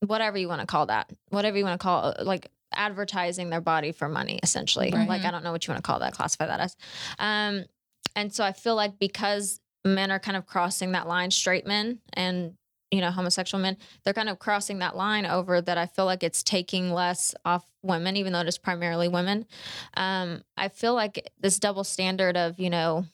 whatever 0.00 0.36
you 0.36 0.48
want 0.48 0.60
to 0.60 0.66
call 0.66 0.86
that, 0.86 1.10
whatever 1.30 1.56
you 1.56 1.64
want 1.64 1.80
to 1.80 1.82
call 1.82 2.14
like 2.20 2.50
advertising 2.74 3.50
their 3.50 3.60
body 3.60 3.92
for 3.92 4.08
money, 4.08 4.38
essentially. 4.42 4.90
Right. 4.92 5.08
Like, 5.08 5.24
I 5.24 5.30
don't 5.30 5.42
know 5.42 5.52
what 5.52 5.66
you 5.66 5.72
want 5.72 5.82
to 5.82 5.86
call 5.86 6.00
that, 6.00 6.12
classify 6.12 6.46
that 6.46 6.60
as. 6.60 6.76
Um, 7.18 7.64
and 8.14 8.32
so 8.32 8.44
I 8.44 8.52
feel 8.52 8.74
like 8.74 8.98
because 8.98 9.60
men 9.84 10.10
are 10.10 10.18
kind 10.18 10.36
of 10.36 10.44
crossing 10.44 10.92
that 10.92 11.08
line, 11.08 11.30
straight 11.30 11.66
men 11.66 12.00
and 12.12 12.54
you 12.90 13.00
know 13.00 13.10
homosexual 13.10 13.60
men, 13.60 13.76
they're 14.04 14.14
kind 14.14 14.28
of 14.28 14.38
crossing 14.38 14.78
that 14.78 14.96
line 14.96 15.26
over 15.26 15.60
that. 15.60 15.78
I 15.78 15.86
feel 15.86 16.04
like 16.04 16.22
it's 16.22 16.42
taking 16.42 16.92
less 16.92 17.34
off 17.44 17.64
women, 17.82 18.16
even 18.16 18.32
though 18.32 18.40
it 18.40 18.48
is 18.48 18.58
primarily 18.58 19.08
women. 19.08 19.46
Um, 19.94 20.42
I 20.56 20.68
feel 20.68 20.94
like 20.94 21.30
this 21.40 21.58
double 21.58 21.84
standard 21.84 22.36
of 22.36 22.58
you 22.58 22.70
know 22.70 23.06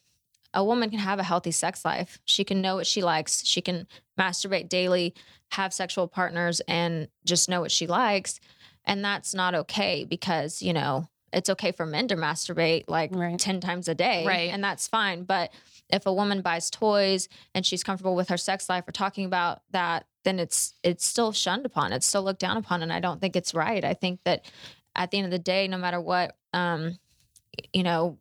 a 0.55 0.65
woman 0.65 0.89
can 0.89 1.01
have 1.01 1.19
a 1.19 1.25
healthy 1.25 1.51
sex 1.51 1.85
life. 1.85 2.19
She 2.25 2.45
can 2.45 2.61
know 2.63 2.77
what 2.77 2.87
she 2.87 3.03
likes. 3.03 3.45
She 3.45 3.61
can 3.61 3.87
masturbate 4.19 4.69
daily, 4.69 5.15
have 5.51 5.75
sexual 5.75 6.07
partners, 6.07 6.61
and 6.69 7.09
just 7.25 7.49
know 7.49 7.61
what 7.61 7.73
she 7.73 7.87
likes. 7.87 8.41
And 8.85 9.05
that's 9.05 9.35
not 9.35 9.55
okay 9.55 10.05
because, 10.05 10.63
you 10.63 10.73
know, 10.73 11.09
it's 11.35 11.51
okay 11.51 11.73
for 11.73 11.85
men 11.85 12.09
to 12.09 12.17
masturbate 12.17 12.85
like 12.89 13.11
Right. 13.15 13.39
10 13.39 13.61
times 13.61 13.89
a 13.89 13.95
day. 13.95 14.25
Right. 14.27 14.51
And 14.51 14.63
that's 14.63 14.89
fine. 14.89 15.25
But 15.25 15.53
if 15.91 16.07
a 16.07 16.13
woman 16.13 16.41
buys 16.41 16.71
toys 16.71 17.29
and 17.55 17.67
she's 17.67 17.83
comfortable 17.85 18.17
with 18.17 18.29
her 18.29 18.37
sex 18.37 18.69
life 18.69 18.89
or 18.89 18.93
talking 18.93 19.27
about 19.27 19.63
that, 19.73 20.07
then 20.25 20.39
it's 20.39 20.75
it's 20.83 21.05
still 21.05 21.33
shunned 21.33 21.67
upon. 21.67 21.93
It's 21.93 22.07
still 22.07 22.23
looked 22.23 22.41
down 22.41 22.57
upon. 22.57 22.83
And 22.83 22.93
I 22.93 23.01
don't 23.01 23.21
think 23.21 23.37
it's 23.37 23.53
right. 23.55 23.85
I 23.85 23.93
think 23.95 24.21
that 24.25 24.47
at 24.97 25.11
the 25.11 25.19
end 25.19 25.27
of 25.27 25.31
the 25.31 25.39
day, 25.39 25.69
no 25.69 25.77
matter 25.77 26.01
what 26.01 26.37
um, 26.55 26.99
you 27.73 27.83
know, 27.83 28.19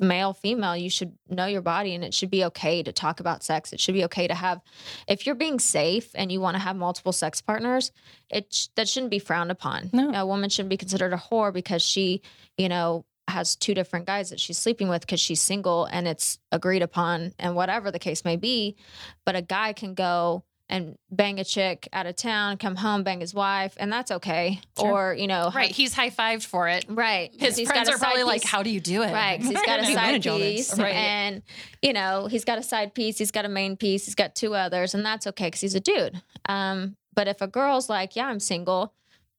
male, 0.00 0.32
female, 0.32 0.76
you 0.76 0.90
should 0.90 1.12
know 1.28 1.46
your 1.46 1.62
body 1.62 1.94
and 1.94 2.04
it 2.04 2.14
should 2.14 2.30
be 2.30 2.44
okay 2.46 2.82
to 2.82 2.92
talk 2.92 3.20
about 3.20 3.42
sex. 3.42 3.72
It 3.72 3.80
should 3.80 3.94
be 3.94 4.04
okay 4.04 4.26
to 4.26 4.34
have, 4.34 4.60
if 5.08 5.26
you're 5.26 5.34
being 5.34 5.58
safe 5.58 6.10
and 6.14 6.30
you 6.30 6.40
want 6.40 6.56
to 6.56 6.62
have 6.62 6.76
multiple 6.76 7.12
sex 7.12 7.40
partners, 7.40 7.92
it 8.30 8.52
sh- 8.52 8.68
that 8.76 8.88
shouldn't 8.88 9.10
be 9.10 9.18
frowned 9.18 9.50
upon. 9.50 9.90
No. 9.92 10.12
A 10.14 10.26
woman 10.26 10.50
shouldn't 10.50 10.70
be 10.70 10.76
considered 10.76 11.12
a 11.12 11.16
whore 11.16 11.52
because 11.52 11.82
she, 11.82 12.22
you 12.56 12.68
know, 12.68 13.04
has 13.28 13.56
two 13.56 13.74
different 13.74 14.06
guys 14.06 14.30
that 14.30 14.40
she's 14.40 14.58
sleeping 14.58 14.88
with 14.88 15.00
because 15.00 15.20
she's 15.20 15.40
single 15.40 15.86
and 15.86 16.06
it's 16.06 16.38
agreed 16.52 16.82
upon 16.82 17.32
and 17.38 17.56
whatever 17.56 17.90
the 17.90 17.98
case 17.98 18.24
may 18.24 18.36
be. 18.36 18.76
But 19.24 19.36
a 19.36 19.42
guy 19.42 19.72
can 19.72 19.94
go 19.94 20.44
and 20.70 20.96
bang 21.10 21.38
a 21.38 21.44
chick 21.44 21.86
out 21.92 22.06
of 22.06 22.16
town, 22.16 22.56
come 22.56 22.74
home, 22.76 23.02
bang 23.02 23.20
his 23.20 23.34
wife, 23.34 23.74
and 23.76 23.92
that's 23.92 24.10
okay. 24.10 24.60
Sure. 24.78 25.10
Or, 25.10 25.14
you 25.14 25.26
know, 25.26 25.52
Right. 25.54 25.70
He's 25.70 25.92
high 25.94 26.08
fived 26.10 26.46
for 26.46 26.68
it. 26.68 26.86
right. 26.88 27.30
His 27.38 27.56
He's 27.56 27.68
friends 27.68 27.88
got 27.88 27.96
are 27.96 27.98
probably 27.98 28.22
side 28.22 28.26
like. 28.26 28.44
How 28.44 28.62
do 28.62 28.70
you 28.70 28.80
do 28.80 29.02
it? 29.02 29.12
Right, 29.12 29.40
he's 29.42 29.52
got 29.66 29.66
a 29.66 29.70
How 29.70 29.76
do 29.82 29.88
you 29.88 29.94
side 29.94 30.02
manage 30.06 30.26
all 30.26 30.38
this? 30.38 30.70
piece, 30.70 30.78
Right. 30.78 30.94
and 30.94 31.42
you 31.82 31.92
know 31.92 32.26
he's 32.28 32.44
got 32.46 32.56
a 32.58 32.62
side 32.62 32.94
piece, 32.94 33.18
he's 33.18 33.30
got 33.30 33.44
a 33.44 33.48
main 33.48 33.76
piece, 33.76 34.06
he's 34.06 34.14
got 34.14 34.34
two 34.34 34.54
others, 34.54 34.94
and 34.94 35.04
that's 35.04 35.26
okay 35.26 35.46
because 35.48 35.60
he's 35.60 35.74
a 35.74 35.80
dude. 35.80 36.22
Um, 36.48 36.96
but 37.14 37.28
if 37.28 37.42
a 37.42 37.46
girl's 37.46 37.88
like, 37.90 38.16
"Yeah, 38.16 38.26
I'm 38.26 38.40
single, 38.40 38.94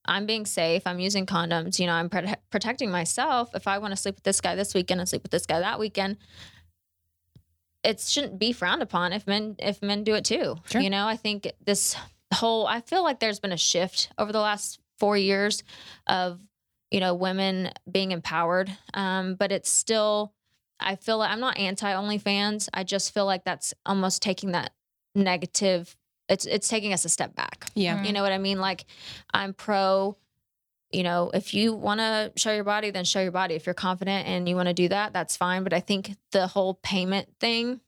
I'm 0.06 0.28
being 0.28 0.46
safe, 0.46 0.84
I'm 0.86 1.00
using 1.00 1.26
condoms, 1.26 1.80
you 1.80 1.88
know, 1.88 1.94
I'm 1.94 2.10
prote- 2.10 2.36
protecting 2.52 2.92
myself. 2.92 3.50
If 3.56 3.68
I 3.68 3.80
want 3.80 3.92
to 3.94 3.98
sleep 3.98 4.16
with 4.16 4.24
this 4.24 4.40
guy 4.42 4.54
this 4.54 4.76
weekend 4.76 5.00
and 5.00 5.10
sleep 5.10 5.24
with 5.24 5.32
this 5.32 5.48
guy 5.48 5.60
that 5.60 5.80
weekend." 5.80 6.18
It 7.86 8.00
shouldn't 8.02 8.40
be 8.40 8.52
frowned 8.52 8.82
upon 8.82 9.14
if 9.14 9.28
men 9.28 9.56
if 9.60 9.82
men 9.82 10.04
do 10.04 10.16
it 10.16 10.26
too. 10.26 10.56
Sure. 10.70 10.82
You 10.82 10.90
know, 10.90 11.08
I 11.08 11.16
think 11.16 11.52
this 11.64 11.96
whole 12.34 12.68
I 12.68 12.82
feel 12.82 13.04
like 13.04 13.20
there's 13.20 13.40
been 13.40 13.52
a 13.52 13.58
shift 13.58 14.10
over 14.18 14.32
the 14.32 14.40
last 14.40 14.80
four 15.00 15.18
years 15.18 15.64
of 16.08 16.40
you 16.92 17.00
know 17.00 17.14
women 17.14 17.72
being 17.92 18.12
empowered 18.12 18.72
um 18.94 19.36
but 19.36 19.52
it's 19.52 19.70
still 19.70 20.32
i 20.80 20.96
feel 20.96 21.18
like 21.18 21.32
i'm 21.32 21.40
not 21.42 21.58
anti 21.58 21.92
onlyfans 21.92 22.70
i 22.74 22.84
just 22.84 23.14
feel 23.14 23.26
like 23.26 23.44
that's 23.44 23.74
almost 23.86 24.22
taking 24.22 24.52
that 24.52 24.72
negative 25.16 25.98
it's 26.30 26.46
it's 26.46 26.68
taking 26.70 26.94
us 26.94 27.04
a 27.04 27.10
step 27.10 27.36
back 27.36 27.66
Yeah. 27.76 28.02
You 28.04 28.14
know 28.14 28.22
what 28.22 28.32
i 28.32 28.38
mean 28.38 28.60
like 28.60 28.86
i'm 29.34 29.54
pro 29.54 30.16
you 30.96 31.04
know 31.04 31.32
if 31.34 31.54
you 31.54 31.74
want 31.74 32.00
to 32.00 32.32
show 32.36 32.54
your 32.54 32.64
body 32.64 32.92
then 32.92 33.06
show 33.06 33.22
your 33.22 33.32
body. 33.32 33.56
If 33.56 33.66
you're 33.66 33.76
confident 33.76 34.28
and 34.28 34.48
you 34.48 34.56
want 34.56 34.68
to 34.68 34.74
do 34.74 34.90
that 34.90 35.14
that's 35.14 35.36
fine. 35.38 35.64
But 35.64 35.74
i 35.74 35.80
think 35.80 36.16
the 36.32 36.48
whole 36.48 36.76
payment 36.76 37.28
thing 37.40 37.82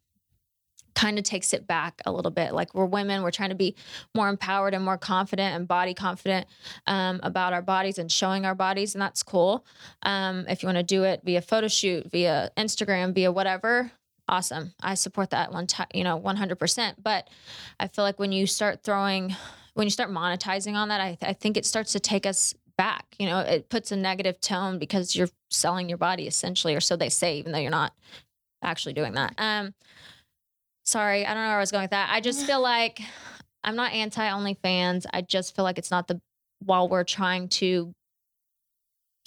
kind 0.98 1.20
of 1.20 1.24
takes 1.24 1.54
it 1.54 1.67
back 1.67 2.02
a 2.08 2.12
little 2.12 2.32
bit. 2.32 2.54
Like 2.54 2.74
we're 2.74 2.86
women 2.86 3.22
we're 3.22 3.32
trying 3.32 3.50
to 3.50 3.56
be 3.56 3.76
more 4.15 4.28
empowered 4.30 4.74
and 4.74 4.84
more 4.84 4.98
confident 4.98 5.56
and 5.56 5.67
body 5.67 5.93
confident 5.93 6.48
um, 6.88 7.20
about 7.22 7.54
our 7.54 7.62
bodies 7.62 8.00
and 8.00 8.12
showing 8.12 8.46
our 8.46 8.56
bodies 8.56 8.96
and 8.96 9.02
that's 9.02 9.22
cool. 9.22 9.63
Um, 10.02 10.46
if 10.50 10.63
you 10.63 10.67
want 10.67 10.80
to 10.80 10.84
do 10.84 11.04
it 11.04 11.22
via 11.24 11.41
photo 11.41 11.67
shoot 11.67 12.10
via 12.12 12.50
instagram 12.58 13.13
via 13.13 13.32
whatever 13.32 13.91
awesome. 14.28 14.74
I 14.82 14.96
support 14.96 15.30
that 15.30 15.54
one 15.54 15.67
time 15.67 15.88
you 15.93 16.04
know 16.04 16.20
100% 16.20 16.96
but 17.02 17.30
i 17.80 17.88
feel 17.88 18.04
like 18.04 18.20
when 18.20 18.32
you 18.32 18.48
start 18.48 18.84
throwing 18.84 19.36
when 19.76 19.86
you 19.86 19.91
start 19.91 20.10
monetizing 20.10 20.74
on 20.74 20.89
that 20.89 21.00
I, 21.00 21.17
I 21.22 21.34
think 21.34 21.56
it 21.56 21.65
starts 21.65 21.91
to 21.91 22.00
take 22.00 22.26
us 22.26 22.56
back 22.78 23.06
you 23.20 23.26
know 23.26 23.40
it 23.40 23.70
puts 23.70 23.92
a 23.92 23.96
negative 23.96 24.40
tone 24.40 24.80
because 24.80 25.16
you're 25.16 25.30
selling 25.50 25.90
your 25.90 25.98
body 25.98 26.28
essentially 26.28 26.76
or 26.76 26.80
so 26.80 26.96
they 26.96 27.10
say 27.10 27.38
even 27.38 27.52
though 27.52 27.60
you're 27.60 27.72
not 27.72 27.94
actually 28.63 28.94
doing 28.94 29.13
that. 29.13 29.34
Um 29.38 29.74
sorry 30.86 31.26
i 31.26 31.34
don't 31.34 31.44
know 31.44 31.50
where 31.50 31.58
i 31.58 31.60
was 31.60 31.72
going 31.72 31.84
with 31.84 31.92
that. 31.92 32.10
I 32.12 32.22
just 32.22 32.46
feel 32.46 32.62
like 32.62 33.02
i'm 33.63 33.76
not 33.76 33.92
anti 33.94 34.22
onlyfans 34.22 35.06
i 35.12 35.22
just 35.22 35.56
feel 35.56 35.63
like 35.63 35.78
it's 35.78 35.92
not 35.92 36.08
the 36.08 36.22
while 36.60 36.88
we're 36.88 37.04
trying 37.04 37.50
to 37.50 37.94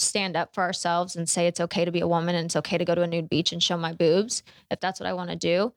stand 0.00 0.36
up 0.36 0.54
for 0.54 0.62
ourselves 0.62 1.14
and 1.14 1.28
say 1.28 1.46
it's 1.46 1.60
okay 1.60 1.84
to 1.84 1.92
be 1.92 2.00
a 2.00 2.08
woman 2.08 2.34
and 2.34 2.46
it's 2.46 2.56
okay 2.56 2.78
to 2.78 2.84
go 2.84 2.94
to 2.94 3.02
a 3.02 3.06
nude 3.06 3.28
beach 3.28 3.52
and 3.52 3.62
show 3.62 3.76
my 3.76 3.92
boobs 3.92 4.42
if 4.70 4.80
that's 4.80 4.98
what 4.98 5.06
I 5.06 5.12
want 5.12 5.30
to 5.30 5.36
do 5.36 5.72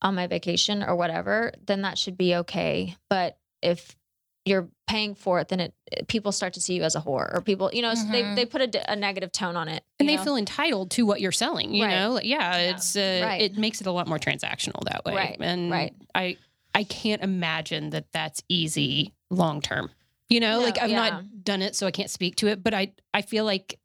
on 0.00 0.14
my 0.14 0.26
vacation 0.26 0.82
or 0.82 0.94
whatever, 0.94 1.52
then 1.66 1.82
that 1.82 1.98
should 1.98 2.16
be 2.16 2.36
okay. 2.36 2.96
But 3.08 3.38
if 3.62 3.96
you're 4.44 4.68
paying 4.86 5.14
for 5.14 5.40
it, 5.40 5.48
then 5.48 5.60
it 5.60 5.74
people 6.08 6.30
start 6.32 6.52
to 6.54 6.60
see 6.60 6.74
you 6.74 6.82
as 6.82 6.94
a 6.94 7.00
whore 7.00 7.34
or 7.34 7.40
people, 7.40 7.70
you 7.72 7.80
know, 7.82 7.94
so 7.94 8.06
they 8.10 8.34
they 8.34 8.44
put 8.44 8.60
a 8.88 8.96
negative 8.96 9.32
tone 9.32 9.56
on 9.56 9.68
it. 9.68 9.82
and 9.98 10.08
they 10.08 10.16
know? 10.16 10.24
feel 10.24 10.36
entitled 10.36 10.90
to 10.92 11.06
what 11.06 11.20
you're 11.20 11.32
selling. 11.32 11.72
You 11.74 11.84
Right. 11.84 11.96
know, 11.98 12.10
Like, 12.12 12.24
yeah, 12.26 12.56
it's 12.58 12.94
uh, 12.96 13.22
Right. 13.24 13.40
it 13.40 13.56
makes 13.56 13.80
it 13.80 13.86
a 13.86 13.92
lot 13.92 14.06
more 14.06 14.18
transactional 14.18 14.84
that 14.84 15.04
way. 15.04 15.14
Right, 15.14 15.36
And 15.40 15.70
right. 15.70 15.94
I 16.14 16.36
I 16.74 16.84
can't 16.84 17.22
imagine 17.22 17.90
that 17.90 18.06
that's 18.12 18.42
easy 18.48 19.14
long 19.30 19.60
term. 19.62 19.90
You 20.28 20.40
know, 20.40 20.58
No, 20.58 20.64
like 20.64 20.78
I've 20.82 20.90
yeah. 20.90 20.96
not 21.10 21.44
done 21.44 21.62
it, 21.62 21.74
so 21.76 21.86
I 21.86 21.90
can't 21.90 22.10
speak 22.10 22.36
to 22.36 22.48
it. 22.48 22.62
But 22.62 22.74
I 22.74 22.92
I 23.14 23.22
feel 23.22 23.44
like 23.44 23.78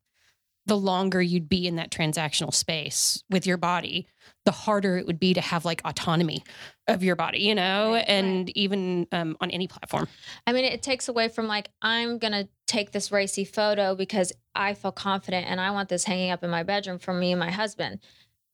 the 0.70 0.78
longer 0.78 1.20
you'd 1.20 1.50
be 1.50 1.68
in 1.68 1.78
that 1.78 1.90
transactional 1.90 2.54
space 2.54 3.24
with 3.30 3.48
your 3.48 3.58
body, 3.58 4.08
the 4.46 4.52
harder 4.52 4.98
it 4.98 5.08
would 5.08 5.20
be 5.20 5.34
to 5.34 5.42
have 5.42 5.66
like 5.66 5.82
autonomy 5.84 6.44
of 6.88 7.04
your 7.04 7.16
body. 7.16 7.40
You 7.40 7.56
know, 7.56 7.94
Right, 7.94 8.06
and 8.08 8.56
even 8.56 9.08
um, 9.12 9.36
on 9.42 9.50
any 9.50 9.68
platform. 9.68 10.08
I 10.46 10.54
mean, 10.54 10.66
it 10.66 10.84
takes 10.84 11.08
away 11.08 11.28
from 11.28 11.48
like, 11.48 11.70
I'm 11.82 12.20
going 12.20 12.34
to 12.34 12.48
take 12.68 12.92
this 12.92 13.12
racy 13.12 13.46
photo 13.46 13.96
because 13.96 14.32
I 14.54 14.76
feel 14.76 14.92
confident 14.92 15.48
and 15.48 15.60
I 15.60 15.72
want 15.72 15.90
this 15.90 16.04
hanging 16.04 16.30
up 16.30 16.44
in 16.44 16.52
my 16.52 16.62
bedroom 16.62 17.00
for 17.00 17.14
me 17.16 17.32
and 17.32 17.40
my 17.40 17.50
husband 17.50 18.00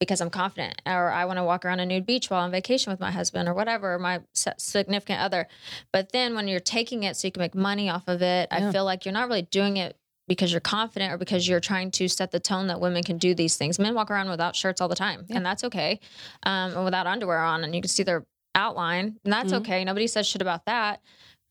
because 0.00 0.22
I'm 0.22 0.30
confident. 0.30 0.80
Or 0.86 1.10
I 1.10 1.26
want 1.26 1.36
to 1.38 1.44
walk 1.44 1.66
around 1.66 1.80
a 1.80 1.86
nude 1.86 2.06
beach 2.06 2.30
while 2.30 2.44
on 2.44 2.50
vacation 2.50 2.90
with 2.90 3.00
my 3.00 3.10
husband 3.10 3.46
or 3.46 3.52
whatever, 3.52 3.98
my 3.98 4.20
significant 4.32 5.20
other. 5.20 5.48
But 5.92 6.12
then 6.12 6.34
when 6.34 6.48
you're 6.48 6.60
taking 6.60 7.02
it 7.02 7.16
so 7.16 7.28
you 7.28 7.32
can 7.32 7.42
make 7.42 7.54
money 7.54 7.90
off 7.90 8.08
of 8.08 8.22
it, 8.22 8.48
Yeah. 8.50 8.68
I 8.68 8.72
feel 8.72 8.86
like 8.86 9.04
you're 9.04 9.12
not 9.12 9.28
really 9.28 9.42
doing 9.42 9.76
it 9.76 9.98
because 10.28 10.50
you're 10.52 10.60
confident 10.60 11.12
or 11.12 11.18
because 11.18 11.48
you're 11.48 11.60
trying 11.60 11.90
to 11.92 12.08
set 12.08 12.30
the 12.32 12.40
tone 12.40 12.66
that 12.66 12.80
women 12.80 13.02
can 13.02 13.18
do 13.18 13.34
these 13.34 13.56
things. 13.56 13.78
Men 13.78 13.94
walk 13.94 14.10
around 14.10 14.28
without 14.28 14.56
shirts 14.56 14.80
all 14.80 14.88
the 14.88 14.94
time, 14.96 15.24
Yeah. 15.28 15.36
and 15.36 15.46
that's 15.46 15.64
okay, 15.64 16.00
um, 16.44 16.74
and 16.74 16.84
without 16.84 17.06
underwear 17.06 17.38
on, 17.38 17.64
and 17.64 17.74
you 17.74 17.80
can 17.80 17.88
see 17.88 18.02
their 18.02 18.24
outline, 18.54 19.18
and 19.24 19.32
that's 19.32 19.52
Mhm. 19.52 19.58
okay. 19.60 19.84
Nobody 19.84 20.06
says 20.06 20.26
shit 20.26 20.42
about 20.42 20.64
that. 20.66 21.00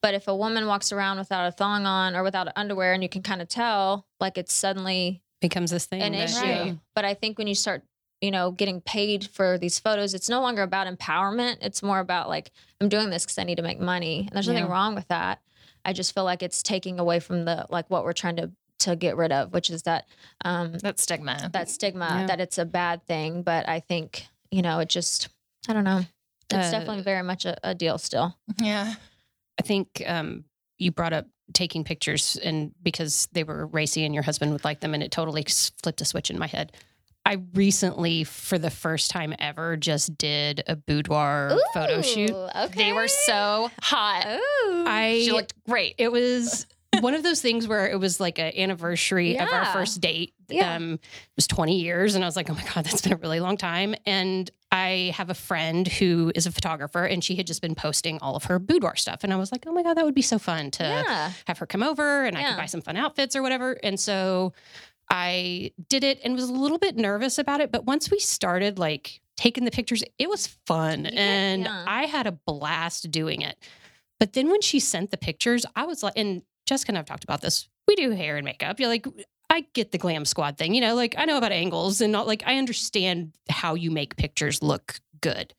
But 0.01 0.13
if 0.13 0.27
a 0.27 0.35
woman 0.35 0.67
walks 0.67 0.91
around 0.91 1.17
without 1.17 1.47
a 1.47 1.51
thong 1.51 1.85
on 1.85 2.15
or 2.15 2.23
without 2.23 2.47
underwear, 2.55 2.93
and 2.93 3.01
you 3.01 3.09
can 3.09 3.23
kind 3.23 3.41
of 3.41 3.47
tell, 3.47 4.05
like 4.19 4.37
it's 4.37 4.53
suddenly 4.53 5.21
Becomes 5.41 5.71
this 5.71 5.85
thing. 5.85 6.01
an 6.01 6.11
that- 6.13 6.29
issue. 6.29 6.45
yeah. 6.45 6.73
But 6.95 7.05
I 7.05 7.13
think 7.13 7.37
when 7.37 7.47
you 7.47 7.55
start, 7.55 7.83
you 8.21 8.31
know, 8.31 8.51
getting 8.51 8.81
paid 8.81 9.27
for 9.29 9.57
these 9.57 9.79
photos, 9.79 10.13
it's 10.13 10.29
no 10.29 10.41
longer 10.41 10.63
about 10.63 10.87
empowerment. 10.87 11.57
It's 11.61 11.81
more 11.83 11.99
about 11.99 12.27
like, 12.29 12.51
I'm 12.81 12.89
doing 12.89 13.09
this 13.09 13.23
because 13.25 13.37
I 13.37 13.43
need 13.43 13.55
to 13.55 13.61
make 13.63 13.79
money. 13.79 14.19
And 14.21 14.29
there's 14.31 14.47
nothing 14.47 14.65
Yeah. 14.65 14.71
wrong 14.71 14.95
with 14.95 15.07
that. 15.09 15.39
I 15.83 15.93
just 15.93 16.13
feel 16.15 16.23
like 16.23 16.41
it's 16.41 16.63
taking 16.63 16.99
away 16.99 17.19
from 17.19 17.45
the 17.45 17.65
like 17.69 17.89
what 17.89 18.03
we're 18.03 18.13
trying 18.13 18.37
to 18.37 18.51
to 18.79 18.95
get 18.95 19.15
rid 19.17 19.31
of, 19.31 19.53
which 19.53 19.69
is 19.69 19.83
that 19.83 20.05
um 20.43 20.73
That 20.79 20.99
stigma. 20.99 21.49
that 21.53 21.69
stigma 21.69 22.07
Yeah. 22.21 22.25
that 22.27 22.39
it's 22.41 22.57
a 22.57 22.65
bad 22.65 23.05
thing. 23.05 23.41
But 23.43 23.67
I 23.69 23.79
think, 23.79 24.27
you 24.51 24.61
know, 24.61 24.79
it 24.79 24.89
just 24.89 25.29
I 25.67 25.73
don't 25.73 25.83
know. 25.83 25.99
It's 26.51 26.67
Uh, 26.67 26.71
definitely 26.71 27.01
very 27.03 27.23
much 27.23 27.45
a, 27.45 27.57
a 27.63 27.73
deal 27.73 27.97
still. 27.97 28.37
yeah. 28.61 28.95
I 29.59 29.63
think 29.63 30.03
um, 30.05 30.43
you 30.77 30.91
brought 30.91 31.13
up 31.13 31.25
taking 31.53 31.83
pictures 31.83 32.35
and 32.43 32.71
because 32.83 33.27
they 33.31 33.43
were 33.43 33.65
racy 33.67 34.03
and 34.03 34.13
your 34.13 34.23
husband 34.23 34.51
would 34.51 34.63
like 34.65 34.79
them 34.81 34.93
and 34.93 35.01
it 35.01 35.11
totally 35.11 35.45
flipped 35.81 36.01
a 36.01 36.05
switch 36.05 36.29
in 36.29 36.37
my 36.37 36.47
head. 36.47 36.71
I 37.27 37.37
recently, 37.55 38.23
for 38.23 38.59
the 38.59 38.69
first 38.69 39.09
time 39.09 39.33
ever, 39.39 39.77
just 39.77 40.15
did 40.17 40.63
a 40.67 40.75
boudoir 40.75 41.57
photo 41.73 42.01
shoot. 42.03 42.29
Okay. 42.31 42.67
They 42.75 42.93
were 42.93 43.07
so 43.07 43.71
hot. 43.81 44.25
Ooh. 44.27 44.83
I 44.85 45.21
She 45.25 45.31
looked 45.31 45.53
great. 45.65 45.95
it 45.97 46.11
was 46.11 46.67
one 47.01 47.13
of 47.13 47.23
those 47.23 47.41
things 47.41 47.67
where 47.67 47.89
it 47.89 47.99
was 47.99 48.19
like 48.19 48.39
an 48.39 48.51
anniversary 48.55 49.37
of 49.37 49.49
our 49.51 49.65
first 49.65 50.01
date. 50.01 50.33
Yeah. 50.47 50.75
Um, 50.75 50.93
it 50.93 51.35
was 51.35 51.47
20 51.47 51.79
years. 51.79 52.15
And 52.15 52.23
I 52.23 52.27
was 52.27 52.35
like, 52.35 52.49
oh 52.49 52.53
my 52.53 52.63
God, 52.73 52.85
that's 52.85 53.01
been 53.01 53.13
a 53.13 53.17
really 53.17 53.39
long 53.39 53.57
time. 53.57 53.95
And 54.05 54.49
I 54.71 55.13
have 55.15 55.29
a 55.29 55.33
friend 55.33 55.87
who 55.87 56.31
is 56.35 56.45
a 56.45 56.51
photographer 56.51 57.05
and 57.05 57.23
she 57.23 57.35
had 57.35 57.47
just 57.47 57.61
been 57.61 57.75
posting 57.75 58.19
all 58.19 58.35
of 58.35 58.45
her 58.45 58.59
boudoir 58.59 58.95
stuff. 58.95 59.23
And 59.23 59.33
I 59.33 59.37
was 59.37 59.51
like, 59.51 59.63
oh 59.67 59.71
my 59.71 59.83
God, 59.83 59.95
that 59.95 60.05
would 60.05 60.15
be 60.15 60.21
so 60.21 60.37
fun 60.37 60.71
to 60.71 60.83
yeah. 60.83 61.31
have 61.47 61.57
her 61.59 61.65
come 61.65 61.83
over 61.83 62.25
and 62.25 62.37
I 62.37 62.43
could 62.49 62.57
buy 62.57 62.65
some 62.65 62.81
fun 62.81 62.97
outfits 62.97 63.35
or 63.35 63.41
whatever. 63.41 63.77
And 63.83 63.99
so 63.99 64.53
I 65.09 65.71
did 65.89 66.03
it 66.03 66.19
and 66.23 66.35
was 66.35 66.49
a 66.49 66.53
little 66.53 66.77
bit 66.77 66.97
nervous 66.97 67.37
about 67.37 67.61
it. 67.61 67.71
But 67.71 67.85
once 67.85 68.09
we 68.09 68.19
started 68.19 68.79
like 68.79 69.21
taking 69.37 69.65
the 69.65 69.71
pictures, 69.71 70.03
it 70.17 70.29
was 70.29 70.47
fun. 70.65 71.05
Yeah, 71.05 71.11
and 71.13 71.63
yeah. 71.63 71.85
I 71.87 72.05
had 72.05 72.27
a 72.27 72.31
blast 72.31 73.11
doing 73.11 73.41
it. 73.41 73.57
But 74.19 74.33
then 74.33 74.49
when 74.49 74.61
she 74.61 74.79
sent 74.79 75.11
the 75.11 75.17
pictures, 75.17 75.65
I 75.75 75.85
was 75.85 76.01
like, 76.01 76.13
and 76.15 76.41
Jessica 76.65 76.91
and 76.91 76.97
I've 76.97 77.05
talked 77.05 77.23
about 77.23 77.41
this. 77.41 77.67
We 77.87 77.95
do 77.95 78.11
hair 78.11 78.37
and 78.37 78.45
makeup. 78.45 78.79
You're 78.79 78.89
like, 78.89 79.07
I 79.49 79.65
get 79.73 79.91
the 79.91 79.97
glam 79.97 80.25
squad 80.25 80.57
thing, 80.57 80.73
you 80.73 80.81
know, 80.81 80.95
like 80.95 81.15
I 81.17 81.25
know 81.25 81.37
about 81.37 81.51
angles 81.51 82.01
and 82.01 82.11
not 82.11 82.25
like 82.27 82.43
I 82.45 82.57
understand 82.57 83.33
how 83.49 83.75
you 83.75 83.91
make 83.91 84.15
pictures 84.17 84.61
look 84.63 84.99
good. 85.21 85.53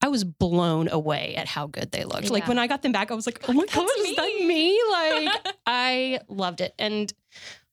I 0.00 0.08
was 0.08 0.24
blown 0.24 0.88
away 0.88 1.36
at 1.36 1.46
how 1.46 1.68
good 1.68 1.92
they 1.92 2.04
looked. 2.04 2.28
Like 2.30 2.48
when 2.48 2.58
I 2.58 2.66
got 2.66 2.82
them 2.82 2.90
back, 2.90 3.12
I 3.12 3.14
was 3.14 3.24
like, 3.26 3.40
oh 3.48 3.52
my 3.52 3.64
God, 3.66 3.86
is 3.98 4.16
that 4.16 4.44
me. 4.44 4.78
Like 4.90 5.56
I 5.66 6.18
loved 6.28 6.60
it. 6.60 6.74
And 6.76 7.12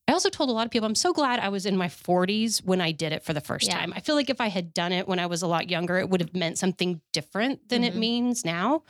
I 0.08 0.12
also 0.14 0.30
told 0.30 0.50
a 0.50 0.54
lot 0.54 0.66
of 0.66 0.72
people, 0.72 0.86
I'm 0.88 0.96
so 0.96 1.12
glad 1.12 1.40
I 1.40 1.50
was 1.50 1.66
in 1.66 1.76
my 1.76 1.88
40s 1.88 2.64
when 2.64 2.82
I 2.82 2.92
did 2.92 3.14
it 3.14 3.24
for 3.24 3.34
the 3.34 3.42
first 3.42 3.68
Yeah. 3.68 3.80
time. 3.80 3.94
I 3.96 4.00
feel 4.02 4.14
like 4.16 4.30
if 4.30 4.40
I 4.42 4.48
had 4.48 4.74
done 4.76 4.92
it 4.92 5.08
when 5.08 5.18
I 5.20 5.26
was 5.26 5.42
a 5.42 5.48
lot 5.48 5.70
younger, 5.72 5.98
it 5.98 6.10
would 6.10 6.22
have 6.22 6.36
meant 6.36 6.60
something 6.60 7.02
different 7.14 7.70
than 7.70 7.84
it 7.84 7.94
Mhm. 7.96 7.98
means 8.00 8.46
now. 8.46 8.84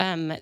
Um, 0.00 0.32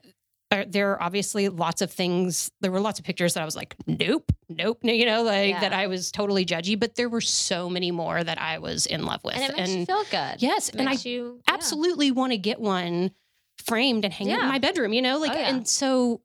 there 0.51 0.93
are 0.93 1.03
obviously 1.03 1.49
lots 1.49 1.83
of 1.83 1.91
things. 1.91 2.51
There 2.61 2.71
were 2.71 2.81
lots 2.81 2.99
of 2.99 3.05
pictures 3.05 3.35
that 3.35 3.43
I 3.43 3.45
was 3.45 3.57
like, 3.57 3.75
nope, 3.87 4.31
nope, 4.49 4.79
no, 4.83 4.93
you 4.93 5.05
know, 5.05 5.23
like 5.23 5.51
Yeah. 5.51 5.61
that 5.61 5.73
I 5.73 5.87
was 5.89 6.11
totally 6.13 6.45
judgy. 6.47 6.79
But 6.79 6.95
there 6.95 7.09
were 7.09 7.21
so 7.21 7.69
many 7.69 7.91
more 7.91 8.23
that 8.23 8.41
I 8.41 8.59
was 8.59 8.87
in 8.87 9.05
love 9.05 9.23
with. 9.25 9.35
And 9.35 9.45
it 9.45 9.57
makes 9.57 9.71
you 9.75 9.87
feel 9.87 10.05
good. 10.11 10.41
yes, 10.43 10.69
It 10.69 10.77
and 10.77 10.89
I 10.89 10.93
you 11.03 11.41
yeah. 11.49 11.55
absolutely 11.55 12.11
want 12.13 12.33
to 12.33 12.39
get 12.39 12.61
one 12.61 13.11
framed 13.65 14.05
and 14.05 14.13
hang 14.15 14.29
it 14.29 14.39
in 14.39 14.47
my 14.49 14.59
bedroom, 14.59 14.93
you 14.93 15.03
know? 15.03 15.19
Like 15.19 15.33
Oh, 15.33 15.35
yeah. 15.39 15.49
and 15.49 15.67
so 15.69 16.21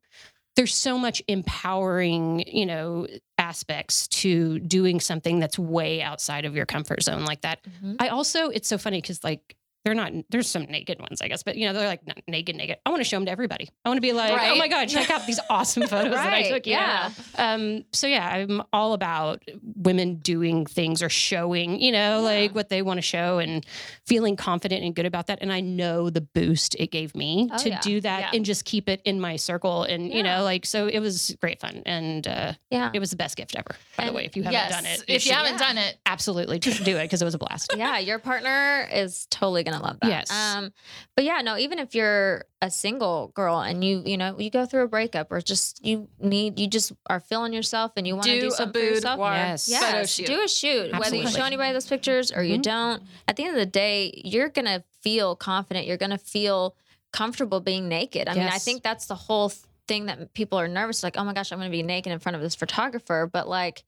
there's 0.55 0.75
so 0.75 0.97
much 0.97 1.23
empowering, 1.27 2.43
you 2.45 2.65
know, 2.65 3.07
aspects 3.37 4.07
to 4.09 4.59
doing 4.59 4.99
something 4.99 5.39
that's 5.39 5.57
way 5.57 6.01
outside 6.01 6.45
of 6.45 6.55
your 6.55 6.65
comfort 6.65 7.01
zone 7.01 7.25
like 7.25 7.41
that. 7.41 7.59
Mhm. 7.83 7.95
I 7.99 8.09
also 8.09 8.49
it's 8.49 8.67
so 8.67 8.77
funny 8.77 9.01
cuz 9.01 9.23
like 9.23 9.55
they're 9.83 9.95
not 9.95 10.11
there's 10.29 10.47
some 10.49 10.63
naked 10.63 10.99
ones, 10.99 11.21
I 11.21 11.27
guess, 11.27 11.43
but 11.43 11.57
you 11.57 11.67
know, 11.67 11.73
they're 11.73 11.87
like 11.87 12.05
not 12.05 12.17
naked 12.27 12.55
naked. 12.55 12.77
I 12.85 12.89
want 12.89 12.99
to 12.99 13.03
show 13.03 13.17
them 13.17 13.25
to 13.25 13.31
everybody. 13.31 13.69
I 13.85 13.89
want 13.89 13.97
to 13.97 14.01
be 14.01 14.13
like, 14.13 14.31
"Oh 14.39 14.55
my 14.55 14.67
god, 14.67 14.87
check 14.89 15.09
out 15.09 15.25
these 15.25 15.39
awesome 15.49 15.87
photos 15.87 16.13
that 16.13 16.33
I 16.33 16.49
took." 16.49 16.67
yeah. 16.67 17.09
Um, 17.37 17.83
so 17.91 18.07
yeah, 18.07 18.27
I'm 18.27 18.61
all 18.73 18.93
about 18.93 19.41
women 19.75 20.15
doing 20.15 20.65
things 20.65 21.01
or 21.01 21.09
showing, 21.09 21.79
you 21.79 21.91
know, 21.91 22.17
Yeah. 22.17 22.17
like 22.17 22.55
what 22.55 22.69
they 22.69 22.81
want 22.81 22.97
to 22.99 23.01
show 23.01 23.39
and 23.39 23.65
feeling 24.05 24.35
confident 24.35 24.83
and 24.83 24.93
good 24.95 25.05
about 25.05 25.27
that. 25.27 25.39
And 25.41 25.51
I 25.51 25.61
know 25.61 26.09
the 26.09 26.21
boost 26.21 26.75
it 26.75 26.91
gave 26.91 27.15
me 27.15 27.49
Oh, 27.51 27.57
to 27.57 27.69
yeah. 27.69 27.79
do 27.81 28.01
that 28.01 28.35
and 28.35 28.45
just 28.45 28.65
keep 28.65 28.87
it 28.89 29.01
in 29.05 29.19
my 29.19 29.35
circle. 29.35 29.83
And 29.83 30.13
you 30.13 30.21
know, 30.23 30.43
like 30.43 30.65
so 30.65 30.87
it 30.87 30.99
was 30.99 31.35
great 31.41 31.59
fun. 31.59 31.81
And 31.85 32.27
uh 32.27 32.53
Yeah. 32.69 32.91
it 32.93 32.99
was 32.99 33.09
the 33.09 33.15
best 33.17 33.35
gift 33.35 33.55
ever, 33.55 33.75
by 33.97 34.05
the 34.05 34.13
way. 34.13 34.25
If 34.25 34.35
you 34.35 34.43
haven't 34.43 34.53
yes. 34.59 34.71
done 34.71 34.85
it, 34.85 35.03
if 35.07 35.25
you 35.25 35.33
haven't 35.33 35.57
done 35.57 35.77
it, 35.77 35.97
absolutely 36.05 36.59
just 36.59 36.83
do 36.83 36.97
it 36.97 37.03
because 37.03 37.21
it 37.21 37.25
was 37.25 37.33
a 37.33 37.39
blast. 37.39 37.73
yeah, 37.75 37.97
your 37.97 38.19
partner 38.19 38.87
is 38.93 39.25
totally 39.31 39.63
gonna 39.63 39.70
love 39.79 39.97
that. 40.01 40.09
Yes. 40.09 40.31
Um, 40.31 40.71
but 41.15 41.23
yeah, 41.25 41.41
no, 41.41 41.57
even 41.57 41.79
if 41.79 41.93
you're 41.95 42.45
a 42.61 42.69
single 42.71 43.29
girl 43.35 43.59
and 43.59 43.83
you, 43.83 44.03
you 44.05 44.17
know, 44.17 44.37
you 44.39 44.49
go 44.49 44.65
through 44.65 44.83
a 44.83 44.87
breakup 44.87 45.31
or 45.31 45.41
just 45.41 45.83
you 45.85 46.07
need, 46.19 46.59
you 46.59 46.67
just 46.67 46.91
are 47.07 47.19
feeling 47.19 47.53
yourself 47.53 47.91
and 47.97 48.05
you 48.07 48.15
want 48.15 48.25
to 48.27 48.35
do 48.35 48.41
do 48.41 48.47
a 48.47 48.51
something 48.51 48.81
for 48.81 48.87
yourself. 48.87 49.17
boudoir 49.17 49.33
Yes. 49.33 49.71
photo 49.71 49.85
Yes, 49.97 50.09
shoot. 50.11 50.25
do 50.27 50.41
a 50.43 50.47
shoot. 50.47 50.69
Absolutely. 50.93 50.99
Whether 50.99 51.15
you 51.17 51.27
show 51.29 51.43
anybody 51.45 51.73
those 51.73 51.87
pictures 51.87 52.31
or 52.31 52.43
you 52.43 52.57
Mhm. 52.57 52.63
don't, 52.63 53.03
at 53.27 53.35
the 53.35 53.43
end 53.43 53.51
of 53.55 53.59
the 53.59 53.65
day, 53.65 54.21
you're 54.23 54.49
gonna 54.49 54.83
feel 55.01 55.35
confident. 55.35 55.85
You're 55.87 55.97
gonna 55.97 56.17
feel 56.17 56.75
comfortable 57.11 57.59
being 57.59 57.87
naked. 57.89 58.27
I 58.29 58.33
mean, 58.35 58.43
I 58.47 58.57
think 58.59 58.83
that's 58.83 59.05
the 59.07 59.15
whole 59.15 59.49
th- 59.49 59.61
thing 59.87 60.05
that 60.05 60.33
people 60.33 60.57
are 60.59 60.67
nervous. 60.69 61.03
Like, 61.03 61.17
oh 61.17 61.23
my 61.25 61.33
gosh, 61.33 61.51
I'm 61.51 61.57
gonna 61.57 61.69
be 61.69 61.83
naked 61.83 62.13
in 62.13 62.19
front 62.19 62.35
of 62.37 62.41
this 62.41 62.55
photographer. 62.55 63.29
But 63.31 63.49
like, 63.49 63.83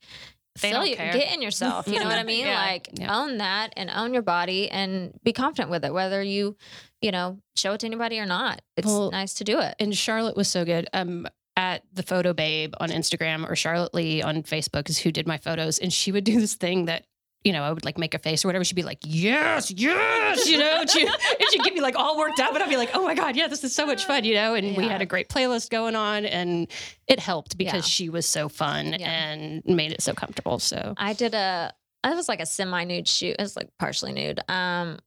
They 0.62 0.70
feel 0.70 0.80
don't 0.82 0.90
you, 0.90 0.96
care. 0.96 1.14
get 1.14 1.34
in 1.34 1.42
yourself. 1.42 1.88
You 1.88 2.00
know 2.00 2.06
what 2.06 2.20
I 2.20 2.24
mean? 2.34 2.46
Yeah. 2.46 2.56
Like, 2.60 2.90
Yeah. 2.94 3.18
own 3.22 3.38
that 3.40 3.74
and 3.76 3.90
own 3.90 4.14
your 4.14 4.22
body 4.22 4.70
and 4.70 5.14
be 5.24 5.34
confident 5.34 5.70
with 5.72 5.84
it. 5.86 5.94
Whether 5.94 6.22
you, 6.22 6.56
you 7.02 7.12
know, 7.12 7.40
show 7.56 7.74
it 7.74 7.80
to 7.80 7.88
anybody 7.88 8.20
or 8.20 8.26
not, 8.26 8.62
it's 8.78 8.86
Well, 8.88 9.10
nice 9.12 9.34
to 9.36 9.44
do 9.44 9.60
it. 9.60 9.76
and 9.80 9.96
Charlotte 9.98 10.36
was 10.38 10.48
so 10.48 10.64
good. 10.66 10.88
Um, 10.94 11.28
at 11.56 11.84
the 11.94 12.02
photo 12.02 12.34
babe 12.34 12.74
on 12.80 12.90
Instagram 12.90 13.48
or 13.48 13.56
Charlotte 13.56 13.94
Lee 13.94 14.24
on 14.24 14.42
Facebook 14.42 14.90
is 14.90 14.98
who 14.98 15.12
did 15.12 15.28
my 15.28 15.38
photos, 15.38 15.78
and 15.78 15.94
she 15.94 16.12
would 16.12 16.24
do 16.24 16.40
this 16.42 16.56
thing 16.56 16.86
that. 16.86 17.06
You 17.44 17.52
know, 17.52 17.64
I 17.64 17.72
would 17.72 17.84
like 17.84 17.98
make 17.98 18.14
a 18.14 18.20
face 18.20 18.46
or 18.46 18.48
whatever. 18.48 18.64
She'd 18.64 18.76
be 18.76 18.84
like, 18.84 19.00
"Yes, 19.06 19.70
yes," 19.70 20.48
you 20.50 20.58
know, 20.58 20.78
and, 20.80 20.90
she, 20.90 21.06
and 21.06 21.12
she'd 21.52 21.64
get 21.64 21.74
me 21.74 21.82
like 21.82 21.96
all 21.98 22.18
worked 22.18 22.40
up, 22.40 22.54
but 22.54 22.62
I'd 22.62 22.70
be 22.70 22.78
like, 22.78 22.92
"Oh 22.94 23.04
my 23.04 23.16
god, 23.16 23.36
yeah, 23.36 23.48
this 23.48 23.64
is 23.66 23.76
so 23.76 23.86
much 23.86 24.06
fun," 24.06 24.24
you 24.24 24.34
know. 24.36 24.54
And 24.56 24.78
we 24.78 24.86
had 24.88 25.02
a 25.02 25.06
great 25.06 25.28
playlist 25.28 25.70
going 25.70 25.96
on, 25.96 26.26
and 26.26 26.68
it 27.08 27.20
helped 27.20 27.58
because 27.58 27.74
Yeah. 27.74 27.82
she 27.82 28.10
was 28.10 28.26
so 28.26 28.48
fun 28.48 28.96
Yeah. 28.98 29.10
and 29.12 29.62
made 29.66 29.92
it 29.92 30.02
so 30.02 30.14
comfortable. 30.14 30.60
So 30.60 30.94
I 30.98 31.14
did 31.14 31.34
a. 31.34 31.74
It 32.06 32.16
was 32.16 32.30
like 32.30 32.40
a 32.42 32.46
semi 32.46 32.84
nude 32.86 33.08
shoot. 33.08 33.36
It 33.38 33.42
was 33.42 33.56
like 33.58 33.70
partially 33.78 34.14
nude. 34.14 34.40
Um, 34.50 35.00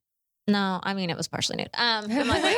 no, 0.49 0.80
I 0.82 0.94
mean 0.94 1.11
it 1.11 1.16
was 1.16 1.26
partially 1.28 1.57
nude. 1.57 1.70
Um, 1.74 2.05
I'm 2.11 2.28
like, 2.28 2.42
wait, 2.42 2.57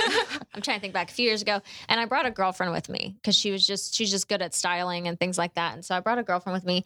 I'm 0.54 0.60
trying 0.62 0.76
to 0.76 0.80
think 0.80 0.92
back 0.94 1.10
a 1.10 1.14
few 1.14 1.24
years 1.26 1.42
ago, 1.42 1.60
and 1.88 1.98
I 2.00 2.04
brought 2.04 2.26
a 2.26 2.30
girlfriend 2.30 2.72
with 2.72 2.88
me 2.88 3.16
because 3.20 3.34
she 3.36 3.50
was 3.50 3.66
just 3.66 3.94
she's 3.94 4.10
just 4.10 4.28
good 4.28 4.42
at 4.42 4.54
styling 4.54 5.08
and 5.08 5.18
things 5.18 5.38
like 5.38 5.54
that. 5.54 5.74
And 5.74 5.84
so 5.84 5.94
I 5.96 6.00
brought 6.00 6.18
a 6.18 6.22
girlfriend 6.22 6.54
with 6.54 6.64
me. 6.66 6.84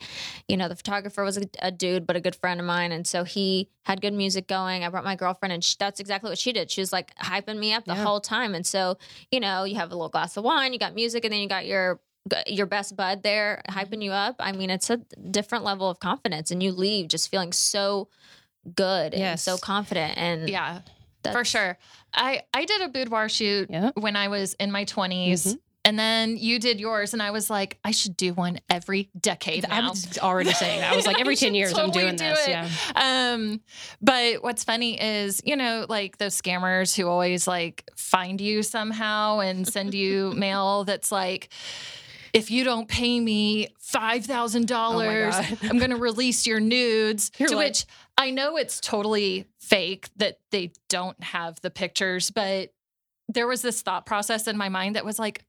You 0.49 0.57
know, 0.57 0.69
the 0.69 0.77
photographer 0.77 1.25
was 1.25 1.37
a, 1.39 1.43
a 1.61 1.71
dude, 1.73 2.07
but 2.07 2.17
a 2.17 2.21
good 2.21 2.37
friend 2.37 2.61
of 2.61 2.67
mine, 2.67 2.93
and 2.93 3.07
so 3.07 3.25
he 3.25 3.69
had 3.85 4.01
good 4.01 4.13
music 4.15 4.47
going. 4.47 4.85
I 4.85 4.89
brought 4.89 5.05
my 5.05 5.17
girlfriend, 5.17 5.53
and 5.53 5.65
she, 5.65 5.77
that's 5.79 5.99
exactly 6.01 6.31
what 6.31 6.39
she 6.39 6.53
did. 6.53 6.71
She 6.71 6.81
was 6.81 6.93
like 6.93 7.15
hyping 7.17 7.59
me 7.59 7.73
up 7.73 7.85
the 7.85 7.95
Yeah. 7.95 8.05
whole 8.05 8.21
time. 8.21 8.55
And 8.55 8.67
so 8.67 8.97
you 9.31 9.41
know, 9.41 9.65
you 9.65 9.77
have 9.77 9.91
a 9.91 9.95
little 9.95 10.09
glass 10.09 10.37
of 10.37 10.45
wine, 10.45 10.73
you 10.73 10.79
got 10.79 10.95
music, 10.95 11.25
and 11.25 11.33
then 11.33 11.41
you 11.41 11.49
got 11.49 11.67
your 11.67 12.01
your 12.47 12.67
best 12.67 12.95
bud 12.95 13.25
there 13.25 13.63
hyping 13.69 14.01
you 14.01 14.13
up. 14.13 14.37
I 14.39 14.53
mean, 14.53 14.71
it's 14.71 14.91
a 14.91 14.99
different 15.31 15.65
level 15.65 15.91
of 15.91 15.99
confidence, 15.99 16.53
and 16.53 16.63
you 16.63 16.71
leave 16.71 17.09
just 17.09 17.29
feeling 17.29 17.53
so 17.53 18.09
good 18.75 19.15
and 19.15 19.39
so 19.41 19.57
confident. 19.59 20.17
And 20.17 20.49
yeah, 20.49 20.81
for 21.31 21.45
sure. 21.45 21.79
I 22.15 22.43
I 22.53 22.65
did 22.65 22.81
a 22.83 22.89
boudoir 22.89 23.29
shoot 23.29 23.69
yeah, 23.71 23.91
when 23.95 24.17
I 24.17 24.29
was 24.29 24.55
in 24.55 24.71
my 24.73 24.85
20s. 24.85 25.47
Mhm. 25.47 25.59
And 25.85 25.99
then 25.99 26.37
you 26.37 26.61
did 26.61 26.79
yours, 26.79 27.13
and 27.13 27.21
I 27.21 27.33
was 27.33 27.51
like, 27.51 27.77
I 27.85 27.91
should 27.91 28.17
do 28.17 28.35
one 28.35 28.61
every 28.71 29.11
decade 29.21 29.65
I 29.69 29.81
now. 29.81 29.91
was 29.91 30.17
already 30.17 30.53
saying 30.63 30.79
that. 30.81 30.93
I 30.93 30.95
was 30.95 31.07
like, 31.07 31.19
every 31.21 31.35
ten 31.35 31.49
should 31.49 31.57
years, 31.57 31.77
I'm 31.77 31.91
doing 31.91 32.15
do 32.15 32.25
this. 32.25 32.47
it. 32.47 32.51
Yeah, 32.51 32.69
Um, 32.95 33.61
but 34.01 34.45
what's 34.45 34.63
funny 34.63 35.01
is, 35.03 35.43
you 35.45 35.57
know, 35.57 35.85
like 35.89 36.19
those 36.19 36.41
scammers 36.41 36.97
who 36.97 37.09
always 37.09 37.49
like 37.49 37.91
find 37.97 38.41
you 38.41 38.63
somehow 38.63 39.41
and 39.41 39.67
send 39.67 39.93
you 39.93 40.33
mail 40.37 40.85
that's 40.85 41.11
like, 41.11 41.49
if 42.33 42.51
you 42.51 42.65
don't 42.65 42.89
pay 42.89 43.21
me 43.21 43.69
five 43.79 44.25
thousand 44.25 44.67
dollars, 44.69 45.35
God. 45.35 45.59
I'm 45.65 45.79
gonna 45.79 45.97
release 45.97 46.47
your 46.47 46.61
nudes. 46.61 47.31
You're 47.39 47.49
to 47.51 47.57
like- 47.57 47.69
which 47.69 47.87
I 48.17 48.31
know 48.31 48.57
it's 48.57 48.81
totally 48.81 49.47
fake 49.59 50.09
that 50.17 50.39
they 50.51 50.73
don't 50.89 51.21
have 51.23 51.61
the 51.61 51.71
pictures, 51.71 52.31
but 52.31 52.73
there 53.29 53.47
was 53.47 53.63
this 53.63 53.83
thought 53.83 54.07
process 54.07 54.47
in 54.47 54.57
my 54.57 54.69
mind 54.69 54.97
that 54.97 55.05
was 55.05 55.19
like, 55.19 55.45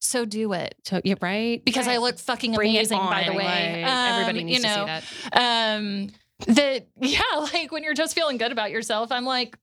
so 0.00 0.24
do 0.24 0.52
it. 0.54 0.74
so 0.84 1.00
right 1.20 1.64
Because 1.64 1.86
I 1.86 1.98
look 1.98 2.18
fucking 2.18 2.54
Bring 2.54 2.70
amazing, 2.70 2.98
by 2.98 3.24
the 3.26 3.32
way. 3.34 3.82
like, 3.82 3.92
everybody 3.92 4.40
Um, 4.40 4.46
needs 4.46 4.58
you 4.58 4.68
know, 4.68 4.86
to 4.86 5.02
see 5.02 5.28
that. 5.32 5.74
um 5.74 6.08
that 6.54 6.86
yeah 7.00 7.20
like 7.52 7.70
when 7.70 7.82
you're 7.84 7.92
just 7.94 8.14
feeling 8.14 8.38
good 8.38 8.50
about 8.50 8.70
yourself 8.70 9.12
i'm 9.12 9.26
like 9.26 9.58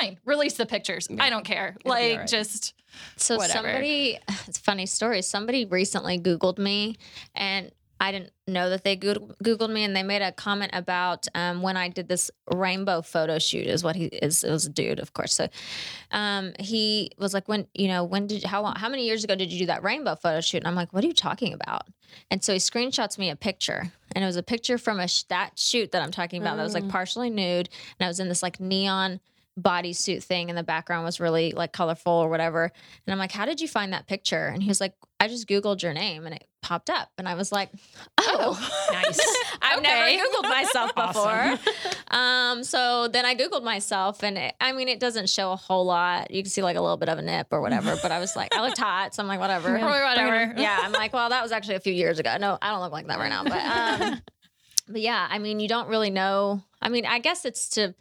fine 0.00 0.18
release 0.24 0.54
the 0.54 0.66
pictures 0.66 1.06
Yeah. 1.10 1.22
i 1.24 1.30
don't 1.30 1.44
care 1.44 1.76
It'll 1.80 1.90
like 1.90 2.12
all 2.12 2.18
right. 2.18 2.28
just 2.28 2.74
So 3.16 3.36
Whatever. 3.36 3.68
somebody, 3.68 4.18
it's 4.48 4.58
a 4.58 4.62
funny 4.62 4.84
story. 4.86 5.22
Somebody 5.22 5.64
recently 5.64 6.18
Googled 6.18 6.58
me, 6.58 6.96
and 7.36 7.70
I 8.00 8.10
didn't 8.10 8.32
know 8.48 8.68
that 8.70 8.82
they 8.82 8.96
Googled 8.96 9.70
me, 9.70 9.84
and 9.84 9.94
they 9.94 10.02
made 10.02 10.22
a 10.22 10.32
comment 10.32 10.70
about 10.74 11.28
um, 11.36 11.62
when 11.62 11.76
I 11.76 11.88
did 11.88 12.08
this 12.08 12.32
rainbow 12.52 13.00
photo 13.02 13.38
shoot. 13.38 13.66
Is 13.68 13.84
what 13.84 13.94
he 13.94 14.06
is. 14.06 14.42
It 14.42 14.50
was 14.50 14.66
a 14.66 14.70
dude, 14.70 14.98
of 14.98 15.12
course. 15.12 15.34
So 15.34 15.46
um, 16.10 16.52
he 16.58 17.12
was 17.18 17.32
like, 17.32 17.46
"When 17.46 17.68
you 17.74 17.86
know, 17.86 18.02
when 18.02 18.26
did 18.26 18.42
how 18.42 18.62
long, 18.62 18.74
how 18.74 18.88
many 18.88 19.04
years 19.06 19.22
ago 19.22 19.36
did 19.36 19.52
you 19.52 19.60
do 19.60 19.66
that 19.66 19.84
rainbow 19.84 20.16
photo 20.16 20.40
shoot?" 20.40 20.58
And 20.58 20.66
I'm 20.66 20.74
like, 20.74 20.92
"What 20.92 21.04
are 21.04 21.06
you 21.06 21.12
talking 21.14 21.52
about?" 21.52 21.86
And 22.30 22.42
so 22.42 22.52
he 22.52 22.58
screenshots 22.58 23.18
me 23.18 23.30
a 23.30 23.36
picture, 23.36 23.92
and 24.16 24.24
it 24.24 24.26
was 24.26 24.36
a 24.36 24.42
picture 24.42 24.78
from 24.78 24.98
a 24.98 25.06
sh- 25.06 25.24
that 25.28 25.52
shoot 25.58 25.92
that 25.92 26.02
I'm 26.02 26.10
talking 26.10 26.42
about. 26.42 26.56
That 26.56 26.64
was 26.64 26.74
like 26.74 26.84
Mm. 26.84 26.90
partially 26.90 27.30
nude, 27.30 27.68
and 27.98 28.04
I 28.06 28.08
was 28.08 28.18
in 28.18 28.28
this 28.28 28.42
like 28.42 28.58
neon 28.58 29.20
bodysuit 29.58 30.22
thing 30.22 30.48
and 30.48 30.56
the 30.58 30.62
background 30.62 31.04
was 31.04 31.20
really 31.20 31.52
like 31.52 31.72
colorful 31.72 32.12
or 32.12 32.28
whatever. 32.28 32.64
And 32.64 33.12
I'm 33.12 33.18
like, 33.18 33.32
how 33.32 33.44
did 33.46 33.60
you 33.60 33.68
find 33.68 33.92
that 33.92 34.06
picture? 34.06 34.46
And 34.46 34.62
he 34.62 34.68
was 34.68 34.80
like, 34.80 34.94
I 35.18 35.28
just 35.28 35.46
Googled 35.48 35.82
your 35.82 35.92
name 35.92 36.24
and 36.24 36.34
it 36.34 36.44
popped 36.62 36.88
up. 36.88 37.10
And 37.18 37.28
I 37.28 37.34
was 37.34 37.52
like, 37.52 37.68
oh, 38.18 38.58
Nice. 38.92 39.20
I've 39.62 39.78
Okay. 39.78 40.16
never 40.16 40.24
Googled 40.28 40.48
myself 40.48 40.90
Awesome. 40.96 41.58
before. 41.58 41.72
um, 42.10 42.64
so 42.64 43.08
then 43.08 43.26
I 43.26 43.34
Googled 43.34 43.62
myself 43.64 44.22
and 44.22 44.38
it, 44.38 44.54
I 44.60 44.72
mean, 44.72 44.88
it 44.88 44.98
doesn't 45.00 45.28
show 45.28 45.52
a 45.52 45.56
whole 45.56 45.84
lot. 45.84 46.30
You 46.30 46.42
can 46.42 46.50
see 46.50 46.62
like 46.62 46.76
a 46.76 46.80
little 46.80 46.96
bit 46.96 47.08
of 47.10 47.18
a 47.18 47.22
nip 47.22 47.48
or 47.50 47.60
whatever, 47.60 47.96
but 48.00 48.12
I 48.12 48.18
was 48.18 48.34
like, 48.36 48.54
I 48.54 48.62
looked 48.62 48.78
hot. 48.78 49.14
So 49.14 49.22
I'm 49.22 49.28
like, 49.28 49.40
whatever. 49.40 49.76
Yeah. 49.76 50.08
Whatever. 50.10 50.54
yeah. 50.60 50.78
I'm 50.82 50.92
like, 50.92 51.12
well, 51.12 51.28
that 51.28 51.42
was 51.42 51.52
actually 51.52 51.74
a 51.74 51.80
few 51.80 51.92
years 51.92 52.18
ago. 52.18 52.36
No, 52.40 52.56
I 52.62 52.70
don't 52.70 52.80
look 52.80 52.92
like 52.92 53.08
that 53.08 53.18
right 53.18 53.28
now. 53.28 53.44
But, 53.44 53.62
um, 54.10 54.22
but 54.88 55.00
yeah, 55.02 55.26
I 55.28 55.38
mean, 55.38 55.60
you 55.60 55.68
don't 55.68 55.88
really 55.88 56.10
know. 56.10 56.62
I 56.80 56.88
mean, 56.88 57.04
I 57.04 57.18
guess 57.18 57.44
it's 57.44 57.68
to, 57.70 57.94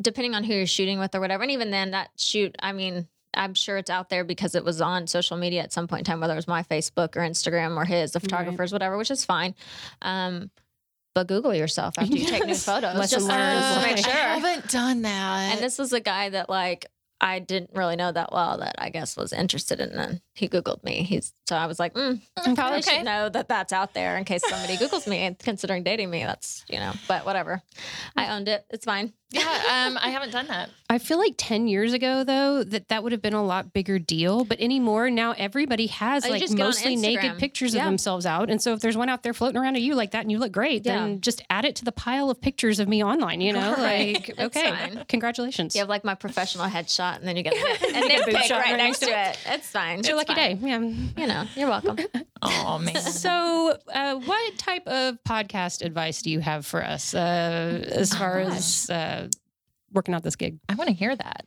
depending 0.00 0.34
on 0.34 0.44
who 0.44 0.54
you're 0.54 0.66
shooting 0.66 0.98
with 0.98 1.14
or 1.14 1.20
whatever. 1.20 1.42
And 1.42 1.52
even 1.52 1.70
then, 1.70 1.90
that 1.92 2.10
shoot, 2.16 2.54
I 2.60 2.72
mean, 2.72 3.06
I'm 3.34 3.54
sure 3.54 3.78
it's 3.78 3.90
out 3.90 4.08
there 4.10 4.24
because 4.24 4.54
it 4.54 4.64
was 4.64 4.80
on 4.80 5.06
social 5.06 5.36
media 5.36 5.62
at 5.62 5.72
some 5.72 5.88
point 5.88 6.00
in 6.00 6.04
time, 6.04 6.20
whether 6.20 6.34
it 6.34 6.36
was 6.36 6.48
my 6.48 6.62
Facebook 6.64 7.16
or 7.16 7.20
Instagram 7.20 7.76
or 7.76 7.84
his, 7.84 8.12
the 8.12 8.18
Right. 8.18 8.22
photographers, 8.30 8.72
whatever, 8.72 8.98
which 8.98 9.10
is 9.10 9.24
fine. 9.24 9.54
Um, 10.02 10.50
but 11.14 11.28
Google 11.28 11.54
yourself 11.54 11.94
after 11.98 12.14
you 12.14 12.24
take 12.26 12.42
new 12.44 12.48
Yes. 12.52 12.64
photos, 12.64 12.94
Lesson 12.96 13.20
just, 13.20 13.30
to 13.30 13.80
make 13.86 13.98
I 13.98 14.00
sure. 14.00 14.12
haven't 14.12 14.68
done 14.70 15.02
that. 15.02 15.52
And 15.52 15.60
this 15.60 15.78
was 15.78 15.92
a 15.92 16.00
guy 16.00 16.30
that 16.30 16.48
like 16.50 16.86
I 17.20 17.38
didn't 17.38 17.70
really 17.74 17.96
know 17.96 18.10
that 18.10 18.32
well 18.32 18.58
that 18.58 18.74
I 18.78 18.88
guess 18.90 19.16
was 19.16 19.32
interested 19.32 19.78
in. 19.80 20.20
And 20.34 20.38
he 20.40 20.48
Googled 20.48 20.82
me. 20.82 21.02
He's 21.02 21.32
so 21.48 21.56
I 21.56 21.66
was 21.66 21.78
like, 21.78 21.94
mm, 21.94 22.20
I 22.38 22.54
probably 22.54 22.78
Okay. 22.78 22.96
should 22.96 23.04
know 23.04 23.28
that 23.28 23.48
that's 23.48 23.72
out 23.72 23.94
there 23.94 24.16
in 24.16 24.24
case 24.24 24.42
somebody 24.48 24.76
Googles 24.76 25.06
me 25.06 25.18
and 25.18 25.38
considering 25.38 25.82
dating 25.82 26.10
me. 26.10 26.24
That's 26.24 26.64
you 26.68 26.78
know, 26.78 26.92
but 27.08 27.26
whatever. 27.26 27.62
I 28.16 28.34
owned 28.34 28.48
it. 28.48 28.64
It's 28.70 28.84
fine. 28.84 29.12
yeah, 29.30 29.86
um, 29.86 29.98
I 30.00 30.10
haven't 30.10 30.30
done 30.30 30.46
that. 30.48 30.68
I 30.90 30.98
feel 30.98 31.16
like 31.18 31.34
10 31.38 31.66
years 31.68 31.94
ago, 31.94 32.22
though, 32.22 32.62
that 32.64 32.88
that 32.88 33.02
would 33.02 33.12
have 33.12 33.22
been 33.22 33.32
a 33.32 33.42
lot 33.42 33.72
bigger 33.72 33.98
deal. 33.98 34.44
But 34.44 34.60
anymore, 34.60 35.08
now 35.08 35.32
everybody 35.32 35.86
has 35.86 36.28
like 36.28 36.40
just 36.42 36.56
mostly 36.56 36.96
naked 36.96 37.38
pictures 37.38 37.74
Yeah. 37.74 37.80
of 37.82 37.86
themselves 37.86 38.26
out. 38.26 38.50
And 38.50 38.60
so 38.62 38.74
if 38.74 38.80
there's 38.80 38.96
one 38.96 39.08
out 39.08 39.22
there 39.22 39.32
floating 39.32 39.56
around 39.58 39.76
of 39.76 39.82
you 39.82 39.94
like 39.94 40.10
that 40.10 40.20
and 40.20 40.30
you 40.30 40.38
look 40.38 40.52
great, 40.52 40.84
Yeah. 40.84 40.98
then 40.98 41.22
just 41.22 41.42
add 41.48 41.64
it 41.64 41.76
to 41.76 41.84
the 41.86 41.92
pile 41.92 42.28
of 42.28 42.40
pictures 42.42 42.78
of 42.78 42.88
me 42.88 43.02
online, 43.02 43.40
you 43.40 43.54
know? 43.54 43.72
Right. 43.74 44.14
Like, 44.14 44.38
okay, 44.38 44.70
fine. 44.70 45.04
congratulations. 45.08 45.74
You 45.74 45.80
have 45.80 45.88
like 45.88 46.04
my 46.04 46.14
professional 46.14 46.66
headshot, 46.66 47.16
and 47.16 47.26
then 47.26 47.36
you 47.38 47.42
get 47.42 47.54
a 47.54 47.78
get 47.92 48.04
a 48.04 48.08
nip 48.08 48.26
boob 48.26 48.36
shot 48.42 48.58
right 48.58 48.72
right 48.72 48.76
next 48.76 48.98
to 48.98 49.06
it. 49.10 49.38
It's 49.46 49.68
fine. 49.68 50.00
It's 50.00 50.08
lucky 50.28 50.34
fine. 50.34 50.56
day. 50.56 50.68
Yeah. 50.68 51.22
You 51.22 51.26
know, 51.26 51.44
you're 51.54 51.68
welcome. 51.68 51.98
Oh 52.44 52.76
man. 52.80 52.96
So, 52.96 53.78
uh, 53.94 54.16
what 54.16 54.58
type 54.58 54.84
of 54.88 55.16
podcast 55.22 55.80
advice 55.80 56.22
do 56.22 56.30
you 56.30 56.40
have 56.40 56.66
for 56.66 56.84
us 56.84 57.14
uh, 57.14 57.84
as 57.88 58.12
far 58.12 58.40
as 58.40 58.90
uh, 58.90 59.28
working 59.92 60.12
out 60.12 60.24
this 60.24 60.34
gig? 60.34 60.58
I 60.68 60.74
want 60.74 60.88
to 60.88 60.94
hear 60.94 61.14
that. 61.14 61.46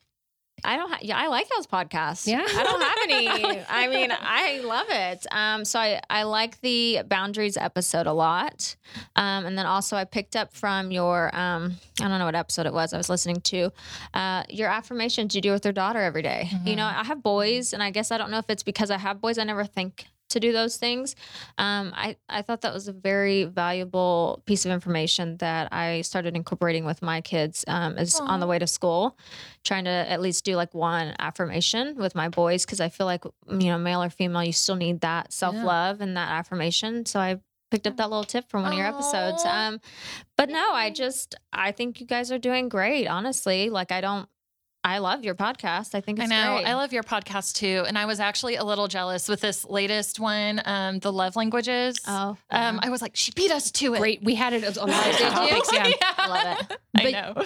I 0.64 0.78
don't. 0.78 0.90
Ha- 0.90 1.00
yeah, 1.02 1.18
I 1.18 1.28
like 1.28 1.48
those 1.50 1.68
podcasts. 1.68 2.28
Yeah. 2.28 2.46
I 2.48 2.64
don't 2.64 2.82
have 2.82 2.98
any. 3.04 3.64
I 3.70 3.88
mean, 3.88 4.12
I 4.12 4.60
love 4.62 4.88
it. 4.90 5.26
Um, 5.32 5.66
so 5.66 5.80
I 5.80 6.02
I 6.10 6.24
like 6.24 6.60
the 6.62 7.02
boundaries 7.08 7.58
episode 7.58 8.08
a 8.08 8.14
lot. 8.14 8.76
Um, 9.16 9.46
and 9.46 9.58
then 9.58 9.66
also 9.66 9.98
I 9.98 10.06
picked 10.06 10.36
up 10.36 10.54
from 10.54 10.92
your 10.92 11.36
um, 11.36 11.76
I 12.02 12.08
don't 12.08 12.20
know 12.20 12.26
what 12.26 12.36
episode 12.36 12.66
it 12.66 12.74
was. 12.74 12.94
I 12.94 12.98
was 12.98 13.10
listening 13.10 13.42
to 13.42 13.72
uh, 14.14 14.44
your 14.50 14.70
affirmations 14.70 15.36
you 15.36 15.42
do 15.42 15.52
with 15.52 15.66
your 15.66 15.74
daughter 15.74 16.02
every 16.02 16.22
day. 16.22 16.50
You 16.64 16.76
know, 16.76 16.86
I 16.86 17.04
have 17.04 17.22
boys, 17.22 17.74
and 17.74 17.84
I 17.84 17.92
guess 17.92 18.12
I 18.12 18.18
don't 18.18 18.32
know 18.32 18.40
if 18.40 18.50
it's 18.50 18.64
because 18.64 18.90
I 18.92 18.98
have 18.98 19.22
boys. 19.22 19.38
I 19.38 19.44
never 19.44 19.66
think 19.66 20.06
to 20.30 20.40
do 20.40 20.52
those 20.52 20.78
things. 20.78 21.16
Um, 21.58 21.94
I, 21.96 22.18
I 22.28 22.42
thought 22.42 22.62
that 22.62 22.74
was 22.74 22.88
a 22.88 22.94
very 22.94 23.44
valuable 23.44 24.42
piece 24.46 24.66
of 24.66 24.72
information 24.72 25.38
that 25.38 25.72
I 25.72 26.02
started 26.02 26.36
incorporating 26.36 26.86
with 26.86 27.02
my 27.02 27.22
kids 27.22 27.64
um, 27.68 27.98
is 27.98 28.20
on 28.20 28.40
the 28.40 28.48
way 28.48 28.60
to 28.60 28.68
school, 28.68 29.18
trying 29.64 29.86
to 29.86 29.92
at 29.92 30.22
least 30.22 30.46
do 30.46 30.56
like 30.56 30.74
one 30.74 31.14
affirmation 31.20 31.96
with 31.96 32.16
my 32.16 32.30
boys 32.30 32.66
because 32.66 32.82
I 32.82 32.90
feel 32.90 33.06
like 33.06 33.24
you 33.48 33.68
know 33.68 33.78
male 33.78 34.02
or 34.04 34.10
female 34.10 34.44
you 34.44 34.54
still 34.54 34.76
need 34.76 35.02
that 35.02 35.32
self 35.32 35.56
love 35.56 36.02
and 36.02 36.18
that 36.18 36.30
affirmation. 36.30 37.06
So 37.06 37.20
I 37.20 37.40
picked 37.72 37.88
up 37.88 37.98
that 37.98 38.10
little 38.10 38.24
tip 38.24 38.50
from 38.50 38.64
one 38.64 38.72
of 38.72 38.78
your 38.78 38.88
episodes. 38.88 39.44
Um, 39.46 39.82
but 40.38 40.50
no, 40.50 40.72
I 40.74 40.90
just 40.92 41.36
I 41.52 41.72
think 41.72 42.00
you 42.00 42.06
guys 42.06 42.32
are 42.32 42.40
doing 42.40 42.70
great. 42.70 43.08
Honestly, 43.08 43.70
like 43.70 43.92
I 43.92 44.02
don't. 44.02 44.30
I 44.86 45.00
love 45.00 45.24
your 45.24 45.34
podcast. 45.34 45.96
I 45.96 46.02
think 46.02 46.20
I 46.20 46.28
know. 46.28 46.58
great. 46.58 46.68
I 46.68 46.76
love 46.76 46.94
your 46.94 47.02
podcast 47.02 47.56
too. 47.56 47.84
And 47.88 47.98
I 47.98 48.06
was 48.06 48.20
actually 48.20 48.56
a 48.56 48.64
little 48.64 48.88
jealous 48.88 49.28
with 49.28 49.42
this 49.42 49.66
latest 49.66 50.20
one, 50.20 50.62
um, 50.64 51.00
the 51.00 51.12
love 51.12 51.36
languages. 51.36 51.98
Oh, 52.08 52.38
Um, 52.52 52.80
I 52.84 52.90
was 52.90 53.02
like, 53.02 53.16
she 53.16 53.32
beat 53.32 53.50
us 53.52 53.72
to 53.72 53.96
it. 53.96 54.00
Great. 54.00 54.24
We 54.24 54.36
had 54.36 54.54
it 54.54 54.78
on 54.78 54.88
Did 54.90 55.18
topics. 55.18 55.72
you? 55.72 55.78
Yeah. 55.80 55.96
I 56.18 56.28
love 56.30 56.70
it. 56.70 56.78
I 56.98 57.12
know. 57.12 57.44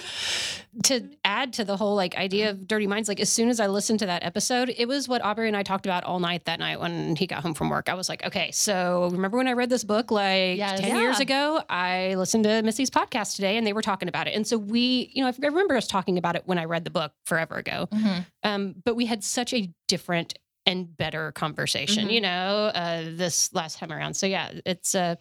to 0.84 1.08
add 1.24 1.54
to 1.54 1.64
the 1.64 1.76
whole 1.76 1.96
like 1.96 2.16
idea 2.16 2.50
of 2.50 2.68
dirty 2.68 2.86
minds 2.86 3.08
like 3.08 3.18
as 3.18 3.28
soon 3.30 3.48
as 3.48 3.58
i 3.58 3.66
listened 3.66 3.98
to 3.98 4.06
that 4.06 4.22
episode 4.24 4.72
it 4.78 4.86
was 4.86 5.08
what 5.08 5.20
aubrey 5.24 5.48
and 5.48 5.56
i 5.56 5.64
talked 5.64 5.84
about 5.84 6.04
all 6.04 6.20
night 6.20 6.44
that 6.44 6.60
night 6.60 6.78
when 6.78 7.16
he 7.16 7.26
got 7.26 7.42
home 7.42 7.52
from 7.52 7.68
work 7.68 7.88
i 7.88 7.94
was 7.94 8.08
like 8.08 8.24
okay 8.24 8.52
so 8.52 9.08
remember 9.10 9.36
when 9.36 9.48
i 9.48 9.52
read 9.52 9.68
this 9.68 9.82
book 9.82 10.12
like 10.12 10.56
Yes. 10.56 10.78
10 10.78 10.94
years 10.96 11.18
ago 11.18 11.60
i 11.68 12.14
listened 12.14 12.44
to 12.44 12.62
missy's 12.62 12.88
podcast 12.90 13.34
today 13.34 13.56
and 13.56 13.66
they 13.66 13.72
were 13.72 13.82
talking 13.82 14.08
about 14.08 14.28
it 14.28 14.34
and 14.36 14.46
so 14.46 14.56
we 14.56 15.10
you 15.12 15.24
know 15.24 15.28
i 15.28 15.46
remember 15.46 15.76
us 15.76 15.88
talking 15.88 16.16
about 16.16 16.36
it 16.36 16.42
when 16.46 16.56
i 16.56 16.64
read 16.64 16.84
the 16.84 16.90
book 16.90 17.10
forever 17.30 17.54
ago 17.56 17.88
Mhm. 17.92 18.26
um, 18.42 18.74
but 18.84 18.94
we 18.96 19.06
had 19.06 19.22
such 19.24 19.54
a 19.54 19.70
different 19.88 20.34
and 20.66 20.94
better 20.94 21.32
conversation, 21.32 22.06
Mhm. 22.08 22.12
you 22.12 22.20
know, 22.20 22.70
uh, 22.74 23.04
this 23.22 23.52
last 23.54 23.78
time 23.78 23.90
around. 23.90 24.12
So 24.14 24.26
yeah, 24.26 24.52
it's 24.66 24.94
uh, 24.94 25.14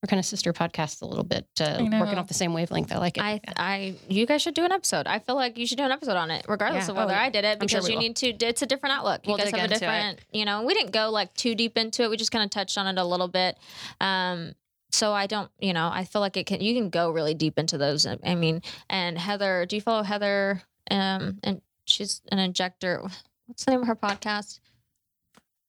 we're 0.00 0.06
kind 0.06 0.20
of 0.20 0.24
sister 0.24 0.52
podcasts 0.52 1.02
a 1.02 1.04
little 1.04 1.24
bit, 1.24 1.46
uh, 1.60 1.78
working 2.00 2.16
off 2.16 2.28
the 2.28 2.32
same 2.42 2.52
wavelength. 2.54 2.92
I 2.92 2.98
like 2.98 3.18
it. 3.18 3.22
I, 3.22 3.40
I, 3.56 3.94
you 4.08 4.24
guys 4.24 4.40
should 4.40 4.54
do 4.54 4.64
an 4.64 4.70
episode. 4.70 5.08
I 5.08 5.18
feel 5.18 5.34
like 5.34 5.58
you 5.58 5.66
should 5.66 5.78
do 5.78 5.84
an 5.84 5.90
episode 5.90 6.16
on 6.16 6.30
it, 6.30 6.46
regardless 6.48 6.84
Yeah. 6.86 6.92
of 6.92 6.96
whether 6.96 7.12
Oh, 7.12 7.18
I 7.26 7.28
did 7.28 7.44
it, 7.44 7.58
I'm 7.60 7.66
sure 7.66 7.80
because 7.80 7.88
you 7.90 7.96
will. 7.96 8.02
need 8.02 8.16
to. 8.16 8.28
It's 8.46 8.62
a 8.62 8.66
different 8.66 8.94
outlook. 8.96 9.22
We'll 9.26 9.36
you 9.36 9.44
guys 9.44 9.52
have 9.60 9.70
a 9.70 9.74
different, 9.74 10.20
you 10.32 10.44
know. 10.44 10.62
We 10.62 10.74
didn't 10.74 10.92
go 10.92 11.10
like 11.10 11.34
too 11.34 11.56
deep 11.56 11.76
into 11.76 12.04
it. 12.04 12.08
We 12.08 12.16
just 12.16 12.30
kind 12.30 12.44
of 12.44 12.50
touched 12.50 12.78
on 12.78 12.86
it 12.86 12.96
a 12.98 13.04
little 13.04 13.28
bit. 13.28 13.58
Um, 14.00 14.54
so 14.92 15.12
I 15.12 15.26
don't, 15.26 15.50
you 15.58 15.72
know, 15.72 15.90
I 15.92 16.04
feel 16.04 16.20
like 16.20 16.36
it 16.36 16.46
can. 16.46 16.60
You 16.60 16.72
can 16.72 16.88
go 16.88 17.10
really 17.10 17.34
deep 17.34 17.58
into 17.58 17.76
those. 17.78 18.06
I 18.06 18.36
mean, 18.36 18.62
and 18.88 19.18
Heather, 19.18 19.66
do 19.66 19.74
you 19.74 19.82
follow 19.82 20.04
Heather? 20.04 20.62
Um, 20.90 21.38
and 21.42 21.60
she's 21.84 22.20
an 22.30 22.38
injector. 22.38 23.02
What's 23.46 23.64
the 23.64 23.72
name 23.72 23.80
of 23.82 23.86
her 23.88 23.96
podcast? 23.96 24.60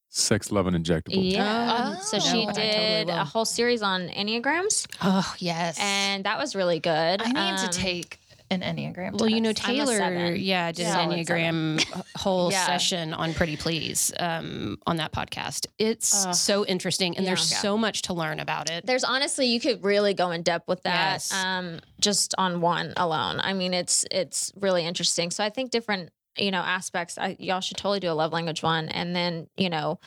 Sex, 0.10 0.50
love, 0.52 0.66
and 0.68 0.78
injectable. 0.86 1.32
Yeah. 1.34 1.96
Oh. 1.98 2.02
so 2.02 2.20
she 2.20 2.44
I 2.44 2.46
totally 2.46 2.68
did 2.72 3.08
will. 3.08 3.16
a 3.16 3.24
whole 3.26 3.44
series 3.44 3.82
on 3.82 4.08
enneagrams, 4.08 4.88
Oh, 5.02 5.36
yes. 5.40 5.78
and 5.80 6.24
that 6.24 6.38
was 6.38 6.56
really 6.56 6.80
good. 6.80 7.22
I 7.22 7.32
need 7.34 7.60
Um, 7.60 7.70
to 7.70 7.78
take 7.78 8.20
an 8.52 8.62
Enneagram. 8.62 9.20
Well, 9.20 9.28
you 9.30 9.42
know, 9.42 9.54
test. 9.54 9.68
I'm 9.68 9.80
a 9.80 9.86
Taylor, 9.86 10.36
yeah, 10.36 10.72
did 10.72 10.86
Solid 10.88 11.18
an 11.18 11.26
Enneagram 11.26 12.04
whole 12.16 12.52
Yeah. 12.52 12.66
session 12.68 13.14
on 13.14 13.34
Pretty 13.34 13.58
Please 13.58 14.14
um, 14.20 14.78
on 14.86 14.98
that 14.98 15.12
podcast. 15.12 15.66
It's 15.80 16.26
Ugh. 16.26 16.36
so 16.36 16.66
interesting, 16.66 17.18
and 17.18 17.26
there's 17.26 17.52
Yeah. 17.52 17.58
so 17.58 17.78
much 17.78 18.04
to 18.04 18.14
learn 18.14 18.40
about 18.40 18.70
it. 18.70 18.86
There's 18.86 19.04
honestly, 19.04 19.48
you 19.48 19.60
could 19.60 19.84
really 19.84 20.14
go 20.14 20.32
in 20.32 20.44
depth 20.44 20.68
with 20.68 20.84
that, 20.84 21.14
Yes. 21.14 21.34
um, 21.34 21.80
just 22.00 22.36
on 22.38 22.62
one 22.62 22.94
alone. 22.98 23.40
I 23.42 23.54
mean, 23.54 23.74
it's 23.74 24.06
it's 24.12 24.52
really 24.56 24.86
interesting. 24.86 25.32
So 25.32 25.44
I 25.44 25.50
think 25.50 25.72
different, 25.72 26.12
you 26.38 26.52
know, 26.52 26.62
aspects. 26.62 27.18
I, 27.18 27.36
y'all 27.40 27.62
should 27.62 27.78
totally 27.78 28.00
do 28.00 28.12
a 28.12 28.14
love 28.14 28.32
language 28.32 28.62
one, 28.62 28.90
and 28.90 29.16
then 29.16 29.48
you 29.58 29.70
know, 29.70 30.00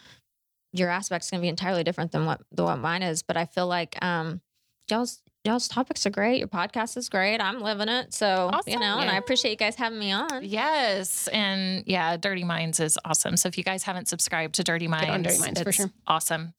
your 0.72 0.90
aspect's 0.90 1.30
gonna 1.30 1.40
be 1.40 1.48
entirely 1.48 1.82
different 1.82 2.12
than 2.12 2.24
what 2.24 2.40
the 2.52 2.62
what 2.62 2.76
mine 2.78 3.02
is. 3.02 3.22
But 3.22 3.36
I 3.36 3.46
feel 3.46 3.66
like 3.66 3.96
um, 4.04 4.40
y'all's 4.90 5.20
y'all's 5.44 5.68
topics 5.68 6.04
are 6.06 6.10
great. 6.10 6.38
Your 6.38 6.48
podcast 6.48 6.96
is 6.96 7.08
great. 7.08 7.40
I'm 7.40 7.60
living 7.60 7.88
it. 7.88 8.12
So 8.12 8.50
you 8.66 8.74
Awesome. 8.74 8.80
know, 8.80 8.98
and 8.98 9.10
I 9.10 9.16
appreciate 9.16 9.52
you 9.52 9.56
guys 9.56 9.76
having 9.76 9.98
me 9.98 10.12
on. 10.12 10.44
Yes, 10.44 11.28
and 11.28 11.84
yeah, 11.86 12.16
Dirty 12.16 12.44
Minds 12.44 12.80
is 12.80 12.98
awesome. 13.04 13.36
So 13.36 13.48
if 13.48 13.56
you 13.56 13.64
guys 13.64 13.82
haven't 13.82 14.08
subscribed 14.08 14.54
to 14.56 14.64
Dirty 14.64 14.88
Minds, 14.88 15.28
Dirty 15.28 15.40
Minds, 15.40 15.62
for 15.62 15.68
it's 15.68 15.76
sure. 15.76 15.90
Awesome. 16.06 16.52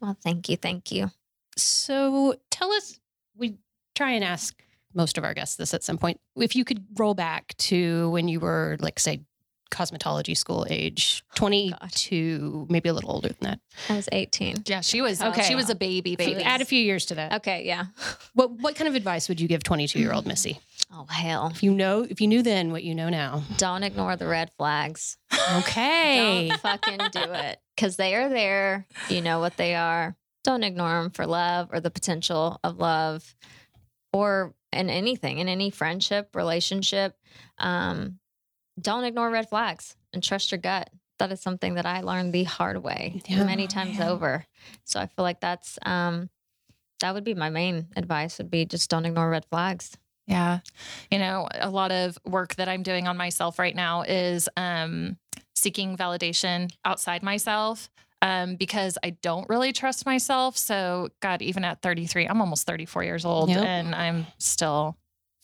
Well, 0.00 0.16
thank 0.22 0.48
you, 0.48 0.56
thank 0.56 0.90
you. 0.90 1.10
So 1.56 2.34
tell 2.50 2.70
us, 2.72 2.98
we 3.36 3.56
try 3.94 4.12
and 4.12 4.24
ask 4.24 4.60
most 4.94 5.18
of 5.18 5.24
our 5.24 5.34
guests 5.34 5.56
this 5.56 5.72
at 5.74 5.84
some 5.84 5.98
point. 5.98 6.18
If 6.36 6.56
you 6.56 6.64
could 6.64 6.84
roll 6.98 7.14
back 7.14 7.54
to 7.58 8.10
when 8.10 8.28
you 8.28 8.40
were, 8.40 8.76
like, 8.80 8.98
say, 8.98 9.22
cosmetology 9.70 10.36
school 10.36 10.66
age, 10.70 11.22
22, 11.34 12.66
maybe 12.70 12.88
a 12.88 12.94
little 12.94 13.10
older 13.10 13.28
than 13.28 13.38
that. 13.40 13.60
I 13.88 13.96
was 13.96 14.08
18. 14.12 14.64
Yeah, 14.66 14.80
she 14.80 15.00
was. 15.02 15.20
Okay. 15.20 15.42
she 15.42 15.54
was 15.54 15.70
a 15.70 15.74
baby, 15.74 16.14
If 16.14 16.20
you 16.20 16.34
baby. 16.34 16.44
Add 16.44 16.60
a 16.60 16.64
few 16.64 16.80
years 16.80 17.06
to 17.06 17.14
that. 17.16 17.32
Okay, 17.34 17.64
yeah. 17.64 17.86
What 18.34 18.50
what 18.60 18.76
kind 18.76 18.88
of 18.88 18.94
advice 18.94 19.28
would 19.28 19.40
you 19.40 19.48
give 19.48 19.62
22 19.62 19.98
year 19.98 20.12
old 20.12 20.26
Missy? 20.26 20.60
Oh 20.92 21.06
hell! 21.06 21.50
If 21.52 21.62
you 21.62 21.72
know, 21.72 22.06
if 22.08 22.20
you 22.20 22.26
knew 22.28 22.42
then 22.42 22.70
what 22.70 22.84
you 22.84 22.94
know 22.94 23.08
now. 23.08 23.42
Don't 23.56 23.82
ignore 23.82 24.16
the 24.16 24.26
red 24.26 24.50
flags. 24.56 25.16
Okay. 25.58 26.48
Don't 26.48 26.60
fucking 26.60 26.98
do 27.12 27.32
it 27.32 27.58
because 27.74 27.96
they 27.96 28.14
are 28.14 28.28
there. 28.28 28.86
You 29.08 29.20
know 29.20 29.40
what 29.40 29.56
they 29.56 29.74
are. 29.74 30.16
Don't 30.44 30.62
ignore 30.62 31.02
them 31.02 31.10
for 31.10 31.26
love 31.26 31.68
or 31.72 31.80
the 31.80 31.90
potential 31.90 32.60
of 32.62 32.78
love 32.78 33.34
or 34.12 34.54
in 34.72 34.90
anything, 34.90 35.38
in 35.38 35.48
any 35.48 35.70
friendship, 35.70 36.34
relationship. 36.34 37.16
Um, 37.58 38.18
don't 38.80 39.04
ignore 39.04 39.30
red 39.30 39.48
flags 39.48 39.96
and 40.12 40.22
trust 40.22 40.50
your 40.52 40.58
gut. 40.58 40.90
That 41.18 41.32
is 41.32 41.40
something 41.40 41.74
that 41.74 41.86
I 41.86 42.02
learned 42.02 42.32
the 42.32 42.44
hard 42.44 42.82
way 42.82 43.22
Yeah. 43.26 43.44
many 43.44 43.66
times 43.68 43.98
Yeah. 43.98 44.10
over. 44.10 44.46
So 44.84 45.00
I 45.00 45.06
feel 45.06 45.22
like 45.22 45.40
that's 45.40 45.78
um, 45.84 46.28
that 47.00 47.14
would 47.14 47.24
be 47.24 47.34
my 47.34 47.50
main 47.50 47.88
advice 47.96 48.38
would 48.38 48.50
be 48.50 48.64
just 48.66 48.90
don't 48.90 49.06
ignore 49.06 49.30
red 49.30 49.44
flags. 49.46 49.96
Yeah. 50.26 50.60
You 51.10 51.18
know, 51.18 51.48
a 51.54 51.70
lot 51.70 51.92
of 51.92 52.18
work 52.26 52.56
that 52.56 52.68
I'm 52.68 52.82
doing 52.82 53.06
on 53.06 53.16
myself 53.16 53.58
right 53.58 53.74
now 53.76 54.02
is 54.02 54.48
um, 54.56 55.16
seeking 55.54 55.96
validation 55.96 56.70
outside 56.84 57.22
myself 57.22 57.88
um, 58.22 58.56
because 58.56 58.98
I 59.04 59.10
don't 59.10 59.48
really 59.48 59.72
trust 59.72 60.04
myself. 60.04 60.56
So, 60.56 61.10
God, 61.20 61.42
even 61.42 61.64
at 61.64 61.80
33, 61.80 62.26
I'm 62.26 62.40
almost 62.40 62.66
34 62.66 63.04
years 63.04 63.24
old 63.24 63.50
Yep. 63.50 63.62
and 63.64 63.94
I'm 63.94 64.26
still 64.38 64.96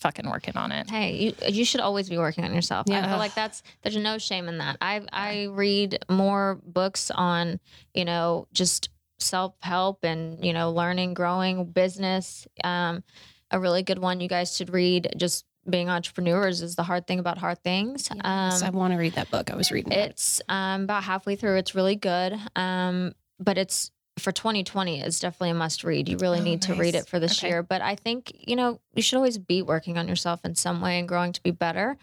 fucking 0.02 0.28
working 0.28 0.56
on 0.56 0.70
it. 0.72 0.90
Hey, 0.90 1.16
you, 1.16 1.34
you 1.48 1.64
should 1.64 1.80
always 1.80 2.08
be 2.08 2.18
working 2.18 2.44
on 2.44 2.54
yourself. 2.54 2.86
I 2.90 2.92
Yeah. 2.94 3.08
feel 3.08 3.18
like 3.18 3.34
that's 3.34 3.62
there's 3.82 3.96
no 3.96 4.18
shame 4.18 4.48
in 4.48 4.58
that. 4.58 4.76
I 4.80 5.00
I 5.12 5.44
read 5.46 6.04
more 6.10 6.60
books 6.66 7.10
on 7.10 7.58
you 7.94 8.04
know 8.04 8.46
just 8.52 8.90
self 9.18 9.54
help 9.62 10.04
and 10.04 10.44
you 10.44 10.52
know 10.52 10.70
learning, 10.72 11.14
growing, 11.14 11.64
business. 11.64 12.46
Um, 12.62 13.02
a 13.50 13.58
really 13.60 13.82
good 13.82 13.98
one 13.98 14.20
you 14.20 14.28
guys 14.28 14.56
should 14.56 14.70
read. 14.70 15.14
Just 15.16 15.44
being 15.68 15.88
entrepreneurs 15.88 16.60
is 16.60 16.74
the 16.74 16.82
hard 16.82 17.06
thing 17.06 17.20
about 17.20 17.38
hard 17.38 17.62
things. 17.62 18.08
Yes, 18.12 18.62
I 18.62 18.68
Um, 18.68 18.74
want 18.74 18.92
to 18.94 18.98
read 18.98 19.14
that 19.14 19.30
book. 19.30 19.50
I 19.50 19.54
was 19.56 19.70
reading 19.70 19.92
it. 19.92 20.10
it's 20.10 20.40
um, 20.48 20.82
about 20.84 21.04
halfway 21.04 21.36
through. 21.36 21.56
It's 21.58 21.74
really 21.74 21.94
good. 21.96 22.36
Um, 22.56 23.14
but 23.38 23.58
it's 23.58 23.92
for 24.22 24.32
2020 24.32 25.00
it's 25.00 25.18
definitely 25.20 25.50
a 25.50 25.54
must 25.54 25.84
read. 25.84 26.08
You 26.08 26.16
really 26.18 26.40
Oh, 26.40 26.44
need 26.44 26.62
to 26.62 26.74
read 26.74 26.94
it 26.94 27.06
for 27.08 27.18
this 27.18 27.38
Okay. 27.38 27.48
year. 27.48 27.62
But 27.62 27.82
I 27.82 27.94
think, 27.96 28.32
you 28.48 28.56
know, 28.56 28.80
you 28.94 29.02
should 29.02 29.16
always 29.16 29.38
be 29.38 29.62
working 29.62 29.98
on 29.98 30.08
yourself 30.08 30.44
in 30.44 30.54
some 30.54 30.80
way 30.80 30.98
and 30.98 31.08
growing 31.08 31.32
to 31.32 31.42
be 31.42 31.50
better. 31.50 31.96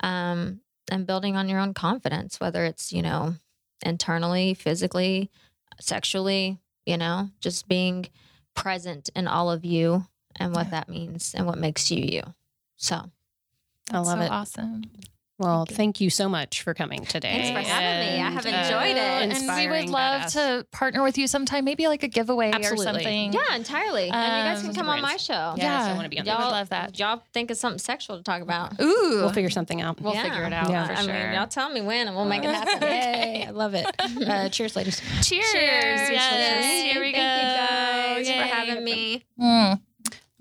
Um, 0.00 0.60
and 0.90 1.06
building 1.06 1.36
on 1.36 1.48
your 1.48 1.60
own 1.60 1.72
confidence, 1.74 2.38
whether 2.40 2.64
it's, 2.64 2.92
you 2.92 3.00
know, 3.02 3.34
internally, 3.84 4.54
physically, 4.54 5.30
sexually, 5.80 6.58
you 6.84 6.96
know, 6.96 7.30
just 7.40 7.68
being 7.68 8.06
present 8.54 9.08
in 9.16 9.26
all 9.26 9.50
of 9.50 9.64
you 9.64 10.06
and 10.36 10.52
what 10.54 10.66
Yeah. 10.66 10.70
that 10.72 10.88
means 10.88 11.34
and 11.34 11.46
what 11.46 11.58
makes 11.58 11.90
you 11.90 12.02
you. 12.04 12.22
So 12.76 13.10
I 13.90 13.98
love 13.98 14.18
so 14.18 14.24
it. 14.24 14.30
Awesome. 14.30 14.82
Well, 15.36 15.64
Thank 15.66 15.70
you. 15.70 15.76
thank 15.76 16.00
you 16.00 16.10
so 16.10 16.28
much 16.28 16.62
for 16.62 16.74
coming 16.74 17.04
today. 17.06 17.32
Thanks 17.52 17.66
for 17.68 17.72
having 17.74 18.06
me. 18.06 18.22
I 18.22 18.26
And, 18.26 18.34
have 18.34 18.46
uh, 18.46 18.48
enjoyed 18.50 18.96
it. 18.96 19.36
And 19.46 19.72
we 19.72 19.80
would 19.80 19.90
love 19.90 20.22
badass. 20.22 20.32
to 20.60 20.66
partner 20.70 21.02
with 21.02 21.18
you 21.18 21.26
sometime, 21.26 21.64
maybe 21.64 21.88
like 21.88 22.04
a 22.04 22.08
giveaway 22.08 22.52
Absolutely. 22.52 22.84
or 22.86 22.92
something. 22.92 23.32
yeah, 23.32 23.56
entirely. 23.56 24.10
and 24.10 24.12
you 24.12 24.52
guys 24.52 24.58
Um, 24.60 24.66
can 24.66 24.74
come 24.76 24.88
on 24.88 25.02
my 25.02 25.16
show. 25.16 25.54
Yes, 25.56 25.58
Yeah. 25.58 25.86
I 25.86 25.92
want 25.94 26.04
to 26.04 26.08
be 26.08 26.20
on 26.20 26.28
I 26.28 26.30
that. 26.30 26.38
would 26.38 26.50
love 26.52 26.68
that. 26.68 26.98
Y'all 27.00 27.20
think 27.32 27.50
of 27.50 27.56
something 27.56 27.80
sexual 27.80 28.16
to 28.16 28.22
talk 28.22 28.42
about. 28.42 28.80
Ooh. 28.80 29.22
We'll 29.22 29.32
figure 29.32 29.50
something 29.50 29.80
out. 29.82 30.00
We'll 30.00 30.12
figure 30.14 30.44
it 30.44 30.52
out 30.52 30.70
Yeah. 30.70 30.86
for 30.86 30.92
I 30.92 31.02
sure. 31.02 31.12
mean, 31.12 31.32
y'all 31.32 31.48
tell 31.48 31.68
me 31.68 31.80
when 31.80 32.06
and 32.06 32.16
we'll 32.16 32.26
make 32.26 32.44
it 32.44 32.50
happen. 32.54 32.82
Yay, 32.88 33.44
I 33.48 33.50
love 33.50 33.74
it. 33.74 33.86
Uh, 33.98 34.48
cheers, 34.50 34.76
ladies. 34.76 35.00
Cheers. 35.22 35.50
Cheers. 35.50 36.10
Yes. 36.10 36.64
Yay. 36.64 36.92
Here 36.92 37.00
we 37.02 37.12
Thank 37.12 37.16
go. 37.16 38.20
you 38.20 38.24
guys 38.24 38.28
Yay. 38.28 38.38
for 38.40 38.46
having 38.54 38.84
me. 38.84 39.24
Mm. 39.40 39.80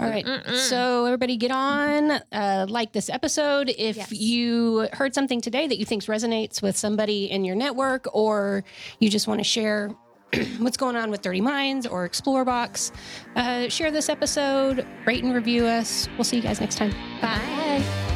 All 0.03 0.09
right. 0.09 0.25
Mm-mm. 0.25 0.55
So 0.57 1.05
everybody 1.05 1.37
get 1.37 1.51
on, 1.51 2.11
uh, 2.31 2.65
like 2.69 2.91
this 2.91 3.09
episode. 3.09 3.69
If 3.77 3.97
Yes. 3.97 4.11
you 4.11 4.87
heard 4.93 5.13
something 5.15 5.41
today 5.41 5.67
that 5.67 5.77
you 5.79 5.85
think 5.85 6.03
resonates 6.03 6.61
with 6.61 6.77
somebody 6.77 7.29
in 7.31 7.45
your 7.45 7.55
network, 7.55 8.07
or 8.13 8.63
you 8.99 9.09
just 9.09 9.27
want 9.27 9.39
to 9.39 9.43
share 9.43 9.89
what's 10.57 10.77
going 10.77 10.95
on 10.95 11.11
with 11.11 11.21
Dirty 11.21 11.41
Minds 11.41 11.85
or 11.85 12.05
Explore 12.05 12.43
Box, 12.45 12.91
uh, 13.35 13.69
share 13.69 13.91
this 13.91 14.09
episode, 14.09 14.85
rate 15.05 15.23
and 15.23 15.33
review 15.33 15.65
us. 15.65 16.07
We'll 16.17 16.23
see 16.23 16.37
you 16.37 16.41
guys 16.43 16.59
next 16.59 16.75
time. 16.77 16.91
Bye. 17.21 18.12